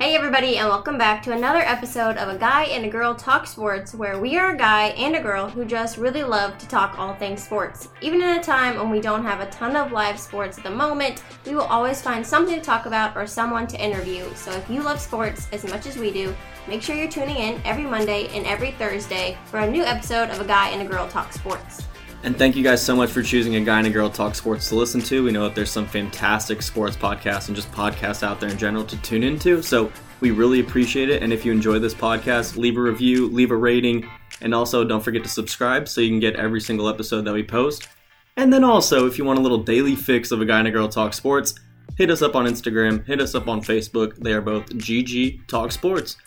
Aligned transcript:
Hey, 0.00 0.16
everybody, 0.16 0.56
and 0.56 0.66
welcome 0.66 0.96
back 0.96 1.22
to 1.24 1.32
another 1.32 1.58
episode 1.58 2.16
of 2.16 2.30
A 2.30 2.38
Guy 2.38 2.62
and 2.62 2.86
a 2.86 2.88
Girl 2.88 3.14
Talk 3.14 3.46
Sports, 3.46 3.94
where 3.94 4.18
we 4.18 4.38
are 4.38 4.54
a 4.54 4.56
guy 4.56 4.94
and 4.96 5.14
a 5.14 5.20
girl 5.20 5.46
who 5.46 5.62
just 5.66 5.98
really 5.98 6.22
love 6.22 6.56
to 6.56 6.66
talk 6.66 6.98
all 6.98 7.14
things 7.16 7.44
sports. 7.44 7.88
Even 8.00 8.22
in 8.22 8.38
a 8.38 8.42
time 8.42 8.78
when 8.78 8.88
we 8.88 8.98
don't 8.98 9.22
have 9.22 9.40
a 9.40 9.50
ton 9.50 9.76
of 9.76 9.92
live 9.92 10.18
sports 10.18 10.56
at 10.56 10.64
the 10.64 10.70
moment, 10.70 11.22
we 11.44 11.54
will 11.54 11.64
always 11.64 12.00
find 12.00 12.26
something 12.26 12.54
to 12.54 12.62
talk 12.62 12.86
about 12.86 13.14
or 13.14 13.26
someone 13.26 13.66
to 13.66 13.78
interview. 13.78 14.24
So 14.34 14.52
if 14.52 14.70
you 14.70 14.82
love 14.82 14.98
sports 14.98 15.46
as 15.52 15.64
much 15.68 15.84
as 15.84 15.98
we 15.98 16.10
do, 16.10 16.34
make 16.66 16.80
sure 16.80 16.96
you're 16.96 17.06
tuning 17.06 17.36
in 17.36 17.60
every 17.66 17.84
Monday 17.84 18.28
and 18.28 18.46
every 18.46 18.70
Thursday 18.70 19.36
for 19.44 19.58
a 19.58 19.70
new 19.70 19.82
episode 19.82 20.30
of 20.30 20.40
A 20.40 20.46
Guy 20.46 20.70
and 20.70 20.80
a 20.80 20.90
Girl 20.90 21.08
Talk 21.08 21.30
Sports. 21.30 21.89
And 22.22 22.36
thank 22.36 22.54
you 22.54 22.62
guys 22.62 22.84
so 22.84 22.94
much 22.94 23.10
for 23.10 23.22
choosing 23.22 23.56
a 23.56 23.60
guy 23.60 23.78
and 23.78 23.86
a 23.86 23.90
girl 23.90 24.10
talk 24.10 24.34
sports 24.34 24.68
to 24.68 24.74
listen 24.74 25.00
to. 25.02 25.24
We 25.24 25.32
know 25.32 25.44
that 25.44 25.54
there's 25.54 25.70
some 25.70 25.86
fantastic 25.86 26.60
sports 26.60 26.94
podcasts 26.94 27.48
and 27.48 27.56
just 27.56 27.72
podcasts 27.72 28.22
out 28.22 28.40
there 28.40 28.50
in 28.50 28.58
general 28.58 28.84
to 28.84 28.96
tune 29.00 29.22
into. 29.22 29.62
So 29.62 29.90
we 30.20 30.30
really 30.30 30.60
appreciate 30.60 31.08
it. 31.08 31.22
And 31.22 31.32
if 31.32 31.46
you 31.46 31.52
enjoy 31.52 31.78
this 31.78 31.94
podcast, 31.94 32.58
leave 32.58 32.76
a 32.76 32.80
review, 32.80 33.28
leave 33.28 33.50
a 33.50 33.56
rating, 33.56 34.06
and 34.42 34.54
also 34.54 34.84
don't 34.84 35.00
forget 35.00 35.22
to 35.22 35.30
subscribe 35.30 35.88
so 35.88 36.02
you 36.02 36.10
can 36.10 36.20
get 36.20 36.36
every 36.36 36.60
single 36.60 36.90
episode 36.90 37.22
that 37.22 37.32
we 37.32 37.42
post. 37.42 37.88
And 38.36 38.52
then 38.52 38.64
also, 38.64 39.06
if 39.06 39.16
you 39.16 39.24
want 39.24 39.38
a 39.38 39.42
little 39.42 39.62
daily 39.62 39.96
fix 39.96 40.30
of 40.30 40.42
a 40.42 40.44
guy 40.44 40.58
and 40.58 40.68
a 40.68 40.70
girl 40.70 40.88
talk 40.88 41.14
sports, 41.14 41.54
hit 41.96 42.10
us 42.10 42.20
up 42.20 42.36
on 42.36 42.46
Instagram, 42.46 43.04
hit 43.06 43.20
us 43.20 43.34
up 43.34 43.48
on 43.48 43.62
Facebook. 43.62 44.16
They 44.16 44.34
are 44.34 44.42
both 44.42 44.66
GG 44.66 45.46
Talk 45.48 45.72
Sports. 45.72 46.18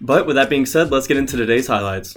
But 0.00 0.26
with 0.26 0.36
that 0.36 0.50
being 0.50 0.66
said, 0.66 0.90
let's 0.90 1.06
get 1.06 1.16
into 1.16 1.36
today's 1.36 1.66
highlights. 1.66 2.14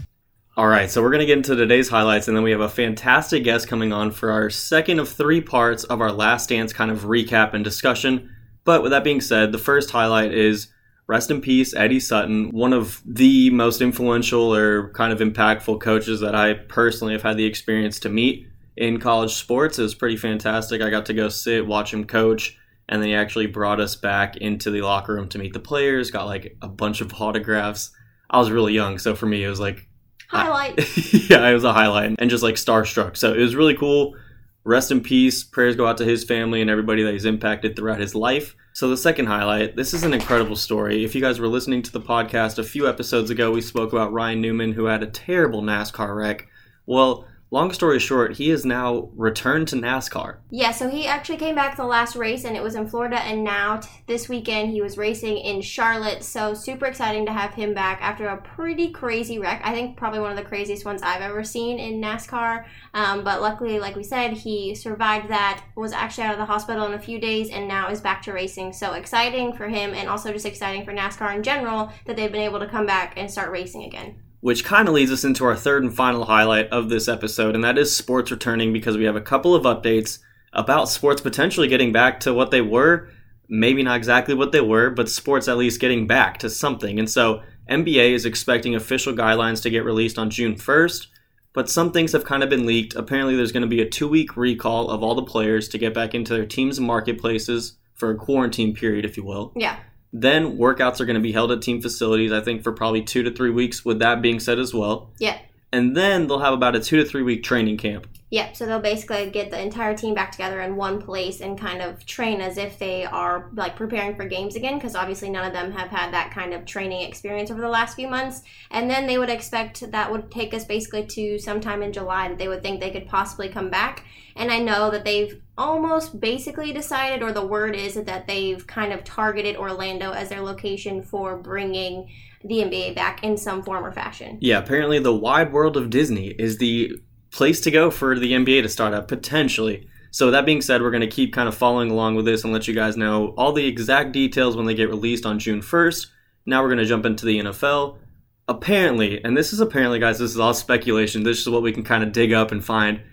All 0.57 0.67
right, 0.67 0.91
so 0.91 1.01
we're 1.01 1.11
going 1.11 1.21
to 1.21 1.25
get 1.25 1.37
into 1.37 1.55
today's 1.55 1.87
highlights, 1.87 2.27
and 2.27 2.35
then 2.35 2.43
we 2.43 2.51
have 2.51 2.59
a 2.59 2.67
fantastic 2.67 3.45
guest 3.45 3.69
coming 3.69 3.93
on 3.93 4.11
for 4.11 4.31
our 4.31 4.49
second 4.49 4.99
of 4.99 5.07
three 5.07 5.39
parts 5.39 5.85
of 5.85 6.01
our 6.01 6.11
Last 6.11 6.49
Dance 6.49 6.73
kind 6.73 6.91
of 6.91 7.03
recap 7.03 7.53
and 7.53 7.63
discussion. 7.63 8.29
But 8.65 8.83
with 8.83 8.91
that 8.91 9.05
being 9.05 9.21
said, 9.21 9.53
the 9.53 9.57
first 9.57 9.91
highlight 9.91 10.33
is 10.33 10.67
rest 11.07 11.31
in 11.31 11.39
peace, 11.39 11.73
Eddie 11.73 12.01
Sutton, 12.01 12.49
one 12.51 12.73
of 12.73 13.01
the 13.05 13.49
most 13.51 13.81
influential 13.81 14.53
or 14.53 14.91
kind 14.91 15.13
of 15.13 15.19
impactful 15.19 15.79
coaches 15.79 16.19
that 16.19 16.35
I 16.35 16.55
personally 16.55 17.13
have 17.13 17.23
had 17.23 17.37
the 17.37 17.45
experience 17.45 17.97
to 18.01 18.09
meet 18.09 18.45
in 18.75 18.99
college 18.99 19.35
sports. 19.35 19.79
It 19.79 19.83
was 19.83 19.95
pretty 19.95 20.17
fantastic. 20.17 20.81
I 20.81 20.89
got 20.89 21.05
to 21.05 21.13
go 21.13 21.29
sit, 21.29 21.65
watch 21.65 21.93
him 21.93 22.03
coach, 22.03 22.57
and 22.89 23.01
then 23.01 23.07
he 23.07 23.15
actually 23.15 23.47
brought 23.47 23.79
us 23.79 23.95
back 23.95 24.35
into 24.35 24.69
the 24.69 24.81
locker 24.81 25.13
room 25.13 25.29
to 25.29 25.39
meet 25.39 25.53
the 25.53 25.61
players, 25.61 26.11
got 26.11 26.25
like 26.25 26.57
a 26.61 26.67
bunch 26.67 26.99
of 26.99 27.13
autographs. 27.13 27.91
I 28.29 28.37
was 28.37 28.51
really 28.51 28.73
young, 28.73 28.97
so 28.99 29.15
for 29.15 29.27
me, 29.27 29.45
it 29.45 29.49
was 29.49 29.61
like 29.61 29.87
Highlight. 30.31 30.77
yeah, 31.29 31.47
it 31.49 31.53
was 31.53 31.65
a 31.65 31.73
highlight 31.73 32.15
and 32.17 32.29
just 32.29 32.41
like 32.41 32.55
starstruck. 32.55 33.17
So 33.17 33.33
it 33.33 33.39
was 33.39 33.53
really 33.55 33.75
cool. 33.75 34.15
Rest 34.63 34.89
in 34.89 35.01
peace. 35.01 35.43
Prayers 35.43 35.75
go 35.75 35.85
out 35.85 35.97
to 35.97 36.05
his 36.05 36.23
family 36.23 36.61
and 36.61 36.69
everybody 36.69 37.03
that 37.03 37.11
he's 37.11 37.25
impacted 37.25 37.75
throughout 37.75 37.99
his 37.99 38.15
life. 38.15 38.55
So 38.73 38.89
the 38.89 38.95
second 38.95 39.25
highlight, 39.25 39.75
this 39.75 39.93
is 39.93 40.03
an 40.03 40.13
incredible 40.13 40.55
story. 40.55 41.03
If 41.03 41.13
you 41.15 41.21
guys 41.21 41.39
were 41.39 41.49
listening 41.49 41.81
to 41.81 41.91
the 41.91 41.99
podcast 41.99 42.57
a 42.57 42.63
few 42.63 42.87
episodes 42.87 43.29
ago, 43.29 43.51
we 43.51 43.59
spoke 43.59 43.91
about 43.91 44.13
Ryan 44.13 44.39
Newman 44.39 44.71
who 44.71 44.85
had 44.85 45.03
a 45.03 45.07
terrible 45.07 45.61
NASCAR 45.61 46.15
wreck. 46.15 46.47
Well, 46.85 47.27
long 47.51 47.73
story 47.73 47.99
short, 47.99 48.37
he 48.37 48.49
is 48.49 48.65
now 48.65 49.09
returned 49.13 49.67
to 49.67 49.75
NASCAR. 49.75 50.37
Yeah, 50.49 50.71
so 50.71 50.89
he 50.89 51.05
actually 51.05 51.37
came 51.37 51.53
back 51.53 51.75
the 51.75 51.85
last 51.85 52.15
race, 52.15 52.45
and 52.45 52.55
it 52.55 52.63
was 52.63 52.75
in 52.75 52.87
Florida. 52.87 53.19
And 53.19 53.43
now 53.43 53.77
t- 53.77 53.89
this 54.07 54.29
weekend, 54.29 54.71
he 54.71 54.81
was 54.81 54.97
racing 54.97 55.37
in 55.37 55.61
Charlotte. 55.61 56.23
So 56.23 56.53
super 56.53 56.85
exciting 56.85 57.25
to 57.25 57.33
have 57.33 57.53
him 57.53 57.73
back 57.73 58.01
after 58.01 58.27
a 58.27 58.37
pretty 58.37 58.91
crazy 58.91 59.37
wreck. 59.37 59.61
I 59.65 59.73
think 59.73 59.97
probably 59.97 60.21
one 60.21 60.31
of 60.31 60.37
the 60.37 60.43
craziest 60.43 60.85
ones 60.85 61.01
I've 61.03 61.21
ever 61.21 61.43
seen 61.43 61.77
in 61.77 62.01
NASCAR. 62.01 62.65
Um, 62.93 63.23
but 63.23 63.41
luckily, 63.41 63.79
like 63.79 63.97
we 63.97 64.03
said, 64.03 64.31
he 64.31 64.73
survived 64.73 65.29
that. 65.29 65.63
Was 65.75 65.91
actually 65.91 66.23
out 66.25 66.33
of 66.33 66.39
the 66.39 66.45
hospital 66.45 66.85
in 66.85 66.93
a 66.93 66.99
few 66.99 67.19
days, 67.19 67.49
and 67.49 67.67
now 67.67 67.89
is 67.89 67.99
back 67.99 68.21
to 68.23 68.33
racing. 68.33 68.71
So 68.71 68.93
exciting 68.93 69.53
for 69.53 69.67
him, 69.67 69.93
and 69.93 70.07
also 70.07 70.31
just 70.31 70.45
exciting 70.45 70.85
for 70.85 70.93
NASCAR 70.93 71.35
in 71.35 71.43
general 71.43 71.91
that 72.05 72.15
they've 72.15 72.31
been 72.31 72.41
able 72.41 72.59
to 72.59 72.67
come 72.67 72.85
back 72.85 73.13
and 73.17 73.29
start 73.29 73.51
racing 73.51 73.83
again 73.83 74.15
which 74.41 74.65
kind 74.65 74.87
of 74.87 74.93
leads 74.93 75.11
us 75.11 75.23
into 75.23 75.45
our 75.45 75.55
third 75.55 75.83
and 75.83 75.95
final 75.95 76.25
highlight 76.25 76.67
of 76.69 76.89
this 76.89 77.07
episode, 77.07 77.55
and 77.55 77.63
that 77.63 77.77
is 77.77 77.95
sports 77.95 78.31
returning 78.31 78.73
because 78.73 78.97
we 78.97 79.05
have 79.05 79.15
a 79.15 79.21
couple 79.21 79.55
of 79.55 79.63
updates 79.63 80.19
about 80.51 80.89
sports 80.89 81.21
potentially 81.21 81.67
getting 81.67 81.91
back 81.91 82.19
to 82.19 82.33
what 82.33 82.51
they 82.51 82.61
were. 82.61 83.09
Maybe 83.47 83.83
not 83.83 83.97
exactly 83.97 84.33
what 84.33 84.51
they 84.51 84.61
were, 84.61 84.89
but 84.89 85.09
sports 85.09 85.47
at 85.47 85.57
least 85.57 85.79
getting 85.79 86.07
back 86.07 86.39
to 86.39 86.49
something. 86.49 86.99
And 86.99 87.09
so 87.09 87.43
NBA 87.69 88.11
is 88.11 88.25
expecting 88.25 88.75
official 88.75 89.13
guidelines 89.13 89.61
to 89.63 89.69
get 89.69 89.85
released 89.85 90.17
on 90.17 90.29
June 90.29 90.55
1st, 90.55 91.07
but 91.53 91.69
some 91.69 91.91
things 91.91 92.13
have 92.13 92.25
kind 92.25 92.43
of 92.43 92.49
been 92.49 92.65
leaked. 92.65 92.95
Apparently, 92.95 93.35
there's 93.35 93.51
going 93.51 93.61
to 93.61 93.67
be 93.67 93.81
a 93.81 93.89
two 93.89 94.07
week 94.07 94.35
recall 94.35 94.89
of 94.89 95.03
all 95.03 95.15
the 95.15 95.23
players 95.23 95.69
to 95.69 95.77
get 95.77 95.93
back 95.93 96.13
into 96.13 96.33
their 96.33 96.45
teams' 96.45 96.79
marketplaces 96.79 97.77
for 97.93 98.09
a 98.09 98.15
quarantine 98.15 98.73
period, 98.73 99.05
if 99.05 99.17
you 99.17 99.23
will. 99.23 99.53
Yeah. 99.55 99.77
Then 100.13 100.57
workouts 100.57 100.99
are 100.99 101.05
going 101.05 101.15
to 101.15 101.21
be 101.21 101.31
held 101.31 101.51
at 101.51 101.61
team 101.61 101.81
facilities, 101.81 102.31
I 102.31 102.41
think, 102.41 102.63
for 102.63 102.71
probably 102.71 103.01
two 103.01 103.23
to 103.23 103.31
three 103.31 103.49
weeks, 103.49 103.85
with 103.85 103.99
that 103.99 104.21
being 104.21 104.39
said 104.39 104.59
as 104.59 104.73
well. 104.73 105.11
Yeah. 105.19 105.39
And 105.71 105.95
then 105.95 106.27
they'll 106.27 106.39
have 106.39 106.53
about 106.53 106.75
a 106.75 106.81
two 106.81 106.97
to 106.97 107.05
three 107.05 107.21
week 107.21 107.43
training 107.43 107.77
camp. 107.77 108.07
Yep, 108.31 108.55
so 108.55 108.65
they'll 108.65 108.79
basically 108.79 109.29
get 109.29 109.51
the 109.51 109.61
entire 109.61 109.95
team 109.95 110.13
back 110.13 110.31
together 110.31 110.61
in 110.61 110.77
one 110.77 111.01
place 111.01 111.41
and 111.41 111.59
kind 111.59 111.81
of 111.81 112.05
train 112.05 112.39
as 112.39 112.57
if 112.57 112.79
they 112.79 113.03
are 113.03 113.49
like 113.53 113.75
preparing 113.75 114.15
for 114.15 114.25
games 114.25 114.55
again 114.55 114.75
because 114.75 114.95
obviously 114.95 115.29
none 115.29 115.45
of 115.45 115.51
them 115.51 115.73
have 115.73 115.89
had 115.89 116.13
that 116.13 116.31
kind 116.31 116.53
of 116.53 116.65
training 116.65 117.01
experience 117.01 117.51
over 117.51 117.59
the 117.59 117.67
last 117.67 117.95
few 117.95 118.07
months. 118.07 118.41
And 118.69 118.89
then 118.89 119.05
they 119.05 119.17
would 119.17 119.29
expect 119.29 119.91
that 119.91 120.09
would 120.09 120.31
take 120.31 120.53
us 120.53 120.63
basically 120.63 121.05
to 121.07 121.39
sometime 121.39 121.83
in 121.83 121.91
July 121.91 122.29
that 122.29 122.37
they 122.37 122.47
would 122.47 122.63
think 122.63 122.79
they 122.79 122.91
could 122.91 123.05
possibly 123.05 123.49
come 123.49 123.69
back. 123.69 124.05
And 124.37 124.49
I 124.49 124.59
know 124.59 124.89
that 124.91 125.03
they've 125.03 125.41
almost 125.61 126.19
basically 126.19 126.73
decided 126.73 127.21
or 127.21 127.31
the 127.31 127.45
word 127.45 127.75
is 127.75 127.93
that 127.93 128.25
they've 128.25 128.65
kind 128.65 128.91
of 128.91 129.03
targeted 129.03 129.55
Orlando 129.55 130.11
as 130.11 130.29
their 130.29 130.41
location 130.41 131.03
for 131.03 131.37
bringing 131.37 132.11
the 132.43 132.55
NBA 132.55 132.95
back 132.95 133.23
in 133.23 133.37
some 133.37 133.61
form 133.61 133.85
or 133.85 133.91
fashion. 133.91 134.39
Yeah, 134.41 134.57
apparently 134.57 134.97
the 134.97 135.15
wide 135.15 135.53
world 135.53 135.77
of 135.77 135.91
Disney 135.91 136.29
is 136.29 136.57
the 136.57 136.91
place 137.29 137.61
to 137.61 137.71
go 137.71 137.91
for 137.91 138.17
the 138.17 138.31
NBA 138.31 138.63
to 138.63 138.69
start 138.69 138.95
up 138.95 139.07
potentially. 139.07 139.87
So 140.09 140.31
that 140.31 140.47
being 140.47 140.61
said, 140.61 140.81
we're 140.81 140.89
going 140.89 141.01
to 141.01 141.07
keep 141.07 141.31
kind 141.31 141.47
of 141.47 141.55
following 141.55 141.91
along 141.91 142.15
with 142.15 142.25
this 142.25 142.43
and 142.43 142.51
let 142.51 142.67
you 142.67 142.73
guys 142.73 142.97
know 142.97 143.35
all 143.37 143.53
the 143.53 143.67
exact 143.67 144.13
details 144.13 144.57
when 144.57 144.65
they 144.65 144.73
get 144.73 144.89
released 144.89 145.27
on 145.27 145.37
June 145.37 145.61
1st. 145.61 146.07
Now 146.47 146.63
we're 146.63 146.69
going 146.69 146.79
to 146.79 146.85
jump 146.85 147.05
into 147.05 147.25
the 147.27 147.39
NFL. 147.39 147.99
Apparently, 148.47 149.23
and 149.23 149.37
this 149.37 149.53
is 149.53 149.59
apparently, 149.59 149.99
guys, 149.99 150.17
this 150.17 150.31
is 150.31 150.39
all 150.39 150.55
speculation. 150.55 151.21
This 151.21 151.39
is 151.39 151.47
what 151.47 151.61
we 151.61 151.71
can 151.71 151.83
kind 151.83 152.03
of 152.03 152.11
dig 152.11 152.33
up 152.33 152.51
and 152.51 152.65
find. 152.65 153.03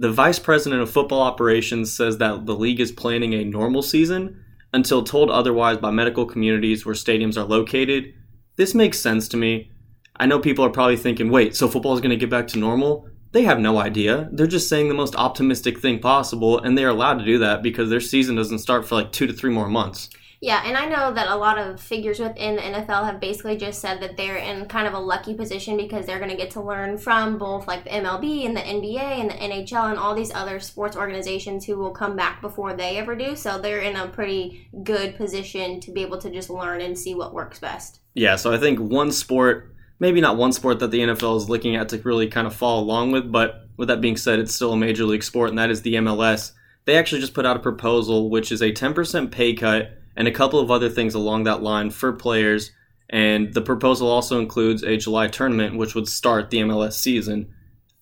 The 0.00 0.12
vice 0.12 0.38
president 0.38 0.80
of 0.80 0.90
football 0.90 1.22
operations 1.22 1.92
says 1.92 2.18
that 2.18 2.46
the 2.46 2.54
league 2.54 2.78
is 2.78 2.92
planning 2.92 3.34
a 3.34 3.44
normal 3.44 3.82
season 3.82 4.44
until 4.72 5.02
told 5.02 5.28
otherwise 5.28 5.78
by 5.78 5.90
medical 5.90 6.24
communities 6.24 6.86
where 6.86 6.94
stadiums 6.94 7.36
are 7.36 7.44
located. 7.44 8.14
This 8.54 8.76
makes 8.76 9.00
sense 9.00 9.26
to 9.28 9.36
me. 9.36 9.72
I 10.14 10.26
know 10.26 10.38
people 10.38 10.64
are 10.64 10.70
probably 10.70 10.96
thinking, 10.96 11.30
wait, 11.30 11.56
so 11.56 11.66
football 11.66 11.94
is 11.94 12.00
going 12.00 12.10
to 12.10 12.16
get 12.16 12.30
back 12.30 12.46
to 12.48 12.60
normal? 12.60 13.08
They 13.32 13.42
have 13.42 13.58
no 13.58 13.78
idea. 13.78 14.28
They're 14.30 14.46
just 14.46 14.68
saying 14.68 14.88
the 14.88 14.94
most 14.94 15.16
optimistic 15.16 15.80
thing 15.80 15.98
possible, 15.98 16.58
and 16.60 16.78
they're 16.78 16.88
allowed 16.88 17.18
to 17.18 17.24
do 17.24 17.38
that 17.38 17.62
because 17.62 17.90
their 17.90 18.00
season 18.00 18.36
doesn't 18.36 18.60
start 18.60 18.86
for 18.86 18.94
like 18.94 19.10
two 19.10 19.26
to 19.26 19.32
three 19.32 19.50
more 19.50 19.68
months. 19.68 20.10
Yeah, 20.40 20.62
and 20.64 20.76
I 20.76 20.86
know 20.86 21.12
that 21.12 21.28
a 21.28 21.36
lot 21.36 21.58
of 21.58 21.80
figures 21.80 22.20
within 22.20 22.56
the 22.56 22.62
NFL 22.62 23.04
have 23.04 23.20
basically 23.20 23.56
just 23.56 23.80
said 23.80 24.00
that 24.00 24.16
they're 24.16 24.36
in 24.36 24.66
kind 24.66 24.86
of 24.86 24.94
a 24.94 24.98
lucky 24.98 25.34
position 25.34 25.76
because 25.76 26.06
they're 26.06 26.18
going 26.18 26.30
to 26.30 26.36
get 26.36 26.52
to 26.52 26.62
learn 26.62 26.96
from 26.96 27.38
both 27.38 27.66
like 27.66 27.84
the 27.84 27.90
MLB 27.90 28.46
and 28.46 28.56
the 28.56 28.60
NBA 28.60 29.00
and 29.00 29.30
the 29.30 29.34
NHL 29.34 29.90
and 29.90 29.98
all 29.98 30.14
these 30.14 30.32
other 30.32 30.60
sports 30.60 30.96
organizations 30.96 31.64
who 31.64 31.76
will 31.76 31.90
come 31.90 32.14
back 32.14 32.40
before 32.40 32.74
they 32.74 32.98
ever 32.98 33.16
do. 33.16 33.34
So 33.34 33.58
they're 33.58 33.80
in 33.80 33.96
a 33.96 34.06
pretty 34.06 34.68
good 34.84 35.16
position 35.16 35.80
to 35.80 35.90
be 35.90 36.02
able 36.02 36.18
to 36.18 36.30
just 36.30 36.50
learn 36.50 36.80
and 36.80 36.96
see 36.96 37.14
what 37.14 37.34
works 37.34 37.58
best. 37.58 38.00
Yeah, 38.14 38.36
so 38.36 38.52
I 38.52 38.58
think 38.58 38.78
one 38.78 39.10
sport 39.10 39.74
maybe 40.00 40.20
not 40.20 40.36
one 40.36 40.52
sport 40.52 40.78
that 40.78 40.90
the 40.90 41.00
NFL 41.00 41.36
is 41.36 41.48
looking 41.48 41.76
at 41.76 41.88
to 41.88 41.98
really 41.98 42.28
kind 42.28 42.46
of 42.46 42.54
follow 42.54 42.82
along 42.82 43.12
with, 43.12 43.30
but 43.30 43.68
with 43.76 43.88
that 43.88 44.00
being 44.00 44.16
said, 44.16 44.38
it's 44.38 44.54
still 44.54 44.72
a 44.72 44.76
major 44.76 45.04
league 45.04 45.22
sport, 45.22 45.50
and 45.50 45.58
that 45.58 45.70
is 45.70 45.82
the 45.82 45.94
MLS. 45.94 46.52
They 46.84 46.96
actually 46.96 47.20
just 47.20 47.34
put 47.34 47.46
out 47.46 47.56
a 47.56 47.60
proposal, 47.60 48.30
which 48.30 48.50
is 48.50 48.62
a 48.62 48.72
10% 48.72 49.30
pay 49.30 49.54
cut 49.54 49.97
and 50.18 50.28
a 50.28 50.32
couple 50.32 50.58
of 50.58 50.70
other 50.70 50.90
things 50.90 51.14
along 51.14 51.44
that 51.44 51.62
line 51.62 51.88
for 51.90 52.12
players. 52.12 52.72
And 53.08 53.54
the 53.54 53.62
proposal 53.62 54.08
also 54.08 54.38
includes 54.38 54.82
a 54.82 54.96
July 54.98 55.28
tournament, 55.28 55.76
which 55.76 55.94
would 55.94 56.08
start 56.08 56.50
the 56.50 56.58
MLS 56.58 56.94
season. 56.94 57.54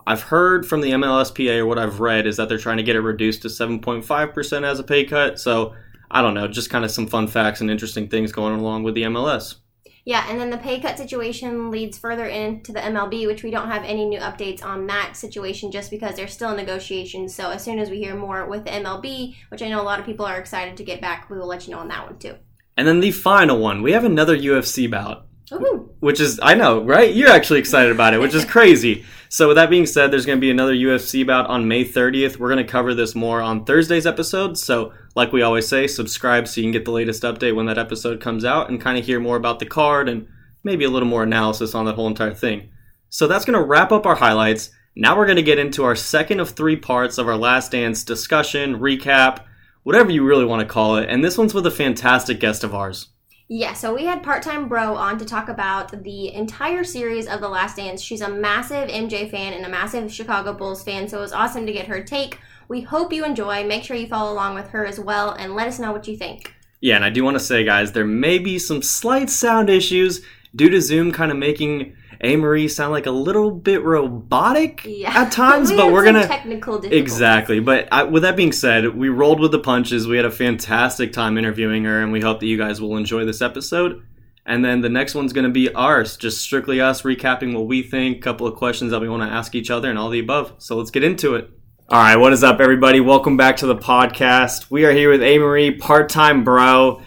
I've 0.06 0.22
heard 0.22 0.66
from 0.66 0.80
the 0.80 0.92
MLSPA, 0.92 1.58
or 1.58 1.66
what 1.66 1.78
I've 1.78 2.00
read, 2.00 2.26
is 2.26 2.38
that 2.38 2.48
they're 2.48 2.58
trying 2.58 2.78
to 2.78 2.82
get 2.82 2.96
it 2.96 3.00
reduced 3.00 3.42
to 3.42 3.48
7.5% 3.48 4.64
as 4.64 4.80
a 4.80 4.82
pay 4.82 5.04
cut. 5.04 5.38
So 5.38 5.74
I 6.10 6.22
don't 6.22 6.34
know, 6.34 6.48
just 6.48 6.70
kind 6.70 6.84
of 6.86 6.90
some 6.90 7.06
fun 7.06 7.28
facts 7.28 7.60
and 7.60 7.70
interesting 7.70 8.08
things 8.08 8.32
going 8.32 8.58
along 8.58 8.84
with 8.84 8.94
the 8.94 9.02
MLS. 9.02 9.56
Yeah, 10.06 10.24
and 10.30 10.40
then 10.40 10.50
the 10.50 10.56
pay 10.56 10.78
cut 10.78 10.96
situation 10.96 11.72
leads 11.72 11.98
further 11.98 12.26
into 12.26 12.72
the 12.72 12.78
MLB, 12.78 13.26
which 13.26 13.42
we 13.42 13.50
don't 13.50 13.68
have 13.68 13.82
any 13.82 14.06
new 14.06 14.20
updates 14.20 14.64
on 14.64 14.86
that 14.86 15.16
situation 15.16 15.72
just 15.72 15.90
because 15.90 16.14
they're 16.14 16.28
still 16.28 16.50
in 16.50 16.56
negotiations. 16.56 17.34
So 17.34 17.50
as 17.50 17.64
soon 17.64 17.80
as 17.80 17.90
we 17.90 17.98
hear 17.98 18.14
more 18.14 18.48
with 18.48 18.64
the 18.64 18.70
MLB, 18.70 19.34
which 19.48 19.62
I 19.62 19.68
know 19.68 19.82
a 19.82 19.82
lot 19.82 19.98
of 19.98 20.06
people 20.06 20.24
are 20.24 20.38
excited 20.38 20.76
to 20.76 20.84
get 20.84 21.00
back, 21.00 21.28
we 21.28 21.36
will 21.36 21.48
let 21.48 21.66
you 21.66 21.74
know 21.74 21.80
on 21.80 21.88
that 21.88 22.06
one 22.06 22.20
too. 22.20 22.36
And 22.76 22.86
then 22.86 23.00
the 23.00 23.10
final 23.10 23.58
one, 23.58 23.82
we 23.82 23.92
have 23.92 24.04
another 24.04 24.38
UFC 24.38 24.88
bout. 24.88 25.25
Ooh. 25.52 25.94
which 26.00 26.20
is 26.20 26.40
I 26.42 26.54
know, 26.54 26.82
right? 26.82 27.14
You're 27.14 27.30
actually 27.30 27.60
excited 27.60 27.92
about 27.92 28.14
it, 28.14 28.20
which 28.20 28.34
is 28.34 28.44
crazy. 28.56 29.04
So 29.28 29.48
with 29.48 29.56
that 29.56 29.70
being 29.70 29.86
said, 29.86 30.10
there's 30.10 30.26
going 30.26 30.38
to 30.38 30.40
be 30.40 30.50
another 30.50 30.74
UFC 30.74 31.26
bout 31.26 31.46
on 31.46 31.68
May 31.68 31.84
30th. 31.84 32.38
We're 32.38 32.52
going 32.52 32.64
to 32.64 32.70
cover 32.70 32.94
this 32.94 33.14
more 33.14 33.42
on 33.42 33.64
Thursday's 33.64 34.06
episode. 34.06 34.56
So 34.56 34.92
like 35.14 35.32
we 35.32 35.42
always 35.42 35.66
say, 35.66 35.86
subscribe 35.86 36.46
so 36.46 36.60
you 36.60 36.64
can 36.64 36.72
get 36.72 36.84
the 36.84 36.92
latest 36.92 37.22
update 37.22 37.54
when 37.54 37.66
that 37.66 37.78
episode 37.78 38.20
comes 38.20 38.44
out 38.44 38.68
and 38.68 38.80
kind 38.80 38.98
of 38.98 39.04
hear 39.04 39.18
more 39.20 39.36
about 39.36 39.58
the 39.58 39.66
card 39.66 40.08
and 40.08 40.28
maybe 40.62 40.84
a 40.84 40.90
little 40.90 41.08
more 41.08 41.22
analysis 41.22 41.74
on 41.74 41.86
that 41.86 41.94
whole 41.94 42.06
entire 42.06 42.34
thing. 42.34 42.70
So 43.08 43.26
that's 43.26 43.44
going 43.44 43.58
to 43.58 43.64
wrap 43.64 43.92
up 43.92 44.06
our 44.06 44.16
highlights. 44.16 44.70
Now 44.94 45.16
we're 45.16 45.26
going 45.26 45.36
to 45.36 45.42
get 45.42 45.58
into 45.58 45.84
our 45.84 45.96
second 45.96 46.40
of 46.40 46.50
three 46.50 46.76
parts 46.76 47.18
of 47.18 47.28
our 47.28 47.36
Last 47.36 47.72
Dance 47.72 48.04
discussion, 48.04 48.78
recap, 48.78 49.44
whatever 49.82 50.10
you 50.10 50.24
really 50.24 50.44
want 50.44 50.60
to 50.60 50.72
call 50.72 50.96
it. 50.96 51.08
And 51.08 51.22
this 51.22 51.38
one's 51.38 51.54
with 51.54 51.66
a 51.66 51.70
fantastic 51.70 52.40
guest 52.40 52.64
of 52.64 52.74
ours. 52.74 53.08
Yeah, 53.48 53.74
so 53.74 53.94
we 53.94 54.06
had 54.06 54.24
Part 54.24 54.42
Time 54.42 54.66
Bro 54.66 54.96
on 54.96 55.18
to 55.18 55.24
talk 55.24 55.48
about 55.48 56.02
the 56.02 56.34
entire 56.34 56.82
series 56.82 57.28
of 57.28 57.40
The 57.40 57.48
Last 57.48 57.76
Dance. 57.76 58.02
She's 58.02 58.20
a 58.20 58.28
massive 58.28 58.88
MJ 58.88 59.30
fan 59.30 59.52
and 59.52 59.64
a 59.64 59.68
massive 59.68 60.12
Chicago 60.12 60.52
Bulls 60.52 60.82
fan, 60.82 61.06
so 61.06 61.18
it 61.18 61.20
was 61.20 61.32
awesome 61.32 61.64
to 61.64 61.72
get 61.72 61.86
her 61.86 62.02
take. 62.02 62.40
We 62.66 62.80
hope 62.80 63.12
you 63.12 63.24
enjoy. 63.24 63.64
Make 63.64 63.84
sure 63.84 63.96
you 63.96 64.08
follow 64.08 64.32
along 64.32 64.56
with 64.56 64.70
her 64.70 64.84
as 64.84 64.98
well 64.98 65.30
and 65.30 65.54
let 65.54 65.68
us 65.68 65.78
know 65.78 65.92
what 65.92 66.08
you 66.08 66.16
think. 66.16 66.54
Yeah, 66.80 66.96
and 66.96 67.04
I 67.04 67.10
do 67.10 67.22
want 67.22 67.36
to 67.36 67.44
say, 67.44 67.62
guys, 67.62 67.92
there 67.92 68.04
may 68.04 68.40
be 68.40 68.58
some 68.58 68.82
slight 68.82 69.30
sound 69.30 69.70
issues 69.70 70.24
due 70.56 70.68
to 70.70 70.80
Zoom 70.80 71.12
kind 71.12 71.30
of 71.30 71.36
making 71.36 71.96
Amory 72.20 72.68
sound 72.68 72.92
like 72.92 73.06
a 73.06 73.10
little 73.10 73.50
bit 73.50 73.82
robotic 73.84 74.82
Yeah. 74.86 75.12
at 75.22 75.32
times, 75.32 75.70
We 75.70 75.76
but 75.76 75.92
we're 75.92 76.04
gonna 76.04 76.26
technical 76.26 76.80
exactly. 76.84 77.60
But 77.60 77.88
I, 77.92 78.04
with 78.04 78.22
that 78.22 78.36
being 78.36 78.52
said, 78.52 78.94
we 78.96 79.08
rolled 79.08 79.40
with 79.40 79.52
the 79.52 79.58
punches. 79.58 80.06
We 80.06 80.16
had 80.16 80.24
a 80.26 80.30
fantastic 80.30 81.12
time 81.12 81.36
interviewing 81.38 81.84
her, 81.84 82.02
and 82.02 82.12
we 82.12 82.20
hope 82.20 82.40
that 82.40 82.46
you 82.46 82.56
guys 82.58 82.80
will 82.80 82.96
enjoy 82.96 83.24
this 83.24 83.42
episode. 83.42 84.02
And 84.48 84.64
then 84.64 84.80
the 84.80 84.88
next 84.88 85.14
one's 85.16 85.32
to 85.44 85.50
be 85.50 85.72
ours, 85.74 86.16
just 86.16 86.40
strictly 86.40 86.80
us 86.80 87.02
recapping 87.02 87.52
what 87.54 87.66
we 87.66 87.82
think, 87.82 88.18
a 88.18 88.20
couple 88.20 88.46
of 88.46 88.54
questions 88.54 88.92
that 88.92 89.00
we 89.00 89.08
want 89.08 89.22
to 89.24 89.28
ask 89.28 89.54
each 89.54 89.70
other, 89.70 89.90
and 89.90 89.98
all 89.98 90.08
the 90.08 90.20
above. 90.20 90.54
So 90.58 90.76
let's 90.76 90.92
get 90.92 91.02
into 91.02 91.34
it. 91.34 91.50
All 91.88 91.98
right, 92.00 92.16
what 92.16 92.32
is 92.32 92.42
up, 92.44 92.60
everybody? 92.60 93.00
Welcome 93.00 93.36
back 93.36 93.56
to 93.58 93.66
the 93.66 93.76
podcast. 93.76 94.70
We 94.70 94.84
are 94.84 94.92
here 94.92 95.10
with 95.10 95.22
Amory, 95.22 95.72
part 95.72 96.08
time 96.08 96.44
bro. 96.44 97.00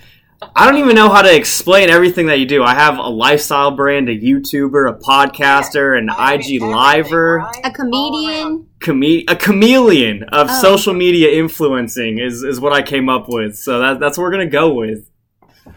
I 0.56 0.66
don't 0.70 0.80
even 0.80 0.96
know 0.96 1.10
how 1.10 1.22
to 1.22 1.36
explain 1.36 1.90
everything 1.90 2.28
that 2.28 2.40
you 2.40 2.46
do. 2.46 2.64
I 2.64 2.74
have 2.74 2.98
a 2.98 3.10
lifestyle 3.10 3.72
brand, 3.72 4.08
a 4.08 4.18
YouTuber, 4.18 4.90
a 4.90 4.98
podcaster, 4.98 5.98
an 5.98 6.10
I 6.10 6.36
IG 6.36 6.62
liver, 6.62 7.38
right? 7.38 7.62
A 7.66 7.72
comedian. 7.72 8.68
chame- 8.80 9.26
a 9.30 9.36
chameleon 9.36 10.24
of 10.32 10.48
Oh. 10.50 10.62
social 10.62 10.94
media 10.94 11.30
influencing 11.38 12.20
is, 12.20 12.44
is 12.44 12.60
what 12.60 12.72
I 12.72 12.82
came 12.82 13.10
up 13.10 13.28
with. 13.28 13.58
So 13.58 13.80
that, 13.80 14.00
that's 14.00 14.18
what 14.18 14.24
we're 14.24 14.32
gonna 14.32 14.48
go 14.48 14.74
with. 14.74 15.10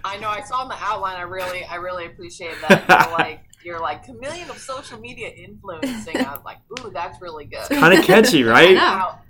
I 0.04 0.18
know. 0.18 0.28
I 0.28 0.42
saw 0.42 0.62
in 0.62 0.68
the 0.68 0.76
outline. 0.78 1.16
I 1.16 1.22
really, 1.22 1.64
I 1.64 1.76
really 1.76 2.06
appreciate 2.06 2.54
that. 2.68 2.84
You're 2.88 3.10
like, 3.18 3.40
you're 3.64 3.80
like 3.80 4.04
chameleon 4.04 4.48
of 4.48 4.58
social 4.58 4.98
media 5.00 5.28
influencing. 5.28 6.16
I 6.18 6.32
was 6.34 6.42
like, 6.44 6.58
ooh, 6.78 6.90
that's 6.90 7.20
really 7.20 7.46
good. 7.46 7.68
Kind 7.68 7.98
of 7.98 8.04
catchy, 8.04 8.44
I 8.48 8.50
right? 8.50 8.68
know. 8.74 8.80
Now, 8.80 9.20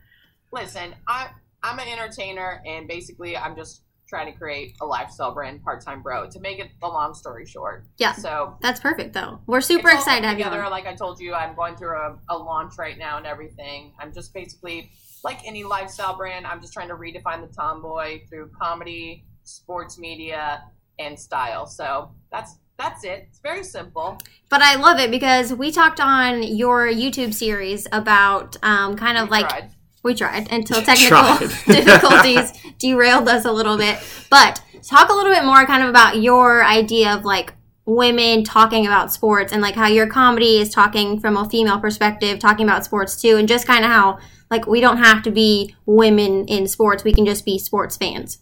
listen, 0.52 0.94
I, 1.08 1.29
I'm 1.62 1.79
an 1.79 1.88
entertainer, 1.88 2.62
and 2.67 2.87
basically, 2.87 3.34
I'm 3.37 3.56
just 3.56 3.82
trying 4.12 4.30
to 4.30 4.38
create 4.38 4.76
a 4.82 4.84
lifestyle 4.84 5.32
brand, 5.32 5.64
part 5.64 5.82
time 5.82 6.02
bro. 6.02 6.28
To 6.28 6.38
make 6.38 6.58
it 6.58 6.68
the 6.82 6.86
long 6.86 7.14
story 7.14 7.46
short. 7.46 7.86
Yeah. 7.96 8.12
So 8.12 8.58
That's 8.60 8.78
perfect, 8.78 9.14
though. 9.14 9.40
We're 9.46 9.62
super 9.62 9.88
excited 9.88 10.20
to 10.20 10.28
have 10.28 10.38
you 10.38 10.44
together. 10.44 10.62
on. 10.64 10.70
Like 10.70 10.86
I 10.86 10.94
told 10.94 11.18
you, 11.18 11.32
I'm 11.32 11.54
going 11.56 11.76
through 11.76 11.96
a, 11.96 12.18
a 12.28 12.36
launch 12.36 12.74
right 12.78 12.98
now 12.98 13.16
and 13.16 13.26
everything. 13.26 13.94
I'm 13.98 14.12
just 14.12 14.34
basically 14.34 14.90
like 15.24 15.40
any 15.46 15.64
lifestyle 15.64 16.14
brand. 16.14 16.46
I'm 16.46 16.60
just 16.60 16.74
trying 16.74 16.88
to 16.88 16.94
redefine 16.94 17.40
the 17.40 17.52
tomboy 17.54 18.20
through 18.28 18.50
comedy, 18.60 19.24
sports 19.44 19.98
media, 19.98 20.62
and 20.98 21.18
style. 21.18 21.66
So 21.66 22.10
that's 22.30 22.56
that's 22.76 23.04
it. 23.04 23.28
It's 23.30 23.40
very 23.40 23.64
simple. 23.64 24.18
But 24.50 24.60
I 24.60 24.74
love 24.74 24.98
it 24.98 25.10
because 25.10 25.54
we 25.54 25.70
talked 25.72 26.00
on 26.00 26.42
your 26.42 26.86
YouTube 26.86 27.32
series 27.32 27.86
about 27.92 28.58
um, 28.62 28.94
kind 28.96 29.16
of 29.16 29.28
We 29.28 29.30
like 29.30 29.48
tried. 29.48 29.70
We 30.02 30.14
tried 30.14 30.50
until 30.50 30.82
technical 30.82 31.08
Tried. 31.08 31.40
difficulties 31.66 32.52
derailed 32.78 33.28
us 33.28 33.44
a 33.44 33.52
little 33.52 33.76
bit. 33.76 33.99
But 34.31 34.62
talk 34.82 35.10
a 35.10 35.12
little 35.12 35.32
bit 35.32 35.44
more 35.44 35.64
kind 35.66 35.82
of 35.82 35.88
about 35.88 36.20
your 36.20 36.64
idea 36.64 37.14
of 37.14 37.25
like 37.25 37.54
women 37.84 38.44
talking 38.44 38.87
about 38.87 39.12
sports 39.12 39.52
and 39.52 39.60
like 39.60 39.75
how 39.75 39.87
your 39.87 40.06
comedy 40.06 40.58
is 40.58 40.70
talking 40.70 41.20
from 41.20 41.37
a 41.37 41.49
female 41.49 41.81
perspective, 41.81 42.38
talking 42.38 42.66
about 42.66 42.84
sports 42.84 43.20
too, 43.20 43.37
and 43.37 43.49
just 43.49 43.66
kind 43.66 43.84
of 43.84 43.90
how 43.90 44.19
like 44.50 44.66
we 44.66 44.81
don't 44.81 44.99
have 44.99 45.22
to 45.22 45.31
be 45.31 45.75
women 45.87 46.46
in 46.46 46.66
sports, 46.66 47.05
we 47.05 47.12
can 47.12 47.25
just 47.25 47.44
be 47.44 47.58
sports 47.58 47.96
fans. 47.96 48.38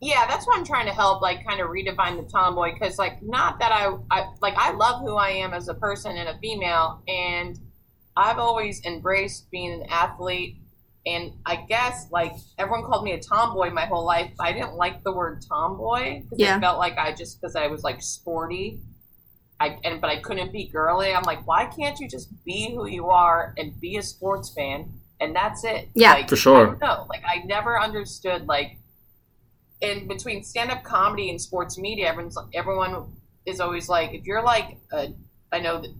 Yeah, 0.00 0.26
that's 0.26 0.46
what 0.46 0.58
I'm 0.58 0.64
trying 0.64 0.86
to 0.86 0.94
help, 0.94 1.20
like, 1.20 1.46
kind 1.46 1.60
of 1.60 1.68
redefine 1.68 2.16
the 2.16 2.28
tomboy. 2.28 2.72
Because, 2.72 2.98
like, 2.98 3.22
not 3.22 3.58
that 3.58 3.70
I, 3.70 3.94
I, 4.10 4.32
like, 4.40 4.54
I 4.56 4.72
love 4.72 5.02
who 5.02 5.16
I 5.16 5.28
am 5.28 5.52
as 5.52 5.68
a 5.68 5.74
person 5.74 6.16
and 6.16 6.26
a 6.26 6.38
female, 6.38 7.02
and 7.06 7.58
I've 8.16 8.38
always 8.38 8.82
embraced 8.86 9.50
being 9.50 9.72
an 9.72 9.82
athlete. 9.90 10.56
And 11.06 11.32
I 11.46 11.56
guess, 11.56 12.06
like, 12.10 12.32
everyone 12.58 12.84
called 12.84 13.04
me 13.04 13.12
a 13.12 13.20
tomboy 13.20 13.70
my 13.70 13.86
whole 13.86 14.04
life. 14.04 14.32
I 14.38 14.52
didn't 14.52 14.74
like 14.74 15.02
the 15.02 15.12
word 15.12 15.42
tomboy 15.48 16.22
because 16.22 16.38
Yeah. 16.38 16.56
I 16.56 16.60
felt 16.60 16.78
like 16.78 16.98
I 16.98 17.12
just 17.14 17.40
because 17.40 17.56
I 17.56 17.68
was 17.68 17.82
like 17.82 18.02
sporty, 18.02 18.80
I 19.58 19.78
and 19.84 20.00
but 20.00 20.10
I 20.10 20.16
couldn't 20.20 20.52
be 20.52 20.68
girly. 20.68 21.14
I'm 21.14 21.22
like, 21.22 21.46
why 21.46 21.66
can't 21.66 21.98
you 22.00 22.08
just 22.08 22.28
be 22.44 22.70
who 22.74 22.86
you 22.86 23.08
are 23.08 23.54
and 23.56 23.78
be 23.80 23.96
a 23.96 24.02
sports 24.02 24.50
fan, 24.54 24.92
and 25.20 25.34
that's 25.34 25.64
it? 25.64 25.88
Yeah. 25.94 26.12
like, 26.14 26.28
For 26.28 26.36
sure. 26.36 26.76
I. 26.82 27.06
Like, 27.08 27.22
I 27.26 27.44
never 27.46 27.80
understood 27.80 28.46
like 28.46 28.76
in 29.80 30.06
between 30.06 30.42
stand 30.44 30.70
up 30.70 30.82
comedy 30.84 31.30
and 31.30 31.40
sports 31.40 31.78
media, 31.78 32.08
everyone's 32.08 32.36
everyone 32.52 33.06
is 33.46 33.60
always 33.60 33.88
like, 33.88 34.12
if 34.12 34.26
you're 34.26 34.42
like 34.42 34.76
a, 34.92 35.08
I 35.50 35.60
know 35.60 35.80
that 35.80 35.94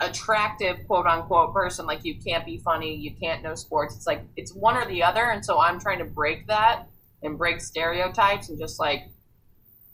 attractive 0.00 0.78
quote 0.86 1.06
unquote 1.06 1.54
person, 1.54 1.86
like 1.86 2.04
you 2.04 2.16
can't 2.18 2.44
be 2.44 2.58
funny, 2.58 2.94
you 2.94 3.14
can't 3.20 3.42
know 3.42 3.54
sports. 3.54 3.96
It's 3.96 4.06
like 4.06 4.24
it's 4.36 4.54
one 4.54 4.76
or 4.76 4.86
the 4.86 5.02
other, 5.02 5.30
and 5.30 5.44
so 5.44 5.60
I'm 5.60 5.78
trying 5.80 5.98
to 5.98 6.04
break 6.04 6.46
that 6.48 6.86
and 7.22 7.38
break 7.38 7.60
stereotypes 7.60 8.48
and 8.48 8.58
just 8.58 8.78
like 8.78 9.10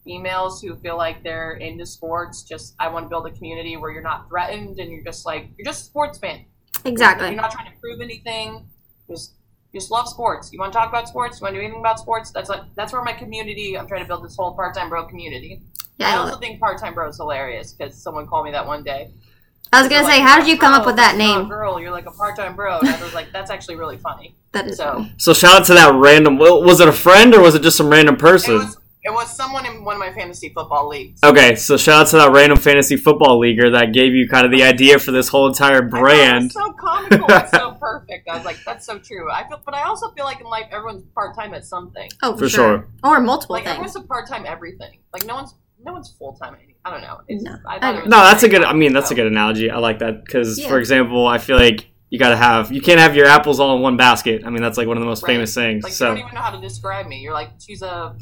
females 0.04 0.60
who 0.60 0.76
feel 0.76 0.96
like 0.96 1.22
they're 1.22 1.52
into 1.52 1.86
sports. 1.86 2.42
Just 2.42 2.74
I 2.78 2.88
want 2.88 3.06
to 3.06 3.08
build 3.08 3.26
a 3.26 3.30
community 3.30 3.76
where 3.76 3.90
you're 3.90 4.02
not 4.02 4.28
threatened 4.28 4.78
and 4.78 4.90
you're 4.90 5.04
just 5.04 5.26
like 5.26 5.50
you're 5.56 5.64
just 5.64 5.82
a 5.82 5.84
sports 5.86 6.18
fan. 6.18 6.44
Exactly. 6.84 7.28
You're 7.28 7.36
not 7.36 7.50
trying 7.50 7.72
to 7.72 7.78
prove 7.80 8.00
anything. 8.00 8.68
Just 9.08 9.34
just 9.74 9.90
love 9.90 10.08
sports. 10.08 10.50
You 10.52 10.58
want 10.60 10.72
to 10.72 10.78
talk 10.78 10.88
about 10.88 11.08
sports? 11.08 11.40
You 11.40 11.44
want 11.44 11.54
to 11.54 11.60
do 11.60 11.64
anything 11.64 11.80
about 11.80 11.98
sports? 11.98 12.30
That's 12.30 12.48
like 12.48 12.62
that's 12.76 12.92
where 12.92 13.02
my 13.02 13.12
community. 13.12 13.76
I'm 13.76 13.88
trying 13.88 14.02
to 14.02 14.06
build 14.08 14.24
this 14.24 14.36
whole 14.36 14.54
part 14.54 14.74
time 14.74 14.88
bro 14.88 15.06
community. 15.06 15.62
Yeah, 15.98 16.08
I 16.08 16.12
I 16.12 16.16
also 16.16 16.38
think 16.38 16.60
part 16.60 16.78
time 16.78 16.94
bro 16.94 17.08
is 17.08 17.16
hilarious 17.16 17.72
because 17.72 18.00
someone 18.00 18.26
called 18.26 18.44
me 18.44 18.52
that 18.52 18.66
one 18.66 18.84
day. 18.84 19.10
I 19.72 19.80
was 19.80 19.88
gonna 19.88 20.02
say, 20.04 20.20
like, 20.20 20.22
how 20.22 20.38
did 20.38 20.46
you 20.48 20.56
come 20.58 20.72
up 20.72 20.82
oh, 20.82 20.86
with 20.86 20.96
that 20.96 21.16
you're 21.16 21.24
a 21.24 21.38
name? 21.38 21.48
girl, 21.48 21.80
you're 21.80 21.90
like 21.90 22.06
a 22.06 22.12
part 22.12 22.36
time 22.36 22.54
bro. 22.54 22.78
And 22.78 22.88
I 22.88 23.02
was 23.02 23.14
like, 23.14 23.32
that's 23.32 23.50
actually 23.50 23.74
really 23.76 23.98
funny. 23.98 24.36
That 24.52 24.68
is 24.68 24.76
So 24.76 24.92
funny. 24.94 25.14
So 25.16 25.34
shout 25.34 25.60
out 25.60 25.66
to 25.66 25.74
that 25.74 25.94
random. 25.94 26.38
Was 26.38 26.80
it 26.80 26.86
a 26.88 26.92
friend 26.92 27.34
or 27.34 27.40
was 27.40 27.54
it 27.56 27.62
just 27.62 27.76
some 27.76 27.88
random 27.90 28.14
it 28.14 28.20
person? 28.20 28.54
was 28.58 28.78
it 29.06 29.12
was 29.12 29.36
someone 29.36 29.66
in 29.66 29.84
one 29.84 29.96
of 29.96 30.00
my 30.00 30.12
fantasy 30.14 30.48
football 30.54 30.88
leagues. 30.88 31.20
Okay, 31.22 31.56
so 31.56 31.76
shout 31.76 32.02
out 32.02 32.06
to 32.10 32.16
that 32.16 32.30
random 32.32 32.56
fantasy 32.56 32.96
football 32.96 33.38
leaguer 33.38 33.68
that 33.70 33.92
gave 33.92 34.14
you 34.14 34.26
kind 34.26 34.46
of 34.46 34.50
the 34.52 34.62
idea 34.62 34.98
for 34.98 35.10
this 35.10 35.28
whole 35.28 35.46
entire 35.46 35.82
I 35.82 35.84
know, 35.84 35.88
brand. 35.90 36.52
so 36.52 36.72
comical. 36.78 37.26
it's 37.28 37.50
so 37.50 37.72
perfect. 37.72 38.26
I 38.30 38.36
was 38.36 38.46
like, 38.46 38.56
that's 38.64 38.86
so 38.86 38.98
true. 38.98 39.30
I 39.30 39.46
feel, 39.46 39.60
but 39.62 39.74
I 39.74 39.82
also 39.82 40.10
feel 40.12 40.24
like 40.24 40.40
in 40.40 40.46
life, 40.46 40.68
everyone's 40.72 41.04
part 41.14 41.36
time 41.36 41.52
at 41.52 41.66
something. 41.66 42.08
Oh, 42.22 42.32
for, 42.32 42.44
For 42.44 42.48
sure. 42.48 42.78
sure. 42.78 42.88
Or 43.02 43.20
multiple 43.20 43.54
Like 43.54 43.64
things. 43.64 43.72
everyone's 43.74 43.96
a 43.96 44.02
part 44.02 44.26
time 44.26 44.46
everything. 44.46 44.96
Like 45.12 45.26
no 45.26 45.34
one's 45.34 45.54
no 45.84 45.92
one's 45.92 46.08
full 46.18 46.32
time. 46.36 46.56
I 46.84 46.90
don't 46.90 47.00
know. 47.00 47.20
It's, 47.28 47.42
No, 47.42 47.56
I 47.66 47.76
I 47.76 47.80
thought 47.80 47.94
it 47.96 48.08
No, 48.08 48.18
that's 48.18 48.42
a 48.42 48.48
good. 48.48 48.62
I 48.62 48.72
mean, 48.74 48.92
that's 48.92 49.10
a 49.10 49.14
good 49.14 49.26
analogy. 49.26 49.70
I 49.70 49.78
like 49.78 50.00
that 50.00 50.24
because, 50.24 50.58
Yeah. 50.58 50.68
for 50.68 50.78
example, 50.78 51.26
I 51.26 51.38
feel 51.38 51.56
like 51.56 51.88
you 52.10 52.18
got 52.18 52.28
to 52.30 52.36
have. 52.36 52.70
You 52.72 52.80
can't 52.82 53.00
have 53.00 53.16
your 53.16 53.26
apples 53.26 53.58
all 53.58 53.74
in 53.76 53.82
one 53.82 53.96
basket. 53.96 54.42
I 54.44 54.50
mean, 54.50 54.62
that's 54.62 54.76
like 54.78 54.86
one 54.86 54.96
of 54.96 55.00
the 55.00 55.06
most 55.08 55.22
Right. 55.22 55.34
famous 55.34 55.52
sayings. 55.54 55.82
Like 55.84 55.90
you 55.92 55.96
so 55.96 56.06
don't 56.08 56.18
even 56.18 56.34
know 56.34 56.40
how 56.40 56.50
to 56.50 56.60
describe 56.60 57.06
me. 57.06 57.20
You're 57.20 57.32
like 57.32 57.50
she's 57.58 57.82
a 57.82 58.14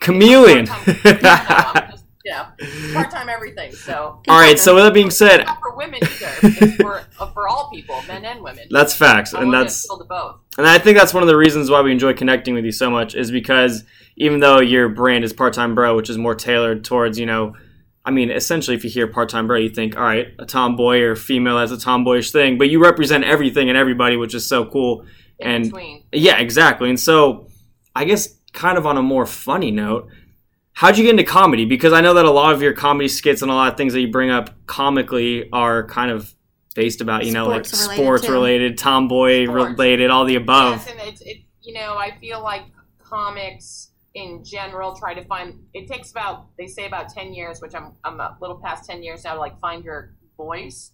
chameleon. 0.00 0.66
part-time- 0.66 0.98
yeah, 1.04 1.90
no, 2.30 2.64
yeah, 2.68 2.94
part 2.94 3.10
time 3.10 3.28
everything. 3.28 3.72
So 3.72 4.20
all 4.28 4.38
right. 4.38 4.58
So 4.58 4.74
with 4.74 4.84
that 4.84 4.94
being 4.94 5.10
said, 5.10 5.44
not 5.44 5.58
for 5.60 5.74
women 5.76 6.00
either. 6.02 6.70
For 6.76 7.02
uh, 7.20 7.26
for 7.32 7.48
all 7.48 7.70
people, 7.72 8.00
men 8.08 8.24
and 8.24 8.42
women. 8.42 8.66
that's 8.70 8.94
facts, 8.94 9.34
I 9.34 9.42
and 9.42 9.52
that's 9.52 9.86
to 9.88 10.04
both. 10.08 10.36
And 10.58 10.66
I 10.66 10.78
think 10.78 10.96
that's 10.98 11.12
one 11.14 11.22
of 11.22 11.26
the 11.28 11.36
reasons 11.36 11.70
why 11.70 11.80
we 11.82 11.90
enjoy 11.92 12.12
connecting 12.14 12.54
with 12.54 12.64
you 12.64 12.72
so 12.72 12.90
much 12.90 13.14
is 13.14 13.30
because 13.30 13.84
even 14.16 14.40
though 14.40 14.60
your 14.60 14.88
brand 14.88 15.24
is 15.24 15.32
part 15.32 15.52
time 15.54 15.74
bro, 15.74 15.96
which 15.96 16.08
is 16.08 16.16
more 16.16 16.34
tailored 16.34 16.84
towards, 16.84 17.18
you 17.18 17.26
know, 17.26 17.54
I 18.04 18.10
mean, 18.10 18.30
essentially, 18.30 18.76
if 18.76 18.84
you 18.84 18.90
hear 18.90 19.06
part 19.06 19.28
time 19.30 19.46
bro, 19.46 19.56
you 19.58 19.70
think, 19.70 19.96
all 19.96 20.02
right, 20.04 20.28
a 20.38 20.44
tomboy 20.44 21.00
or 21.00 21.16
female 21.16 21.58
has 21.58 21.72
a 21.72 21.76
tomboyish 21.78 22.30
thing, 22.32 22.58
but 22.58 22.68
you 22.68 22.82
represent 22.82 23.24
everything 23.24 23.68
and 23.70 23.78
everybody, 23.78 24.16
which 24.16 24.34
is 24.34 24.46
so 24.46 24.66
cool. 24.66 25.04
In 25.38 25.50
And- 25.50 25.64
between, 25.64 26.04
Yeah, 26.12 26.38
exactly. 26.38 26.88
And 26.90 27.00
so, 27.00 27.48
I 27.96 28.04
guess, 28.04 28.38
kind 28.52 28.76
of 28.78 28.86
on 28.86 28.96
a 28.98 29.02
more 29.02 29.24
funny 29.26 29.70
note, 29.70 30.08
how'd 30.74 30.98
you 30.98 31.04
get 31.04 31.10
into 31.10 31.24
comedy? 31.24 31.64
Because 31.64 31.92
I 31.94 32.00
know 32.02 32.12
that 32.14 32.24
a 32.26 32.30
lot 32.30 32.52
of 32.52 32.60
your 32.60 32.72
comedy 32.74 33.08
skits 33.08 33.40
and 33.42 33.50
a 33.50 33.54
lot 33.54 33.72
of 33.72 33.76
things 33.78 33.94
that 33.94 34.00
you 34.00 34.10
bring 34.10 34.30
up 34.30 34.50
comically 34.66 35.48
are 35.52 35.86
kind 35.86 36.10
of 36.10 36.34
based 36.74 37.00
about, 37.00 37.24
you 37.24 37.32
know, 37.32 37.46
like 37.46 37.64
Sports 37.64 37.86
related, 37.88 38.02
sports 38.04 38.26
too. 38.26 38.32
related, 38.32 38.78
tomboy 38.78 39.44
Sports. 39.46 39.70
related, 39.78 40.10
all 40.10 40.24
the 40.24 40.34
above. 40.36 40.76
yes, 40.86 40.90
and 40.90 41.20
it. 41.22 41.38
You 41.62 41.72
know, 41.72 41.94
I 41.96 42.14
feel 42.20 42.42
like 42.42 42.64
comics 43.02 43.88
in 44.14 44.44
general 44.44 44.94
try 44.94 45.12
to 45.12 45.24
find 45.24 45.58
it 45.74 45.88
takes 45.88 46.10
about 46.10 46.46
they 46.56 46.66
say 46.66 46.86
about 46.86 47.08
10 47.08 47.34
years 47.34 47.60
which 47.60 47.74
i'm 47.74 47.94
i'm 48.04 48.20
a 48.20 48.36
little 48.40 48.60
past 48.64 48.88
10 48.88 49.02
years 49.02 49.24
now 49.24 49.34
to 49.34 49.40
like 49.40 49.58
find 49.60 49.84
your 49.84 50.14
voice. 50.36 50.92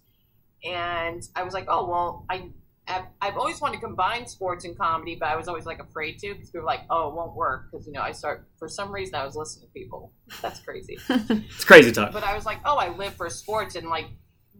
And 0.63 1.21
i 1.35 1.43
was 1.43 1.53
like 1.53 1.65
oh 1.67 1.87
well 1.87 2.25
i 2.29 2.49
I've, 2.87 3.05
I've 3.21 3.37
always 3.37 3.61
wanted 3.61 3.75
to 3.75 3.81
combine 3.81 4.27
sports 4.27 4.65
and 4.65 4.77
comedy 4.77 5.15
but 5.19 5.29
i 5.29 5.35
was 5.35 5.47
always 5.47 5.65
like 5.65 5.79
afraid 5.79 6.17
to 6.19 6.33
because 6.33 6.49
people 6.49 6.61
were 6.61 6.67
like 6.67 6.81
oh 6.89 7.09
it 7.09 7.15
won't 7.15 7.35
work 7.35 7.69
because 7.71 7.85
you 7.87 7.93
know 7.93 8.01
i 8.01 8.11
start 8.11 8.47
for 8.57 8.67
some 8.67 8.91
reason 8.91 9.15
i 9.15 9.23
was 9.23 9.35
listening 9.35 9.67
to 9.67 9.73
people. 9.73 10.13
That's 10.41 10.59
crazy. 10.59 10.97
It's 11.09 11.63
crazy 11.65 11.91
talk. 11.91 12.11
but 12.11 12.23
I 12.23 12.33
was 12.35 12.45
like, 12.45 12.59
oh, 12.65 12.77
I 12.77 12.95
live 12.95 13.13
for 13.15 13.29
sports, 13.29 13.75
and 13.75 13.87
like, 13.87 14.07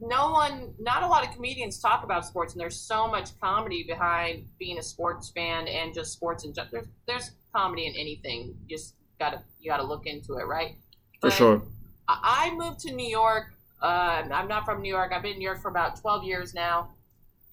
no 0.01 0.31
one, 0.31 0.74
not 0.79 1.03
a 1.03 1.08
lot 1.08 1.25
of 1.25 1.34
comedians 1.34 1.79
talk 1.79 2.03
about 2.03 2.25
sports, 2.25 2.53
and 2.53 2.60
there's 2.60 2.79
so 2.79 3.08
much 3.08 3.39
comedy 3.39 3.84
behind 3.88 4.48
being 4.58 4.79
a 4.79 4.84
sports 4.84 5.29
fan 5.29 5.67
and 5.67 5.93
just 5.93 6.12
sports 6.12 6.43
and 6.43 6.55
there's 6.72 6.88
there's 7.08 7.31
comedy 7.55 7.86
in 7.86 7.93
anything. 7.96 8.58
You 8.65 8.77
just 8.77 8.96
gotta 9.20 9.43
you 9.60 9.70
gotta 9.70 9.84
look 9.84 10.08
into 10.08 10.38
it, 10.38 10.48
right? 10.48 10.75
For 11.22 11.29
But 11.29 11.34
sure. 11.34 11.62
I 12.08 12.51
moved 12.55 12.79
to 12.81 12.93
New 12.93 13.08
York. 13.08 13.53
Uh, 13.81 14.27
I'm 14.31 14.48
not 14.48 14.65
from 14.65 14.81
New 14.81 14.89
York. 14.89 15.12
I've 15.13 15.22
been 15.22 15.34
in 15.34 15.39
New 15.39 15.46
York 15.46 15.62
for 15.62 15.70
about 15.70 16.00
12 16.01 16.24
years 16.24 16.53
now, 16.53 16.89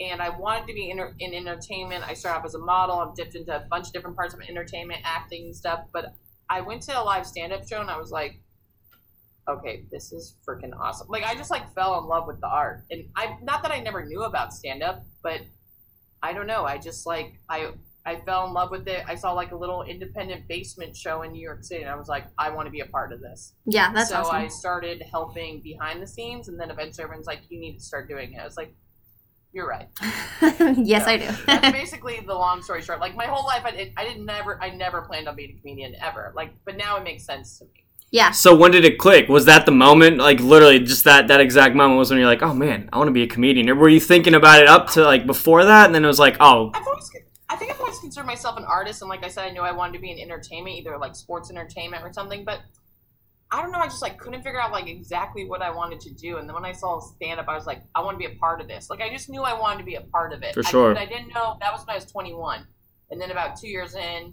and 0.00 0.20
I 0.20 0.30
wanted 0.30 0.66
to 0.68 0.74
be 0.74 0.90
in, 0.90 1.00
in 1.20 1.34
entertainment. 1.34 2.04
I 2.06 2.14
started 2.14 2.40
off 2.40 2.44
as 2.46 2.54
a 2.54 2.58
model. 2.58 2.98
I've 2.98 3.14
dipped 3.14 3.34
into 3.34 3.54
a 3.54 3.60
bunch 3.60 3.88
of 3.88 3.92
different 3.92 4.16
parts 4.16 4.34
of 4.34 4.40
entertainment, 4.40 5.00
acting 5.04 5.46
and 5.46 5.56
stuff. 5.56 5.84
But 5.92 6.14
I 6.48 6.60
went 6.62 6.82
to 6.82 6.98
a 6.98 7.02
live 7.02 7.26
stand-up 7.26 7.68
show, 7.68 7.80
and 7.80 7.90
I 7.90 7.98
was 7.98 8.10
like, 8.10 8.40
okay, 9.48 9.84
this 9.90 10.12
is 10.12 10.36
freaking 10.46 10.78
awesome. 10.78 11.08
Like 11.08 11.24
I 11.24 11.34
just 11.34 11.50
like 11.50 11.74
fell 11.74 11.98
in 11.98 12.06
love 12.06 12.26
with 12.26 12.40
the 12.40 12.48
art, 12.48 12.84
and 12.90 13.08
I 13.16 13.36
not 13.42 13.62
that 13.62 13.72
I 13.72 13.80
never 13.80 14.04
knew 14.04 14.24
about 14.24 14.52
stand-up, 14.52 15.04
but 15.22 15.40
I 16.22 16.32
don't 16.32 16.46
know. 16.46 16.64
I 16.64 16.78
just 16.78 17.06
like 17.06 17.40
I. 17.48 17.72
I 18.06 18.16
fell 18.20 18.46
in 18.46 18.54
love 18.54 18.70
with 18.70 18.88
it. 18.88 19.04
I 19.06 19.16
saw 19.16 19.32
like 19.32 19.52
a 19.52 19.56
little 19.56 19.82
independent 19.82 20.48
basement 20.48 20.96
show 20.96 21.22
in 21.22 21.32
New 21.32 21.42
York 21.42 21.62
City, 21.62 21.82
and 21.82 21.90
I 21.90 21.96
was 21.96 22.08
like, 22.08 22.24
I 22.38 22.48
want 22.48 22.64
to 22.64 22.70
be 22.70 22.80
a 22.80 22.86
part 22.86 23.12
of 23.12 23.20
this 23.20 23.52
Yeah, 23.66 23.92
that's 23.92 24.08
so 24.08 24.30
I 24.30 24.48
started 24.48 25.02
helping 25.10 25.60
behind 25.60 26.00
the 26.00 26.06
scenes, 26.06 26.48
and 26.48 26.58
then 26.58 26.70
eventually 26.70 27.04
everyone's 27.04 27.26
like, 27.26 27.40
"You 27.50 27.60
need 27.60 27.74
to 27.76 27.84
start 27.84 28.08
doing 28.08 28.32
it." 28.32 28.38
I 28.38 28.46
was 28.46 28.56
like, 28.56 28.74
"You're 29.52 29.68
right." 29.68 29.88
yes, 30.78 31.04
So, 31.04 31.10
I 31.10 31.16
That's 31.18 31.66
do. 31.66 31.72
basically 31.72 32.20
the 32.20 32.32
long 32.34 32.62
story 32.62 32.80
short. 32.80 33.00
Like 33.00 33.14
my 33.14 33.26
whole 33.26 33.44
life, 33.44 33.64
I 33.66 33.72
did, 33.72 33.92
I 33.98 34.04
didn't 34.04 34.24
never, 34.24 34.58
I 34.62 34.70
never 34.70 35.02
planned 35.02 35.28
on 35.28 35.36
being 35.36 35.56
a 35.56 35.60
comedian 35.60 35.94
ever. 36.00 36.32
Like, 36.34 36.54
but 36.64 36.78
now 36.78 36.96
it 36.96 37.02
makes 37.04 37.26
sense 37.26 37.58
to 37.58 37.66
me. 37.66 37.84
Yeah. 38.10 38.30
So 38.30 38.56
when 38.56 38.70
did 38.70 38.84
it 38.84 38.98
click? 38.98 39.28
Was 39.28 39.44
that 39.44 39.66
the 39.66 39.72
moment? 39.72 40.18
Like 40.18 40.40
literally, 40.40 40.78
just 40.78 41.04
that 41.04 41.28
that 41.28 41.40
exact 41.40 41.74
moment 41.74 41.98
was 41.98 42.10
when 42.10 42.18
you're 42.18 42.28
like, 42.28 42.42
oh 42.42 42.54
man, 42.54 42.88
I 42.92 42.98
want 42.98 43.08
to 43.08 43.12
be 43.12 43.22
a 43.22 43.26
comedian. 43.26 43.68
Or 43.68 43.74
were 43.74 43.88
you 43.88 44.00
thinking 44.00 44.34
about 44.34 44.62
it 44.62 44.68
up 44.68 44.88
to 44.90 45.04
like 45.04 45.26
before 45.26 45.64
that, 45.64 45.86
and 45.86 45.94
then 45.94 46.04
it 46.04 46.08
was 46.08 46.18
like, 46.18 46.36
oh, 46.40 46.70
I've 46.74 46.86
always, 46.86 47.10
I 47.48 47.56
think 47.56 47.70
I've 47.70 47.80
always 47.80 47.98
considered 47.98 48.26
myself 48.26 48.56
an 48.56 48.64
artist, 48.64 49.02
and 49.02 49.08
like 49.08 49.24
I 49.24 49.28
said, 49.28 49.44
I 49.44 49.50
knew 49.50 49.60
I 49.60 49.72
wanted 49.72 49.94
to 49.94 49.98
be 49.98 50.10
in 50.10 50.18
entertainment, 50.18 50.76
either 50.76 50.96
like 50.96 51.16
sports 51.16 51.50
entertainment 51.50 52.02
or 52.02 52.12
something. 52.12 52.44
But 52.44 52.60
I 53.50 53.62
don't 53.62 53.72
know, 53.72 53.78
I 53.78 53.86
just 53.86 54.02
like 54.02 54.18
couldn't 54.18 54.42
figure 54.42 54.60
out 54.60 54.72
like 54.72 54.88
exactly 54.88 55.46
what 55.46 55.62
I 55.62 55.70
wanted 55.70 56.00
to 56.00 56.14
do. 56.14 56.38
And 56.38 56.48
then 56.48 56.54
when 56.54 56.64
I 56.64 56.72
saw 56.72 57.00
stand 57.00 57.40
up, 57.40 57.48
I 57.48 57.54
was 57.54 57.66
like, 57.66 57.82
I 57.94 58.02
want 58.02 58.14
to 58.14 58.26
be 58.26 58.32
a 58.32 58.38
part 58.38 58.60
of 58.60 58.68
this. 58.68 58.88
Like 58.90 59.00
I 59.00 59.10
just 59.10 59.28
knew 59.28 59.42
I 59.42 59.58
wanted 59.58 59.78
to 59.78 59.84
be 59.84 59.94
a 59.94 60.02
part 60.02 60.32
of 60.32 60.42
it. 60.42 60.54
For 60.54 60.62
sure. 60.62 60.94
but 60.94 61.00
I 61.00 61.06
didn't 61.06 61.28
know 61.34 61.56
that 61.60 61.72
was 61.72 61.86
when 61.86 61.94
I 61.94 61.96
was 61.96 62.04
21. 62.06 62.66
And 63.10 63.20
then 63.20 63.30
about 63.30 63.58
two 63.58 63.68
years 63.68 63.94
in, 63.94 64.00
a 64.00 64.32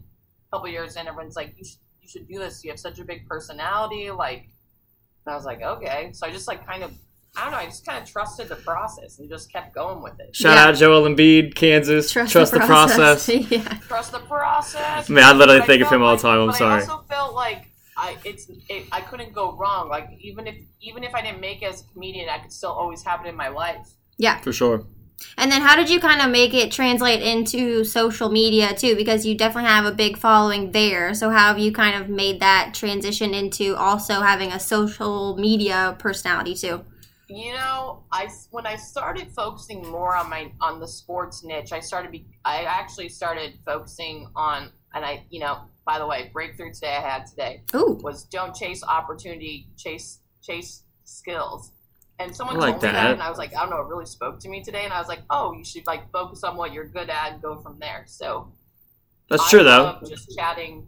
couple 0.52 0.68
years 0.68 0.98
in, 0.98 1.08
everyone's 1.08 1.38
like, 1.38 1.56
you 1.58 1.64
should 1.64 1.80
you 2.06 2.10
should 2.20 2.28
do 2.28 2.40
this. 2.40 2.64
You 2.64 2.72
have 2.72 2.80
such 2.80 3.00
a 3.00 3.04
big 3.04 3.28
personality. 3.28 4.12
Like, 4.12 4.50
and 5.26 5.34
I 5.34 5.36
was 5.36 5.46
like, 5.46 5.62
okay. 5.62 6.12
So 6.14 6.28
I 6.28 6.32
just 6.32 6.48
like 6.48 6.66
kind 6.66 6.84
of. 6.84 6.92
I 7.38 7.44
don't 7.44 7.52
know. 7.52 7.58
I 7.58 7.66
just 7.66 7.86
kind 7.86 8.02
of 8.02 8.10
trusted 8.10 8.48
the 8.48 8.56
process 8.56 9.20
and 9.20 9.30
just 9.30 9.52
kept 9.52 9.76
going 9.76 10.02
with 10.02 10.18
it. 10.22 10.34
shout 10.34 10.56
Yeah. 10.56 10.68
out 10.68 10.76
Joel 10.76 11.02
Embiid, 11.02 11.54
Kansas. 11.54 12.10
Trust, 12.10 12.34
the 12.34 12.60
process. 12.62 13.28
yeah. 13.52 13.60
trust 13.90 14.14
the 14.14 14.20
process. 14.20 15.10
I 15.10 15.14
mean, 15.14 15.22
I 15.22 15.34
literally 15.34 15.60
But 15.60 15.68
think 15.68 15.82
of 15.84 15.90
him 15.90 16.02
all 16.02 16.16
the 16.16 16.22
time. 16.22 16.40
I'm 16.40 16.48
but 16.48 16.56
sorry. 16.56 16.82
I 16.82 16.86
also 16.86 17.04
felt 17.10 17.34
like 17.34 17.66
I 17.98 18.18
it's 18.24 18.50
it, 18.70 18.88
I 18.90 19.02
couldn't 19.02 19.34
go 19.34 19.52
wrong. 19.58 19.90
Like 19.90 20.12
even 20.22 20.48
if 20.48 20.56
even 20.80 21.04
if 21.04 21.14
I 21.14 21.22
didn't 21.22 21.42
make 21.42 21.62
it 21.62 21.66
as 21.66 21.82
a 21.82 21.92
comedian, 21.92 22.30
I 22.30 22.40
could 22.40 22.54
still 22.54 22.72
always 22.72 23.04
have 23.04 23.26
it 23.26 23.28
in 23.28 23.36
my 23.36 23.50
life. 23.50 23.86
Yeah. 24.18 24.40
For 24.40 24.54
sure. 24.54 24.86
And 25.38 25.52
then 25.52 25.62
how 25.62 25.76
did 25.76 25.90
you 25.90 26.00
kind 26.00 26.22
of 26.22 26.30
make 26.30 26.54
it 26.54 26.72
translate 26.72 27.22
into 27.22 27.84
social 27.84 28.30
media 28.30 28.74
too? 28.74 28.96
Because 28.96 29.26
you 29.26 29.36
definitely 29.36 29.70
have 29.70 29.86
a 29.86 29.92
big 29.92 30.18
following 30.18 30.72
there. 30.72 31.14
So 31.14 31.30
how 31.30 31.48
have 31.50 31.60
you 31.60 31.72
kind 31.72 32.02
of 32.02 32.10
made 32.10 32.40
that 32.40 32.74
transition 32.74 33.34
into 33.34 33.76
also 33.76 34.22
having 34.22 34.52
a 34.52 34.60
social 34.60 35.38
media 35.38 35.96
personality 36.00 36.56
too? 36.56 36.86
You 37.28 37.54
know, 37.54 38.04
I 38.12 38.30
when 38.52 38.68
I 38.68 38.76
started 38.76 39.32
focusing 39.32 39.88
more 39.90 40.16
on 40.16 40.30
my 40.30 40.52
on 40.62 40.80
the 40.80 40.88
sports 40.88 41.44
niche, 41.44 41.72
I 41.72 41.80
started 41.80 42.12
be 42.12 42.26
I 42.46 42.64
actually 42.64 43.10
started 43.10 43.58
focusing 43.66 44.30
on 44.36 44.72
and 44.94 45.04
I 45.04 45.26
you 45.32 45.40
know 45.40 45.62
by 45.86 45.98
the 45.98 46.06
way 46.06 46.30
breakthrough 46.32 46.72
today 46.72 46.96
I 46.96 47.02
had 47.02 47.26
today 47.26 47.64
Ooh. 47.74 48.00
was 48.04 48.26
don't 48.26 48.56
chase 48.56 48.84
opportunity, 48.84 49.68
chase 49.76 50.20
chase 50.44 50.84
skills. 51.04 51.72
And 52.18 52.34
someone 52.36 52.58
I 52.58 52.60
like 52.60 52.72
told 52.74 52.84
me 52.84 52.88
that. 52.90 52.94
that, 52.94 53.12
and 53.14 53.22
I 53.22 53.30
was 53.30 53.38
like, 53.38 53.56
I 53.56 53.60
don't 53.62 53.70
know, 53.72 53.82
it 53.82 53.88
really 53.88 54.06
spoke 54.06 54.40
to 54.40 54.50
me 54.50 54.64
today. 54.64 54.86
And 54.86 54.94
I 54.94 55.00
was 55.00 55.08
like, 55.10 55.22
oh, 55.30 55.52
you 55.54 55.66
should 55.66 55.86
like 55.86 56.10
focus 56.12 56.44
on 56.44 56.56
what 56.56 56.72
you're 56.72 56.88
good 56.88 57.10
at 57.10 57.34
and 57.34 57.42
go 57.42 57.60
from 57.62 57.78
there. 57.80 58.06
So 58.08 58.54
That's 59.30 59.44
I 59.44 59.50
true 59.50 59.64
though. 59.64 60.00
just 60.08 60.34
chatting 60.38 60.88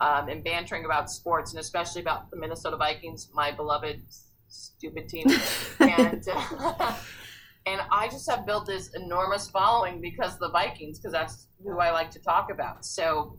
um, 0.00 0.28
and 0.28 0.42
bantering 0.42 0.84
about 0.86 1.10
sports, 1.10 1.52
and 1.52 1.60
especially 1.60 2.00
about 2.02 2.30
the 2.30 2.36
Minnesota 2.36 2.76
Vikings, 2.76 3.28
my 3.34 3.50
beloved 3.52 4.02
stupid 4.48 5.08
team. 5.08 5.26
and 5.80 6.26
and 7.66 7.80
I 7.90 8.08
just 8.10 8.28
have 8.30 8.46
built 8.46 8.66
this 8.66 8.90
enormous 8.94 9.50
following 9.50 10.00
because 10.00 10.34
of 10.34 10.40
the 10.40 10.50
Vikings, 10.50 10.98
because 10.98 11.12
that's 11.12 11.46
who 11.62 11.78
I 11.78 11.90
like 11.90 12.10
to 12.12 12.18
talk 12.20 12.50
about. 12.50 12.84
So, 12.84 13.36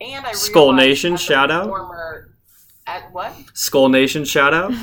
and 0.00 0.24
I 0.24 0.32
Skol 0.32 0.74
Nation, 0.76 1.14
as 1.14 1.20
a 1.20 1.24
shout 1.24 1.50
out. 1.50 1.64
performer- 1.68 2.36
At 2.86 3.12
what? 3.12 3.32
Skol 3.54 3.90
Nation 3.90 4.24
shout 4.24 4.54
out. 4.54 4.72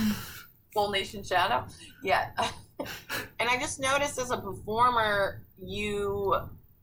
Full 0.73 0.91
Nation 0.91 1.23
Shadow. 1.23 1.65
Yeah. 2.03 2.31
and 2.79 3.49
I 3.49 3.57
just 3.59 3.79
noticed 3.79 4.17
as 4.19 4.31
a 4.31 4.37
performer, 4.37 5.41
you 5.61 6.35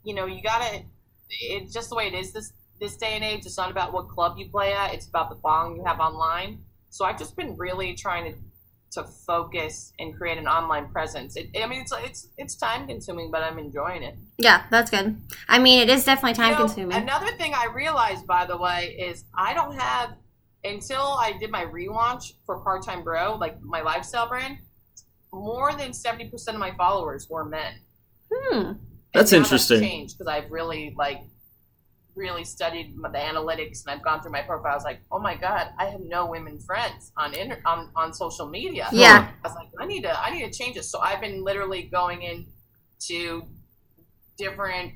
you 0.04 0.14
know, 0.14 0.26
you 0.26 0.42
gotta 0.42 0.82
it's 1.28 1.72
just 1.72 1.90
the 1.90 1.96
way 1.96 2.06
it 2.08 2.14
is 2.14 2.32
this 2.32 2.52
this 2.80 2.96
day 2.96 3.14
and 3.14 3.24
age. 3.24 3.46
It's 3.46 3.56
not 3.56 3.70
about 3.70 3.92
what 3.92 4.08
club 4.08 4.36
you 4.38 4.48
play 4.48 4.72
at, 4.72 4.94
it's 4.94 5.06
about 5.06 5.30
the 5.30 5.36
following 5.36 5.76
you 5.76 5.84
have 5.84 6.00
online. 6.00 6.62
So 6.88 7.04
I've 7.04 7.18
just 7.18 7.36
been 7.36 7.56
really 7.56 7.94
trying 7.94 8.32
to 8.32 8.38
to 8.92 9.04
focus 9.04 9.92
and 10.00 10.16
create 10.16 10.36
an 10.36 10.48
online 10.48 10.88
presence. 10.88 11.36
It, 11.36 11.50
I 11.60 11.66
mean, 11.66 11.82
it's 11.82 11.92
it's 11.98 12.28
it's 12.36 12.56
time 12.56 12.88
consuming, 12.88 13.30
but 13.30 13.42
I'm 13.42 13.58
enjoying 13.58 14.02
it. 14.02 14.16
Yeah, 14.38 14.64
that's 14.70 14.90
good. 14.90 15.16
I 15.48 15.58
mean, 15.58 15.80
it 15.80 15.88
is 15.88 16.04
definitely 16.04 16.34
time 16.34 16.52
You 16.52 16.58
know, 16.58 16.64
consuming. 16.64 16.96
Another 16.96 17.30
thing 17.36 17.52
I 17.54 17.66
realized, 17.66 18.26
by 18.26 18.46
the 18.46 18.56
way, 18.56 18.96
is 18.98 19.24
I 19.34 19.54
don't 19.54 19.78
have 19.78 20.14
until 20.64 21.02
I 21.02 21.32
did 21.38 21.50
my 21.50 21.64
relaunch 21.64 22.34
for 22.44 22.60
Part 22.60 22.84
Time 22.84 23.02
Bro, 23.02 23.36
like 23.36 23.60
my 23.62 23.80
lifestyle 23.80 24.28
brand. 24.28 24.58
More 25.32 25.72
than 25.74 25.92
seventy 25.92 26.28
percent 26.28 26.56
of 26.56 26.60
my 26.60 26.72
followers 26.76 27.28
were 27.30 27.44
men. 27.44 27.74
Hmm. 28.32 28.72
That's 29.14 29.32
now 29.32 29.38
interesting. 29.38 29.80
changed 29.80 30.18
because 30.18 30.26
I've 30.26 30.50
really 30.50 30.94
like 30.96 31.22
really 32.16 32.44
studied 32.44 32.94
the 32.96 33.08
analytics 33.18 33.84
and 33.84 33.96
I've 33.96 34.02
gone 34.02 34.20
through 34.20 34.32
my 34.32 34.42
profile 34.42 34.60
profiles. 34.62 34.84
Like, 34.84 35.00
oh 35.10 35.18
my 35.18 35.36
god, 35.36 35.68
I 35.78 35.86
have 35.86 36.00
no 36.00 36.26
women 36.26 36.58
friends 36.58 37.12
on 37.16 37.34
inter- 37.34 37.60
on 37.64 37.90
on 37.96 38.12
social 38.12 38.48
media. 38.48 38.88
Yeah. 38.92 39.30
I 39.44 39.48
was 39.48 39.56
like, 39.56 39.68
I 39.80 39.86
need 39.86 40.02
to 40.02 40.20
I 40.20 40.30
need 40.30 40.52
to 40.52 40.56
change 40.56 40.76
this. 40.76 40.90
So 40.90 41.00
I've 41.00 41.20
been 41.20 41.44
literally 41.44 41.82
going 41.82 42.22
in 42.22 42.46
to 43.08 43.44
different 44.36 44.92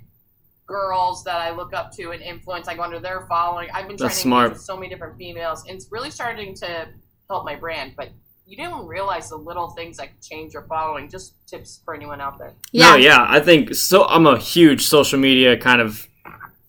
girls 0.66 1.24
that 1.24 1.36
I 1.36 1.50
look 1.50 1.74
up 1.74 1.92
to 1.96 2.10
and 2.12 2.22
influence. 2.22 2.68
I 2.68 2.74
go 2.74 2.82
under 2.82 2.98
their 3.00 3.26
following. 3.28 3.68
I've 3.72 3.86
been 3.88 3.96
trying 3.96 4.10
to 4.10 4.16
smart. 4.16 4.60
so 4.60 4.76
many 4.76 4.88
different 4.88 5.16
females, 5.18 5.64
and 5.66 5.76
it's 5.76 5.88
really 5.90 6.10
starting 6.10 6.54
to 6.56 6.88
help 7.28 7.44
my 7.44 7.54
brand. 7.56 7.94
But 7.96 8.10
you 8.46 8.56
didn't 8.56 8.86
realize 8.86 9.30
the 9.30 9.36
little 9.36 9.70
things 9.70 9.96
that 9.98 10.08
could 10.12 10.22
change 10.22 10.52
your 10.54 10.62
following. 10.68 11.08
Just 11.08 11.34
tips 11.46 11.80
for 11.84 11.94
anyone 11.94 12.20
out 12.20 12.38
there. 12.38 12.54
Yeah. 12.72 12.90
No, 12.90 12.96
yeah, 12.96 13.26
I 13.28 13.40
think 13.40 13.74
so. 13.74 14.04
I'm 14.06 14.26
a 14.26 14.38
huge 14.38 14.86
social 14.86 15.18
media 15.18 15.56
kind 15.56 15.80
of. 15.80 16.06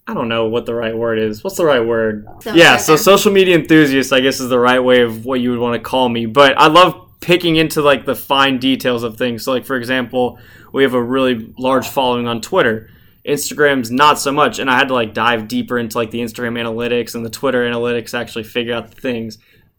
I 0.08 0.14
don't 0.14 0.28
know 0.28 0.46
what 0.46 0.68
the 0.68 0.76
right 0.76 0.96
word 0.96 1.18
is. 1.18 1.44
What's 1.44 1.58
the 1.58 1.66
right 1.66 1.80
word? 1.84 2.28
So- 2.42 2.54
yeah, 2.54 2.78
so 2.78 2.96
social 2.96 3.32
media 3.32 3.56
enthusiast, 3.58 4.14
I 4.14 4.20
guess, 4.20 4.40
is 4.40 4.50
the 4.50 4.60
right 4.60 4.80
way 4.80 5.02
of 5.02 5.26
what 5.26 5.40
you 5.40 5.50
would 5.50 5.60
want 5.60 5.74
to 5.82 5.90
call 5.90 6.10
me. 6.10 6.28
But 6.28 6.56
I 6.60 6.68
love 6.68 7.02
picking 7.22 7.56
into 7.56 7.82
like 7.82 8.06
the 8.06 8.14
fine 8.14 8.60
details 8.60 9.02
of 9.02 9.18
things. 9.18 9.44
So, 9.44 9.52
like 9.52 9.66
for 9.66 9.76
example, 9.76 10.38
we 10.72 10.84
have 10.84 10.94
a 10.94 11.02
really 11.02 11.52
large 11.58 11.88
following 11.88 12.28
on 12.28 12.40
Twitter. 12.42 12.90
Instagram's 13.28 13.90
not 13.92 14.20
so 14.20 14.32
much, 14.32 14.60
and 14.60 14.70
I 14.70 14.78
had 14.78 14.88
to 14.90 14.94
like 14.94 15.14
dive 15.14 15.48
deeper 15.48 15.78
into 15.78 15.98
like 15.98 16.12
the 16.12 16.20
Instagram 16.20 16.60
analytics 16.60 17.16
and 17.16 17.26
the 17.26 17.30
Twitter 17.30 17.64
analytics, 17.70 18.12
to 18.12 18.18
actually 18.18 18.44
figure 18.44 18.74
out 18.74 18.92
the 18.92 19.02
things. 19.02 19.38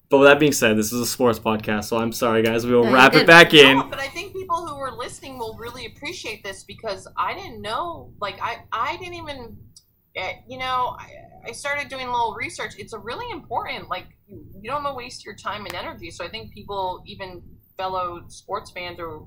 But 0.09 0.19
with 0.19 0.29
that 0.29 0.39
being 0.39 0.53
said, 0.53 0.77
this 0.77 0.93
is 0.93 1.01
a 1.01 1.07
sports 1.07 1.39
podcast, 1.39 1.85
so 1.85 1.97
I'm 1.99 2.13
sorry, 2.13 2.43
guys. 2.43 2.65
We 2.67 2.73
will 2.75 2.85
No, 2.85 2.93
wrap 2.93 3.15
it 3.15 3.27
back 3.27 3.55
in. 3.55 3.79
No, 3.79 3.85
but 3.85 3.99
I 3.99 4.09
think 4.09 4.33
people 4.33 4.67
who 4.67 4.77
are 4.77 4.97
listening 4.97 5.39
will 5.39 5.57
really 5.59 5.87
appreciate 5.87 6.45
this 6.45 6.65
because 6.65 7.09
I 7.17 7.35
didn't 7.35 7.61
know. 7.61 8.13
Like 8.21 8.39
I, 8.41 8.59
I 8.73 8.97
didn't 8.99 9.15
even. 9.15 9.57
eh, 10.17 10.35
You 10.49 10.59
know, 10.59 10.97
I, 10.99 11.11
I 11.49 11.53
started 11.53 11.89
doing 11.89 12.07
a 12.07 12.11
little 12.13 12.35
research. 12.35 12.75
It's 12.79 12.93
a 12.93 12.99
really 12.99 13.31
important. 13.33 13.89
Like 13.89 14.07
you 14.29 14.71
don't 14.71 14.83
want 14.85 14.95
to 14.95 14.97
waste 14.97 15.25
your 15.25 15.35
time 15.37 15.67
and 15.67 15.75
energy. 15.75 16.11
So 16.11 16.25
I 16.25 16.29
think 16.29 16.53
people, 16.53 17.03
even 17.07 17.43
fellow 17.77 18.25
sports 18.29 18.71
fans, 18.71 18.99
are, 19.01 19.21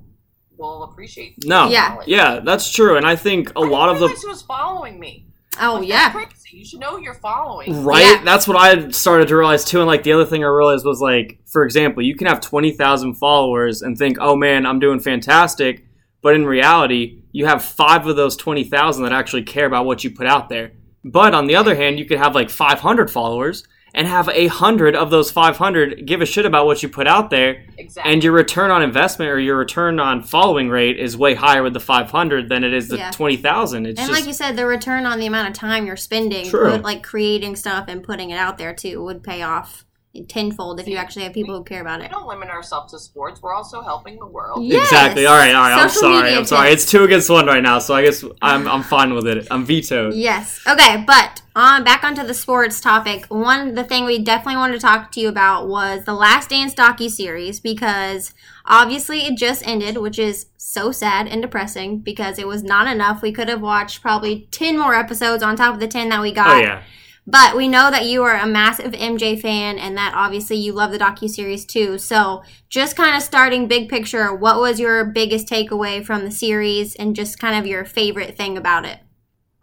will 0.59 0.83
appreciate. 0.83 1.35
No, 1.45 1.69
Yeah. 1.69 1.97
yeah, 2.05 2.39
that's 2.43 2.71
true, 2.71 2.97
and 2.97 3.05
I 3.05 3.15
think 3.15 3.49
a 3.55 3.59
I 3.59 3.67
lot 3.67 3.89
of 3.89 3.99
the 3.99 4.05
realize 4.07 4.21
who 4.23 4.29
was 4.29 4.41
following 4.41 4.99
me. 4.99 5.25
Oh 5.61 5.75
Like, 5.75 5.87
yeah. 5.89 6.13
that's 6.13 6.15
crazy. 6.43 6.57
You 6.57 6.65
should 6.65 6.79
know 6.79 6.97
who 6.97 7.01
you're 7.03 7.13
following. 7.15 7.83
Right? 7.83 8.01
Yeah. 8.17 8.23
That's 8.23 8.47
what 8.47 8.57
I 8.57 8.89
started 8.91 9.27
to 9.29 9.35
realize 9.37 9.65
too. 9.65 9.79
And 9.79 9.87
like 9.87 10.03
the 10.03 10.13
other 10.13 10.25
thing 10.25 10.43
I 10.43 10.47
realized 10.47 10.85
was 10.85 11.01
like, 11.01 11.39
for 11.45 11.63
example, 11.63 12.01
you 12.03 12.15
can 12.15 12.27
have 12.27 12.39
20,000 12.41 13.15
followers 13.15 13.81
and 13.81 13.97
think, 13.97 14.17
oh 14.21 14.35
man, 14.35 14.65
I'm 14.65 14.79
doing 14.79 14.99
fantastic. 14.99 15.85
But 16.21 16.35
in 16.35 16.45
reality, 16.45 17.23
you 17.31 17.45
have 17.45 17.63
five 17.63 18.05
of 18.07 18.15
those 18.15 18.35
20,000 18.35 19.03
that 19.03 19.11
actually 19.13 19.43
care 19.43 19.65
about 19.65 19.85
what 19.85 20.03
you 20.03 20.11
put 20.11 20.27
out 20.27 20.49
there. 20.49 20.71
But 21.03 21.33
on 21.33 21.47
the 21.47 21.55
other 21.55 21.75
hand, 21.75 21.97
you 21.99 22.05
could 22.05 22.17
have 22.19 22.35
like 22.35 22.49
500 22.49 23.09
followers 23.11 23.65
and 23.93 24.07
have 24.07 24.29
a 24.29 24.47
hundred 24.47 24.95
of 24.95 25.09
those 25.09 25.31
500 25.31 26.05
give 26.05 26.21
a 26.21 26.25
shit 26.25 26.45
about 26.45 26.65
what 26.65 26.83
you 26.83 26.89
put 26.89 27.07
out 27.07 27.29
there. 27.29 27.63
Exactly. 27.77 28.11
And 28.13 28.23
your 28.23 28.33
return 28.33 28.71
on 28.71 28.81
investment 28.81 29.31
or 29.31 29.39
your 29.39 29.57
return 29.57 29.99
on 29.99 30.23
following 30.23 30.69
rate 30.69 30.99
is 30.99 31.17
way 31.17 31.33
higher 31.33 31.63
with 31.63 31.73
the 31.73 31.79
500 31.79 32.49
than 32.49 32.63
it 32.63 32.73
is 32.73 32.87
the 32.89 32.97
Yeah. 32.97 33.11
20,000. 33.11 33.85
It's 33.85 33.99
And 33.99 34.07
just 34.09 34.19
like 34.19 34.27
you 34.27 34.33
said, 34.33 34.55
the 34.55 34.65
return 34.65 35.05
on 35.05 35.19
the 35.19 35.25
amount 35.25 35.47
of 35.47 35.53
time 35.53 35.85
you're 35.85 35.95
spending, 35.97 36.49
True. 36.49 36.77
like 36.77 37.03
creating 37.03 37.55
stuff 37.55 37.85
and 37.87 38.03
putting 38.03 38.29
it 38.29 38.37
out 38.37 38.57
there 38.57 38.73
too, 38.73 39.03
would 39.03 39.23
pay 39.23 39.41
off 39.41 39.85
tenfold 40.27 40.79
if 40.79 40.87
you 40.87 40.97
actually 40.97 41.23
have 41.23 41.33
people 41.33 41.55
who 41.55 41.63
care 41.63 41.81
about 41.81 42.01
it. 42.01 42.03
we 42.03 42.09
don't 42.09 42.27
limit 42.27 42.49
ourselves 42.49 42.91
to 42.91 42.99
sports. 42.99 43.41
We're 43.41 43.53
also 43.53 43.81
helping 43.81 44.17
the 44.17 44.25
world. 44.25 44.63
Yes. 44.63 44.87
Exactly. 44.87 45.25
All 45.25 45.37
right. 45.37 45.53
All 45.53 45.61
right. 45.61 45.81
I'm 45.81 45.89
sorry. 45.89 46.33
I'm 46.33 46.45
sorry. 46.45 46.71
It's 46.71 46.89
two 46.89 47.03
against 47.03 47.29
one 47.29 47.45
right 47.45 47.61
now, 47.61 47.79
so 47.79 47.93
I 47.93 48.03
guess 48.03 48.23
I'm 48.41 48.67
I'm 48.67 48.83
fine 48.83 49.13
with 49.13 49.27
it. 49.27 49.47
I'm 49.51 49.65
vetoed. 49.65 50.15
Yes. 50.15 50.61
Okay, 50.67 51.03
but 51.05 51.41
on 51.55 51.83
back 51.83 52.03
onto 52.03 52.23
the 52.23 52.33
sports 52.33 52.81
topic. 52.81 53.25
One 53.27 53.75
the 53.75 53.83
thing 53.83 54.05
we 54.05 54.19
definitely 54.23 54.57
wanted 54.57 54.73
to 54.73 54.79
talk 54.79 55.11
to 55.11 55.19
you 55.19 55.29
about 55.29 55.67
was 55.67 56.05
the 56.05 56.13
Last 56.13 56.49
Dance 56.49 56.73
docu 56.73 57.09
series 57.09 57.59
because 57.59 58.33
obviously 58.65 59.21
it 59.21 59.37
just 59.37 59.65
ended, 59.67 59.97
which 59.97 60.17
is 60.17 60.47
so 60.57 60.91
sad 60.91 61.27
and 61.27 61.41
depressing 61.41 61.99
because 61.99 62.39
it 62.39 62.47
was 62.47 62.63
not 62.63 62.87
enough. 62.87 63.21
We 63.21 63.31
could 63.31 63.49
have 63.49 63.61
watched 63.61 64.01
probably 64.01 64.47
10 64.51 64.77
more 64.77 64.95
episodes 64.95 65.43
on 65.43 65.55
top 65.55 65.73
of 65.75 65.79
the 65.79 65.87
10 65.87 66.09
that 66.09 66.21
we 66.21 66.31
oh, 66.31 66.35
got. 66.35 66.57
Oh 66.57 66.59
yeah. 66.59 66.83
But 67.31 67.55
we 67.55 67.67
know 67.67 67.91
that 67.91 68.07
you 68.07 68.23
are 68.23 68.35
a 68.35 68.47
massive 68.47 68.93
MJ 68.93 69.39
fan 69.39 69.77
and 69.77 69.95
that 69.95 70.15
obviously 70.15 70.55
you 70.55 70.73
love 70.73 70.91
the 70.91 70.97
docu 70.97 71.29
series 71.29 71.63
too. 71.63 71.99
So, 71.99 72.41
just 72.69 72.95
kind 72.95 73.15
of 73.15 73.21
starting 73.21 73.67
big 73.67 73.87
picture, 73.87 74.33
what 74.33 74.59
was 74.59 74.79
your 74.79 75.05
biggest 75.05 75.47
takeaway 75.47 76.03
from 76.03 76.23
the 76.23 76.31
series 76.31 76.95
and 76.95 77.15
just 77.15 77.37
kind 77.37 77.55
of 77.55 77.67
your 77.67 77.85
favorite 77.85 78.35
thing 78.35 78.57
about 78.57 78.85
it? 78.85 78.97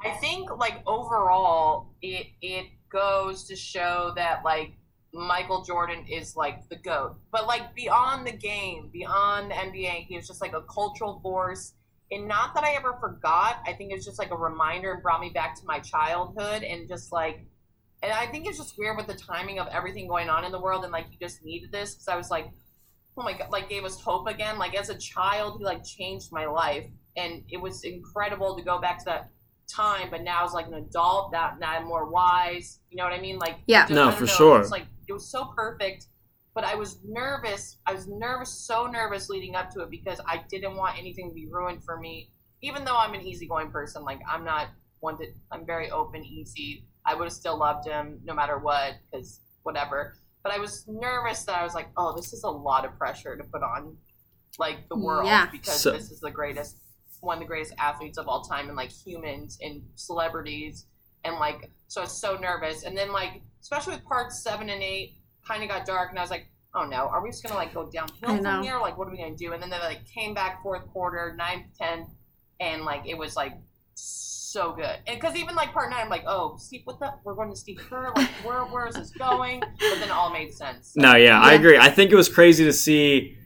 I 0.01 0.11
think 0.11 0.57
like 0.57 0.81
overall 0.87 1.89
it 2.01 2.29
it 2.41 2.67
goes 2.89 3.43
to 3.49 3.57
show 3.57 4.13
that 4.15 4.45
like 4.45 4.75
Michael 5.13 5.65
Jordan 5.65 6.05
is 6.09 6.37
like 6.37 6.69
the 6.69 6.77
GOAT. 6.77 7.17
But 7.33 7.49
like 7.49 7.75
beyond 7.75 8.29
the 8.29 8.33
game, 8.33 8.91
beyond 8.93 9.51
the 9.51 9.57
NBA, 9.57 10.07
he 10.07 10.15
was 10.15 10.29
just 10.29 10.41
like 10.41 10.53
a 10.53 10.63
cultural 10.63 11.19
force. 11.21 11.73
And 12.13 12.29
not 12.29 12.55
that 12.55 12.63
I 12.63 12.75
ever 12.75 12.97
forgot. 13.01 13.61
I 13.67 13.73
think 13.73 13.93
it's 13.93 14.05
just 14.05 14.21
like 14.21 14.31
a 14.31 14.37
reminder 14.37 14.93
and 14.93 15.03
brought 15.03 15.21
me 15.21 15.31
back 15.31 15.57
to 15.57 15.67
my 15.67 15.81
childhood 15.81 16.63
and 16.63 16.87
just 16.87 17.11
like 17.11 17.45
and 18.03 18.13
I 18.13 18.27
think 18.27 18.47
it's 18.47 18.59
just 18.59 18.79
weird 18.79 18.97
with 18.97 19.07
the 19.07 19.15
timing 19.15 19.59
of 19.59 19.69
everything 19.69 20.07
going 20.09 20.29
on 20.29 20.45
in 20.45 20.53
the 20.53 20.61
world 20.61 20.85
and 20.85 20.93
like 20.93 21.07
you 21.11 21.19
just 21.19 21.45
needed 21.45 21.73
this 21.73 21.95
because 21.95 22.09
I 22.09 22.17
was 22.17 22.31
like, 22.31 22.51
oh 23.17 23.23
my 23.23 23.33
god, 23.33 23.51
like 23.51 23.69
gave 23.69 23.85
us 23.85 24.01
hope 24.01 24.29
again. 24.29 24.59
Like 24.59 24.75
as 24.75 24.91
a 24.91 24.99
child, 24.99 25.59
he 25.59 25.65
like 25.65 25.85
changed 25.85 26.29
my 26.31 26.47
life 26.47 26.87
and 27.17 27.43
it 27.49 27.61
was 27.61 27.85
incredible 27.85 28.57
to 28.57 28.63
go 28.63 28.81
back 28.81 28.99
to 28.99 29.05
that 29.07 29.31
time, 29.67 30.09
but 30.11 30.23
now 30.23 30.45
as 30.45 30.53
like 30.53 30.67
an 30.67 30.75
adult, 30.75 31.33
that 31.33 31.59
now 31.59 31.71
I'm 31.71 31.87
more 31.87 32.09
wise. 32.09 32.81
You 32.91 32.99
know 32.99 33.05
what 33.05 33.13
I 33.13 33.21
mean? 33.21 33.39
Like 33.39 33.57
Yeah. 33.67 33.87
No, 33.91 34.11
for 34.11 34.25
know, 34.25 34.27
sure. 34.27 34.61
It's 34.61 34.71
like 34.71 34.87
it 35.09 35.13
was 35.13 35.31
so 35.31 35.53
perfect, 35.57 36.07
but 36.55 36.65
I 36.65 36.75
was 36.75 36.99
nervous. 37.05 37.79
I 37.87 37.95
was 37.95 38.07
nervous, 38.07 38.51
so 38.51 38.87
nervous 38.87 39.29
leading 39.29 39.55
up 39.55 39.71
to 39.71 39.81
it 39.81 39.91
because 39.91 40.21
I 40.27 40.45
didn't 40.49 40.77
want 40.77 40.99
anything 40.99 41.31
to 41.31 41.35
be 41.35 41.47
ruined 41.47 41.83
for 41.85 41.99
me. 41.99 42.31
Even 42.63 42.85
though 42.85 42.97
I'm 42.97 43.15
an 43.15 43.23
easygoing 43.23 43.71
person, 43.71 44.03
like 44.03 44.21
I'm 44.29 44.45
not 44.45 44.69
one 45.01 45.19
to. 45.19 45.27
I'm 45.51 45.67
very 45.67 45.91
open, 45.91 46.25
easy. 46.25 46.85
I 47.07 47.15
would 47.15 47.25
have 47.25 47.33
still 47.33 47.57
loved 47.59 47.87
him 47.87 48.21
no 48.25 48.35
matter 48.35 48.59
what, 48.59 48.95
because 49.11 49.41
whatever. 49.63 50.15
But 50.43 50.53
I 50.53 50.59
was 50.59 50.85
nervous 50.89 51.45
that 51.45 51.57
I 51.59 51.63
was 51.65 51.75
like, 51.75 51.89
oh, 51.97 52.15
this 52.15 52.33
is 52.33 52.43
a 52.45 52.51
lot 52.51 52.85
of 52.85 52.97
pressure 52.99 53.37
to 53.37 53.45
put 53.45 53.63
on, 53.63 53.97
like 54.59 54.89
the 54.89 54.97
world, 54.97 55.27
Yeah. 55.27 55.47
because 55.51 55.81
So- 55.81 55.93
this 55.93 56.11
is 56.11 56.21
the 56.21 56.31
greatest, 56.31 56.77
one 57.21 57.37
of 57.39 57.41
the 57.41 57.47
greatest 57.47 57.73
athletes 57.79 58.19
of 58.19 58.29
all 58.29 58.43
time, 58.43 58.69
and 58.69 58.77
like 58.77 58.91
humans 58.91 59.59
and 59.63 59.83
celebrities, 59.95 60.87
and 61.25 61.37
like 61.37 61.71
so 61.89 62.01
I 62.01 62.05
was 62.05 62.13
so 62.13 62.37
nervous. 62.37 62.83
And 62.85 62.97
then 62.97 63.13
like 63.13 63.43
especially 63.63 63.95
with 63.95 64.05
parts 64.05 64.43
seven 64.43 64.69
and 64.71 64.83
eight, 64.83 65.15
kind 65.47 65.63
of 65.63 65.69
got 65.69 65.87
dark, 65.87 66.11
and 66.11 66.19
I 66.19 66.23
was 66.23 66.31
like, 66.31 66.47
oh 66.75 66.85
no, 66.85 67.09
are 67.09 67.23
we 67.23 67.31
just 67.31 67.43
gonna 67.43 67.55
like 67.57 67.73
go 67.75 67.91
downhill 67.91 68.31
I 68.31 68.37
from 68.43 68.63
here? 68.63 68.79
Like, 68.79 68.97
what 68.99 69.09
are 69.09 69.11
we 69.11 69.17
gonna 69.17 69.35
do? 69.37 69.53
And 69.53 69.63
then 69.63 69.71
they 69.71 69.79
like 69.79 70.05
came 70.07 70.35
back 70.35 70.63
fourth 70.63 70.87
quarter, 70.93 71.35
ninth, 71.37 71.67
tenth, 71.79 72.11
and 72.61 72.85
like 72.85 73.03
it 73.07 73.17
was 73.19 73.35
like 73.37 73.55
so 73.95 74.36
good. 74.77 74.97
And 75.07 75.21
because 75.21 75.37
even 75.37 75.55
like 75.55 75.73
part 75.73 75.91
nine, 75.91 76.01
I'm 76.01 76.09
like, 76.09 76.25
oh, 76.27 76.57
Steve, 76.59 76.83
what 76.85 76.99
the? 76.99 77.13
We're 77.25 77.35
going 77.35 77.51
to 77.51 77.57
Steve 77.57 77.79
Kerr. 77.79 78.13
Like, 78.17 78.29
where 78.45 78.63
where 78.65 78.87
is 78.87 78.95
this 78.95 79.11
going? 79.11 79.61
But 79.61 79.79
then 79.79 80.03
it 80.05 80.11
all 80.11 80.33
made 80.33 80.53
sense. 80.53 80.93
No, 80.97 81.15
yeah, 81.15 81.41
I 81.41 81.55
agree. 81.55 81.79
I 81.79 81.91
think 81.91 82.11
it 82.11 82.17
was 82.17 82.29
crazy 82.29 82.65
to 82.65 82.73
see. 82.73 83.37